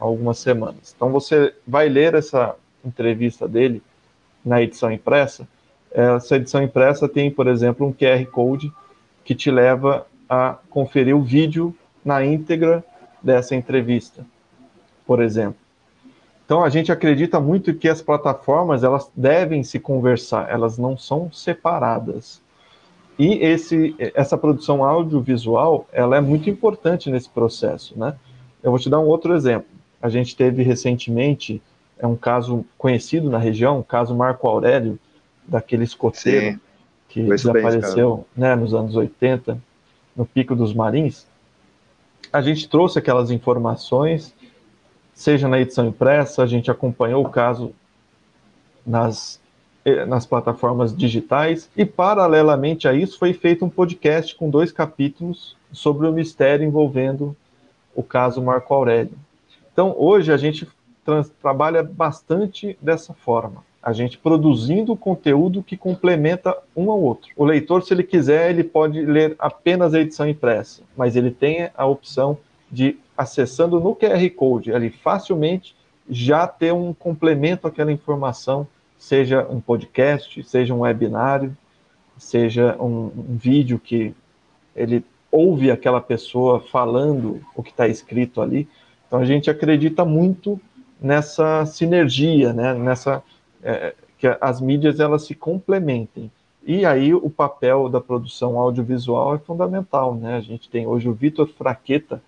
há 0.01 0.05
algumas 0.05 0.39
semanas. 0.39 0.95
Então 0.97 1.11
você 1.11 1.55
vai 1.67 1.89
ler 1.89 2.15
essa 2.15 2.55
entrevista 2.85 3.47
dele 3.47 3.83
na 4.45 4.63
edição 4.63 4.91
impressa. 4.91 5.47
Essa 5.91 6.37
edição 6.37 6.63
impressa 6.63 7.09
tem, 7.09 7.31
por 7.31 7.47
exemplo, 7.47 7.87
um 7.87 7.93
QR 7.93 8.25
Code 8.27 8.73
que 9.25 9.35
te 9.35 9.51
leva 9.51 10.07
a 10.29 10.59
conferir 10.69 11.17
o 11.17 11.23
vídeo 11.23 11.75
na 12.05 12.25
íntegra 12.25 12.85
dessa 13.23 13.55
entrevista, 13.55 14.27
por 15.07 15.23
exemplo. 15.23 15.64
Então 16.45 16.63
a 16.63 16.69
gente 16.69 16.93
acredita 16.93 17.41
muito 17.41 17.75
que 17.75 17.89
as 17.89 18.03
plataformas 18.03 18.85
elas 18.85 19.11
devem 19.17 19.63
se 19.63 19.81
conversar, 19.81 20.51
elas 20.51 20.77
não 20.77 20.97
são 20.97 21.33
separadas. 21.33 22.43
E 23.19 23.35
esse, 23.45 23.95
essa 24.15 24.37
produção 24.37 24.85
audiovisual 24.85 25.87
ela 25.93 26.17
é 26.17 26.21
muito 26.21 26.51
importante 26.51 27.11
nesse 27.11 27.29
processo, 27.29 27.99
né? 27.99 28.17
Eu 28.63 28.71
vou 28.71 28.81
te 28.81 28.91
dar 28.91 28.99
um 28.99 29.07
outro 29.07 29.35
exemplo. 29.35 29.69
A 30.03 30.09
gente 30.09 30.37
teve 30.37 30.63
recentemente 30.63 31.63
é 31.99 32.07
um 32.07 32.17
caso 32.17 32.65
conhecido 32.77 33.31
na 33.31 33.39
região, 33.39 33.79
o 33.79 33.85
caso 33.85 34.15
Marco 34.15 34.47
Aurélio, 34.49 34.99
daquele 35.47 35.85
escoteiro 35.85 36.55
Sim, 36.55 36.61
que 37.09 37.23
desapareceu 37.23 38.27
né, 38.37 38.55
nos 38.57 38.75
anos 38.75 38.97
80, 38.97 39.59
no 40.17 40.27
Pico 40.27 40.57
dos 40.57 40.75
Marins. 40.75 41.27
A 42.33 42.43
gente 42.43 42.69
trouxe 42.69 42.99
aquelas 42.99 43.31
informações 43.31 44.35
seja 45.15 45.49
na 45.49 45.61
edição 45.61 45.87
impressa, 45.87 46.43
a 46.43 46.47
gente 46.47 46.71
acompanhou 46.71 47.25
o 47.25 47.29
caso 47.29 47.73
nas, 48.85 49.41
eh, 49.85 50.05
nas 50.05 50.27
plataformas 50.27 50.95
digitais, 50.95 51.71
e 51.77 51.85
paralelamente 51.85 52.89
a 52.89 52.93
isso 52.93 53.19
foi 53.19 53.33
feito 53.33 53.65
um 53.65 53.71
podcast 53.71 54.35
com 54.35 54.51
dois 54.51 54.73
capítulos 54.73 55.57
sobre 55.73 56.07
o 56.07 56.13
mistério 56.13 56.67
envolvendo 56.67 57.37
o 57.95 58.03
caso 58.03 58.43
Marco 58.43 58.75
Aurélio. 58.75 59.17
Então, 59.73 59.95
hoje 59.97 60.33
a 60.33 60.37
gente 60.37 60.69
trabalha 61.41 61.83
bastante 61.83 62.77
dessa 62.81 63.13
forma. 63.13 63.63
A 63.83 63.93
gente 63.93 64.17
produzindo 64.17 64.97
conteúdo 64.97 65.63
que 65.63 65.77
complementa 65.77 66.57
um 66.75 66.91
ao 66.91 67.01
outro. 67.01 67.31
O 67.37 67.45
leitor, 67.45 67.83
se 67.83 67.93
ele 67.93 68.03
quiser, 68.03 68.51
ele 68.51 68.65
pode 68.65 69.05
ler 69.05 69.37
apenas 69.39 69.93
a 69.93 70.01
edição 70.01 70.27
impressa, 70.27 70.83
mas 70.97 71.17
ele 71.17 71.31
tem 71.31 71.69
a 71.77 71.85
opção 71.85 72.39
de, 72.71 72.97
acessando 73.17 73.81
no 73.81 73.95
QR 73.95 74.29
Code, 74.31 74.73
ali 74.73 74.91
facilmente, 74.91 75.75
já 76.09 76.47
ter 76.47 76.73
um 76.73 76.93
complemento 76.93 77.67
àquela 77.67 77.93
informação, 77.93 78.67
seja 78.99 79.47
um 79.49 79.61
podcast, 79.61 80.43
seja 80.45 80.75
um 80.75 80.81
webinário, 80.81 81.57
seja 82.19 82.77
um, 82.81 83.07
um 83.17 83.37
vídeo 83.37 83.79
que 83.79 84.15
ele 84.75 85.05
ouve 85.31 85.71
aquela 85.71 86.01
pessoa 86.01 86.61
falando 86.61 87.41
o 87.55 87.63
que 87.63 87.71
está 87.71 87.89
escrito 87.89 88.41
ali. 88.41 88.69
Então 89.07 89.19
a 89.19 89.25
gente 89.25 89.51
acredita 89.51 90.05
muito 90.05 90.61
nessa 91.01 91.67
sinergia, 91.67 92.53
né? 92.53 92.75
nessa 92.75 93.23
é, 93.63 93.95
que 94.19 94.27
as 94.41 94.61
mídias 94.61 95.01
elas 95.01 95.25
se 95.27 95.35
complementem. 95.35 96.31
E 96.67 96.87
aí 96.87 97.13
o 97.13 97.29
papel 97.29 97.89
da 97.89 98.01
produção 98.01 98.59
audiovisual 98.59 99.35
é 99.35 99.39
fundamental, 99.39 100.15
né? 100.15 100.37
A 100.37 100.41
gente 100.41 100.71
tem 100.71 100.87
hoje 100.87 101.07
o 101.09 101.13
Vitor 101.13 101.47
Fraqueta, 101.47 102.23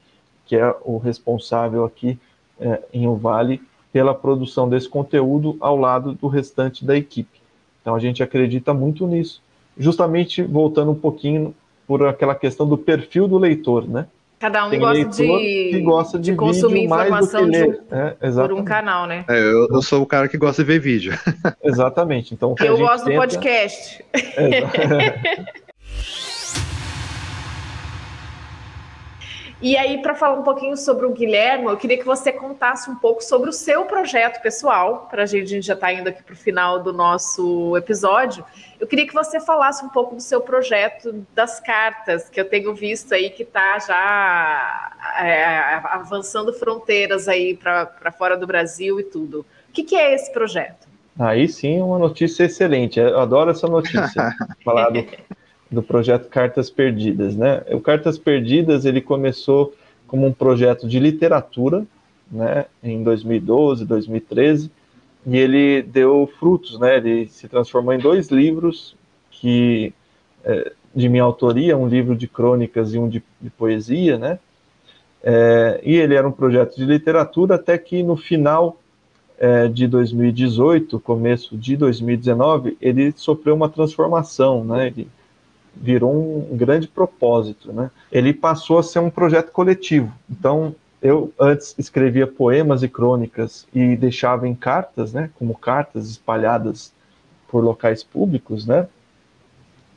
que 0.47 0.57
é 0.57 0.75
o 0.85 0.99
responsável 0.99 1.85
aqui 1.85 2.19
é, 2.61 2.81
em 2.93 3.07
O 3.07 3.17
Vale 3.17 3.61
pela 3.93 4.15
produção 4.15 4.69
desse 4.69 4.89
conteúdo 4.89 5.57
ao 5.61 5.77
lado 5.77 6.13
do 6.13 6.29
restante 6.29 6.85
da 6.85 6.97
equipe. 6.97 7.41
Então 7.81 7.95
a 7.95 7.99
gente 7.99 8.23
acredita 8.23 8.73
muito 8.73 9.07
nisso. 9.07 9.43
Justamente 9.77 10.43
voltando 10.43 10.91
um 10.91 10.95
pouquinho 10.95 11.55
por 11.87 12.07
aquela 12.07 12.35
questão 12.35 12.69
do 12.69 12.77
perfil 12.77 13.29
do 13.29 13.39
leitor, 13.39 13.89
né? 13.89 14.07
Cada 14.39 14.67
um 14.67 14.79
gosta 14.79 15.23
de, 15.23 15.81
gosta 15.81 16.19
de, 16.19 16.31
de 16.33 16.37
consumir 16.37 16.85
informação 16.85 17.49
de, 17.49 17.63
um, 17.63 17.75
é, 17.91 18.31
por 18.31 18.53
um 18.53 18.63
canal, 18.63 19.07
né? 19.07 19.25
É, 19.29 19.39
eu, 19.39 19.67
eu, 19.71 19.81
sou 19.81 20.03
o 20.03 20.07
cara 20.07 20.29
que 20.29 20.37
gosta 20.37 20.63
de 20.63 20.67
ver 20.67 20.79
vídeo. 20.79 21.19
Exatamente. 21.65 22.35
Então, 22.35 22.55
eu 22.61 22.77
gosto 22.77 23.05
tenta... 23.05 23.17
do 23.17 23.21
podcast. 23.21 24.05
E 29.61 29.75
aí, 29.75 30.03
para 30.03 30.15
falar 30.15 30.39
um 30.39 30.43
pouquinho 30.43 30.77
sobre 30.77 31.07
o 31.07 31.13
Guilherme, 31.13 31.65
eu 31.65 31.77
queria 31.79 31.97
que 31.97 32.05
você 32.05 32.31
contasse 32.31 32.91
um 32.91 32.95
pouco 32.95 33.25
sobre 33.25 33.49
o 33.49 33.53
seu 33.53 33.87
projeto 33.87 34.43
pessoal, 34.43 35.09
para 35.11 35.23
a 35.23 35.27
gente, 35.27 35.63
já 35.63 35.73
está 35.73 35.91
indo 35.91 36.09
aqui 36.09 36.23
para 36.23 36.35
o 36.35 36.37
final 36.37 36.83
do 36.83 36.93
nosso 36.93 37.75
episódio. 37.75 38.45
Eu 38.79 38.87
queria 38.87 39.07
que 39.07 39.15
você 39.15 39.41
falasse 39.41 39.83
um 39.83 39.89
pouco 39.89 40.15
do 40.15 40.21
seu 40.21 40.43
projeto 40.43 41.25
das 41.35 41.59
cartas, 41.59 42.29
que 42.29 42.39
eu 42.39 42.45
tenho 42.45 42.75
visto 42.75 43.15
aí 43.15 43.31
que 43.31 43.45
está 43.45 43.79
já 43.79 44.93
é, 45.21 45.81
avançando 45.85 46.53
fronteiras 46.53 47.27
aí 47.27 47.57
para 47.57 48.13
fora 48.13 48.37
do 48.37 48.47
Brasil 48.47 49.01
e 49.01 49.05
tudo. 49.05 49.41
O 49.71 49.73
que, 49.73 49.83
que 49.83 49.97
é 49.97 50.15
esse 50.15 50.31
projeto? 50.33 50.87
Aí 51.19 51.49
sim, 51.49 51.81
uma 51.81 51.99
notícia 51.99 52.45
excelente. 52.45 53.01
Eu 53.01 53.19
adoro 53.19 53.51
essa 53.51 53.67
notícia. 53.67 54.35
falar 54.63 54.91
do, 54.91 55.07
do 55.71 55.83
projeto 55.83 56.29
Cartas 56.29 56.71
Perdidas, 56.71 57.37
né? 57.37 57.63
O 57.71 57.81
Cartas 57.81 58.19
Perdidas 58.19 58.85
ele 58.85 59.01
começou 59.01 59.75
como 60.07 60.27
um 60.27 60.33
projeto 60.33 60.89
de 60.89 60.99
literatura, 60.99 61.85
né? 62.31 62.67
Em 62.83 63.03
2012, 63.03 63.85
2013 63.85 64.71
e 65.27 65.37
ele 65.37 65.83
deu 65.83 66.31
frutos, 66.39 66.79
né? 66.79 66.97
Ele 66.99 67.27
se 67.29 67.49
transformou 67.49 67.93
em 67.93 67.99
dois 67.99 68.29
livros 68.29 68.95
que 69.31 69.93
é, 70.45 70.73
de 70.95 71.09
minha 71.09 71.25
autoria, 71.25 71.77
um 71.77 71.89
livro 71.89 72.15
de 72.15 72.29
crônicas 72.29 72.95
e 72.95 72.99
um 72.99 73.09
de, 73.09 73.23
de 73.41 73.51
poesia, 73.51 74.17
né? 74.17 74.39
É, 75.23 75.81
e 75.83 75.97
ele 75.97 76.15
era 76.15 76.27
um 76.27 76.33
projeto 76.33 76.77
de 76.77 76.85
literatura 76.85 77.57
até 77.57 77.77
que 77.77 78.03
no 78.05 78.17
final 78.17 78.79
é, 79.39 79.67
de 79.67 79.89
2018, 79.89 81.01
começo 81.01 81.57
de 81.57 81.77
2019, 81.77 82.77
ele 82.81 83.13
sofreu 83.17 83.57
uma 83.57 83.69
transformação, 83.69 84.65
né? 84.65 84.87
Ele 84.87 85.09
virou 85.81 86.49
um 86.51 86.57
grande 86.57 86.89
propósito, 86.89 87.73
né? 87.73 87.91
Ele 88.11 88.33
passou 88.33 88.79
a 88.79 88.83
ser 88.83 88.99
um 88.99 89.11
projeto 89.11 89.53
coletivo. 89.53 90.13
Então, 90.31 90.75
eu 91.03 91.33
antes 91.39 91.75
escrevia 91.79 92.27
poemas 92.27 92.83
e 92.83 92.89
crônicas 92.89 93.67
e 93.75 93.95
deixava 93.97 94.49
em 94.49 94.55
cartas, 94.55 95.13
né? 95.13 95.31
Como 95.39 95.57
cartas 95.57 96.09
espalhadas 96.09 96.93
por 97.49 97.63
locais 97.63 98.03
públicos, 98.03 98.67
né? 98.67 98.89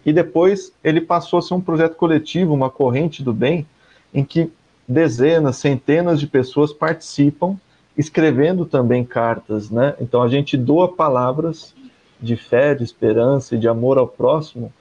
E 0.05 0.13
depois 0.13 0.71
ele 0.83 1.01
passou 1.01 1.39
a 1.39 1.41
ser 1.41 1.53
um 1.53 1.61
projeto 1.61 1.95
coletivo, 1.95 2.53
uma 2.53 2.69
corrente 2.69 3.23
do 3.23 3.33
bem, 3.33 3.65
em 4.13 4.23
que 4.23 4.51
dezenas, 4.87 5.57
centenas 5.57 6.19
de 6.19 6.27
pessoas 6.27 6.73
participam, 6.73 7.57
escrevendo 7.97 8.65
também 8.65 9.03
cartas, 9.03 9.69
né? 9.69 9.95
Então 9.99 10.21
a 10.21 10.27
gente 10.27 10.57
doa 10.57 10.87
palavras 10.87 11.73
de 12.19 12.35
fé, 12.35 12.75
de 12.75 12.83
esperança 12.83 13.55
e 13.55 13.57
de 13.57 13.67
amor 13.67 13.97
ao 13.97 14.07
próximo 14.07 14.73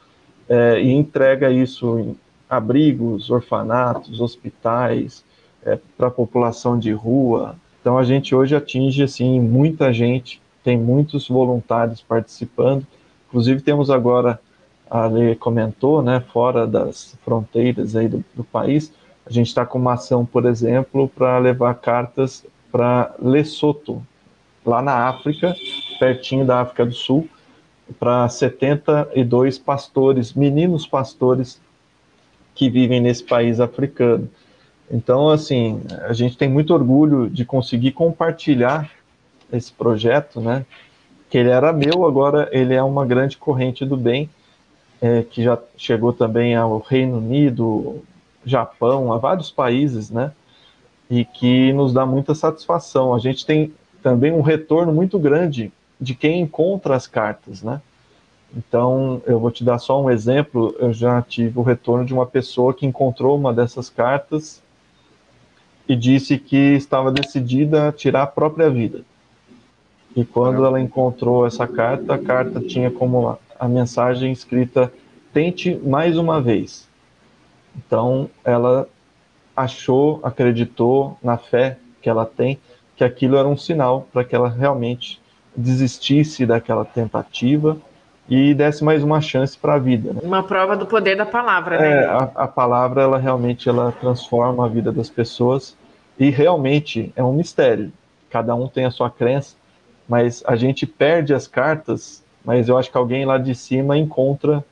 é, 0.48 0.80
e 0.80 0.92
entrega 0.92 1.50
isso 1.50 1.98
em 1.98 2.16
abrigos, 2.48 3.30
orfanatos, 3.30 4.20
hospitais, 4.20 5.24
é, 5.64 5.78
para 5.96 6.08
a 6.08 6.10
população 6.10 6.78
de 6.78 6.92
rua. 6.92 7.56
Então 7.80 7.98
a 7.98 8.04
gente 8.04 8.34
hoje 8.34 8.56
atinge 8.56 9.02
assim 9.02 9.40
muita 9.40 9.92
gente, 9.92 10.40
tem 10.64 10.76
muitos 10.76 11.28
voluntários 11.28 12.00
participando. 12.00 12.86
Inclusive 13.28 13.60
temos 13.60 13.90
agora 13.90 14.40
a 14.90 15.06
lei 15.06 15.34
comentou, 15.34 16.02
né, 16.02 16.20
fora 16.32 16.66
das 16.66 17.16
fronteiras 17.22 17.94
aí 17.94 18.08
do, 18.08 18.24
do 18.34 18.42
país, 18.42 18.90
a 19.28 19.30
gente 19.30 19.48
está 19.48 19.66
com 19.66 19.78
uma 19.78 19.92
ação, 19.92 20.24
por 20.24 20.46
exemplo, 20.46 21.06
para 21.06 21.36
levar 21.38 21.74
cartas 21.74 22.46
para 22.72 23.14
Lesoto, 23.20 24.02
lá 24.64 24.80
na 24.80 25.06
África, 25.06 25.54
pertinho 25.98 26.46
da 26.46 26.60
África 26.60 26.86
do 26.86 26.94
Sul, 26.94 27.28
para 27.98 28.28
72 28.28 29.58
pastores, 29.58 30.34
meninos 30.34 30.86
pastores 30.86 31.60
que 32.54 32.68
vivem 32.68 33.00
nesse 33.00 33.24
país 33.24 33.60
africano. 33.60 34.28
Então, 34.90 35.28
assim, 35.28 35.80
a 36.06 36.12
gente 36.12 36.36
tem 36.36 36.48
muito 36.48 36.72
orgulho 36.72 37.28
de 37.28 37.44
conseguir 37.44 37.92
compartilhar 37.92 38.90
esse 39.52 39.72
projeto, 39.72 40.40
né? 40.40 40.64
Que 41.30 41.38
ele 41.38 41.50
era 41.50 41.72
meu, 41.72 42.06
agora 42.06 42.48
ele 42.52 42.74
é 42.74 42.82
uma 42.82 43.06
grande 43.06 43.36
corrente 43.36 43.84
do 43.84 43.96
bem, 43.96 44.30
é, 45.00 45.22
que 45.22 45.42
já 45.42 45.58
chegou 45.76 46.12
também 46.12 46.56
ao 46.56 46.78
Reino 46.78 47.18
Unido, 47.18 48.02
Japão, 48.44 49.12
a 49.12 49.18
vários 49.18 49.50
países, 49.50 50.10
né? 50.10 50.32
E 51.10 51.24
que 51.24 51.72
nos 51.72 51.92
dá 51.92 52.04
muita 52.04 52.34
satisfação. 52.34 53.14
A 53.14 53.18
gente 53.18 53.44
tem 53.44 53.72
também 54.02 54.32
um 54.32 54.40
retorno 54.40 54.92
muito 54.92 55.18
grande 55.18 55.70
de 56.00 56.14
quem 56.14 56.40
encontra 56.40 56.94
as 56.94 57.06
cartas, 57.06 57.62
né? 57.62 57.80
Então, 58.56 59.20
eu 59.26 59.38
vou 59.38 59.50
te 59.50 59.62
dar 59.62 59.78
só 59.78 60.02
um 60.02 60.10
exemplo. 60.10 60.74
Eu 60.78 60.92
já 60.92 61.20
tive 61.20 61.58
o 61.58 61.62
retorno 61.62 62.04
de 62.04 62.14
uma 62.14 62.26
pessoa 62.26 62.72
que 62.72 62.86
encontrou 62.86 63.36
uma 63.36 63.52
dessas 63.52 63.90
cartas 63.90 64.62
e 65.86 65.94
disse 65.94 66.38
que 66.38 66.74
estava 66.74 67.12
decidida 67.12 67.88
a 67.88 67.92
tirar 67.92 68.22
a 68.22 68.26
própria 68.26 68.70
vida. 68.70 69.02
E 70.16 70.24
quando 70.24 70.64
ela 70.64 70.80
encontrou 70.80 71.46
essa 71.46 71.66
carta, 71.66 72.14
a 72.14 72.18
carta 72.18 72.60
tinha 72.60 72.90
como 72.90 73.38
a, 73.58 73.68
mensagem 73.68 74.32
escrita: 74.32 74.92
tente 75.32 75.74
mais 75.76 76.16
uma 76.16 76.40
vez. 76.40 76.88
Então, 77.76 78.30
ela 78.44 78.88
achou, 79.56 80.20
acreditou 80.22 81.16
na 81.22 81.36
fé 81.36 81.78
que 82.00 82.08
ela 82.08 82.24
tem, 82.24 82.58
que 82.96 83.04
aquilo 83.04 83.36
era 83.36 83.46
um 83.46 83.56
sinal 83.56 84.08
para 84.12 84.24
que 84.24 84.34
ela 84.34 84.48
realmente 84.48 85.20
desistisse 85.58 86.46
daquela 86.46 86.84
tentativa 86.84 87.76
e 88.28 88.54
desse 88.54 88.84
mais 88.84 89.02
uma 89.02 89.20
chance 89.20 89.56
para 89.56 89.74
a 89.74 89.78
vida. 89.78 90.12
Né? 90.12 90.20
Uma 90.22 90.42
prova 90.42 90.76
do 90.76 90.86
poder 90.86 91.16
da 91.16 91.26
palavra, 91.26 91.78
né? 91.78 92.04
É, 92.04 92.04
a, 92.04 92.30
a, 92.36 92.48
palavra, 92.48 93.02
ela 93.02 93.18
realmente 93.18 93.68
ela 93.68 93.90
transforma 93.92 94.66
a 94.66 94.68
vida 94.68 94.92
das 94.92 95.10
pessoas 95.10 95.76
e 96.18 96.30
realmente 96.30 97.12
é 97.16 97.24
um 97.24 97.32
mistério. 97.32 97.92
Cada 98.30 98.54
um 98.54 98.68
tem 98.68 98.84
a 98.84 98.90
sua 98.90 99.10
crença, 99.10 99.56
mas 100.08 100.44
a 100.46 100.54
gente 100.54 100.86
perde 100.86 101.34
as 101.34 101.48
cartas, 101.48 102.22
mas 102.44 102.68
eu 102.68 102.76
acho 102.76 102.90
que 102.90 102.98
alguém 102.98 103.24
lá 103.24 103.38
de 103.38 103.54
cima 103.54 103.96
encontra 103.96 104.64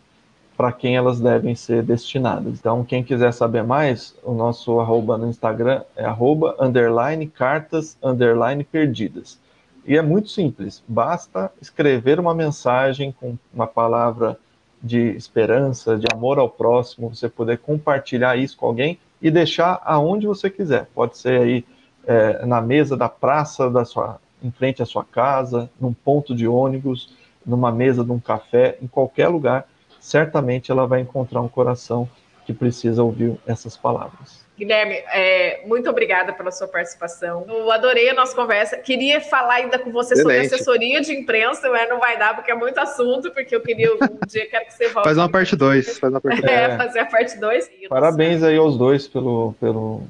para 0.57 0.73
quem 0.73 0.97
elas 0.97 1.21
devem 1.21 1.55
ser 1.55 1.83
destinadas. 1.83 2.59
Então, 2.59 2.83
quem 2.85 3.03
quiser 3.03 3.33
saber 3.33 3.63
mais, 3.63 4.15
o 4.23 4.33
nosso 4.33 4.81
arroba 4.81 5.19
no 5.19 5.29
Instagram 5.29 5.83
é 5.95 6.05
arroba 6.05 6.57
underline 6.59 7.27
cartas 7.27 7.97
underline 8.03 8.65
perdidas. 8.65 9.39
E 9.87 9.97
é 9.97 10.03
muito 10.03 10.29
simples, 10.29 10.83
basta 10.89 11.53
escrever 11.63 12.19
uma 12.19 12.35
mensagem 12.35 13.13
com 13.13 13.37
uma 13.55 13.67
palavra 13.67 14.39
de 14.83 14.99
esperança, 15.17 15.97
de 15.97 16.07
amor 16.13 16.39
ao 16.39 16.49
próximo, 16.49 17.09
você 17.15 17.29
poder 17.29 17.59
compartilhar 17.59 18.37
isso 18.37 18.57
com 18.57 18.67
alguém 18.67 18.99
e 19.23 19.31
deixar 19.31 19.81
aonde 19.85 20.27
você 20.27 20.51
quiser. 20.51 20.89
Pode 20.95 21.17
ser 21.17 21.41
aí 21.41 21.65
é, 22.05 22.45
na 22.45 22.61
mesa 22.61 22.97
da 22.97 23.09
praça 23.09 23.71
da 23.71 23.85
sua, 23.85 24.19
em 24.43 24.51
frente 24.51 24.83
à 24.83 24.87
sua 24.87 25.05
casa, 25.05 25.71
num 25.81 25.93
ponto 25.93 26.35
de 26.35 26.49
ônibus, 26.49 27.15
numa 27.45 27.71
mesa 27.71 28.05
de 28.05 28.11
um 28.11 28.19
café, 28.19 28.77
em 28.83 28.89
qualquer 28.89 29.29
lugar 29.29 29.67
certamente 30.07 30.71
ela 30.71 30.87
vai 30.87 31.01
encontrar 31.01 31.41
um 31.43 31.49
coração 31.49 32.09
que 32.47 32.55
precisa 32.55 33.03
ouvir 33.03 33.37
essas 33.45 33.77
palavras. 33.77 34.47
Guilherme, 34.57 34.95
é, 35.13 35.67
muito 35.67 35.91
obrigada 35.91 36.33
pela 36.33 36.51
sua 36.51 36.67
participação. 36.67 37.45
Eu 37.47 37.71
adorei 37.71 38.09
a 38.09 38.15
nossa 38.15 38.35
conversa. 38.35 38.79
Queria 38.79 39.21
falar 39.21 39.55
ainda 39.55 39.79
com 39.79 39.91
você 39.91 40.15
Excelente. 40.15 40.45
sobre 40.45 40.55
assessoria 40.55 41.01
de 41.03 41.13
imprensa, 41.13 41.69
mas 41.69 41.87
não 41.91 41.99
vai 41.99 42.19
dar 42.19 42.35
porque 42.35 42.51
é 42.51 42.55
muito 42.55 42.79
assunto, 42.79 43.31
porque 43.33 43.55
eu 43.55 43.61
queria 43.61 43.93
um 43.93 43.99
dia 44.27 44.49
quero 44.49 44.65
que 44.65 44.73
você 44.73 44.89
volte. 44.89 45.05
Faz 45.05 45.19
uma 45.19 45.29
parte 45.29 45.57
2. 45.57 45.99
Faz 45.99 46.13
uma 46.13 46.21
parte 46.21 46.47
É, 46.49 46.63
é, 46.63 46.77
fazer 46.77 47.01
a 47.01 47.05
parte 47.05 47.39
2. 47.39 47.71
Parabéns 47.91 48.43
aí 48.43 48.57
aos 48.57 48.79
dois 48.79 49.07
pelo, 49.07 49.55
pelo 49.61 50.03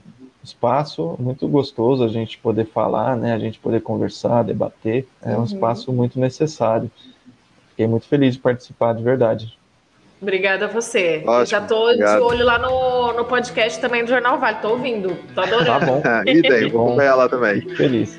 espaço. 0.45 1.17
Muito 1.19 1.49
gostoso 1.49 2.05
a 2.05 2.09
gente 2.09 2.39
poder 2.39 2.67
falar, 2.67 3.17
né? 3.17 3.33
A 3.33 3.39
gente 3.39 3.59
poder 3.59 3.81
conversar, 3.81 4.45
debater. 4.45 5.09
É 5.23 5.31
um 5.31 5.39
uhum. 5.39 5.45
espaço 5.45 5.93
muito 5.93 6.21
necessário. 6.21 6.89
Fiquei 7.71 7.89
muito 7.89 8.07
feliz 8.07 8.35
de 8.35 8.41
participar, 8.41 8.93
de 8.93 9.03
verdade. 9.03 9.56
Obrigada 10.21 10.65
a 10.65 10.69
você. 10.69 11.23
Ótimo, 11.27 11.47
já 11.47 11.61
tô 11.61 11.91
obrigado. 11.91 12.19
de 12.19 12.23
olho 12.23 12.45
lá 12.45 12.59
no, 12.59 13.13
no 13.13 13.25
podcast 13.25 13.81
também 13.81 14.05
do 14.05 14.11
Jornal 14.11 14.39
Vale. 14.39 14.59
Tô 14.63 14.71
ouvindo, 14.71 15.17
tô 15.35 15.41
adorando. 15.43 15.67
Tá 15.67 15.81
bom. 15.81 16.03
e 16.27 16.43
daí, 16.43 16.69
vamos 16.71 16.97
ver 16.97 17.13
lá 17.13 17.29
também. 17.29 17.61
Feliz. 17.77 18.19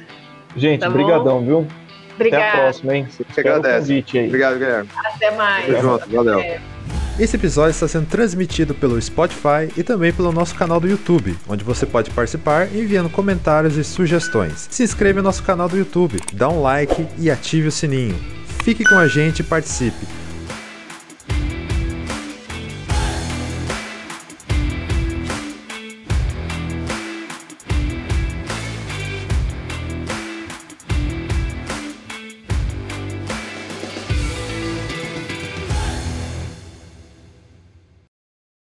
Gente, 0.55 0.79
tá 0.79 0.89
brigadão, 0.89 1.43
viu? 1.43 1.67
Obrigada. 2.15 2.45
Até 2.45 2.57
a 2.57 2.61
próxima, 2.61 2.95
hein? 2.95 3.07
Você 3.09 3.39
agradece. 3.39 4.03
Obrigado, 4.25 4.57
Guilherme. 4.57 4.89
Até 5.05 5.31
mais. 5.31 5.65
Tamo 5.65 5.81
junto, 5.81 6.09
valeu. 6.09 6.39
É. 6.39 6.59
Esse 7.19 7.35
episódio 7.35 7.71
está 7.71 7.87
sendo 7.87 8.05
transmitido 8.05 8.75
pelo 8.75 9.01
Spotify 9.01 9.71
e 9.75 9.81
também 9.81 10.13
pelo 10.13 10.31
nosso 10.31 10.53
canal 10.53 10.79
do 10.79 10.87
YouTube, 10.87 11.35
onde 11.49 11.63
você 11.63 11.83
pode 11.83 12.11
participar 12.11 12.67
enviando 12.67 13.09
comentários 13.09 13.75
e 13.75 13.83
sugestões. 13.83 14.67
Se 14.69 14.83
inscreva 14.83 15.17
no 15.17 15.23
nosso 15.23 15.41
canal 15.41 15.67
do 15.67 15.75
YouTube, 15.75 16.19
dá 16.33 16.47
um 16.47 16.61
like 16.61 17.07
e 17.17 17.31
ative 17.31 17.69
o 17.69 17.71
sininho. 17.71 18.15
Fique 18.63 18.83
com 18.83 18.99
a 18.99 19.07
gente 19.07 19.39
e 19.39 19.43
participe. 19.43 20.05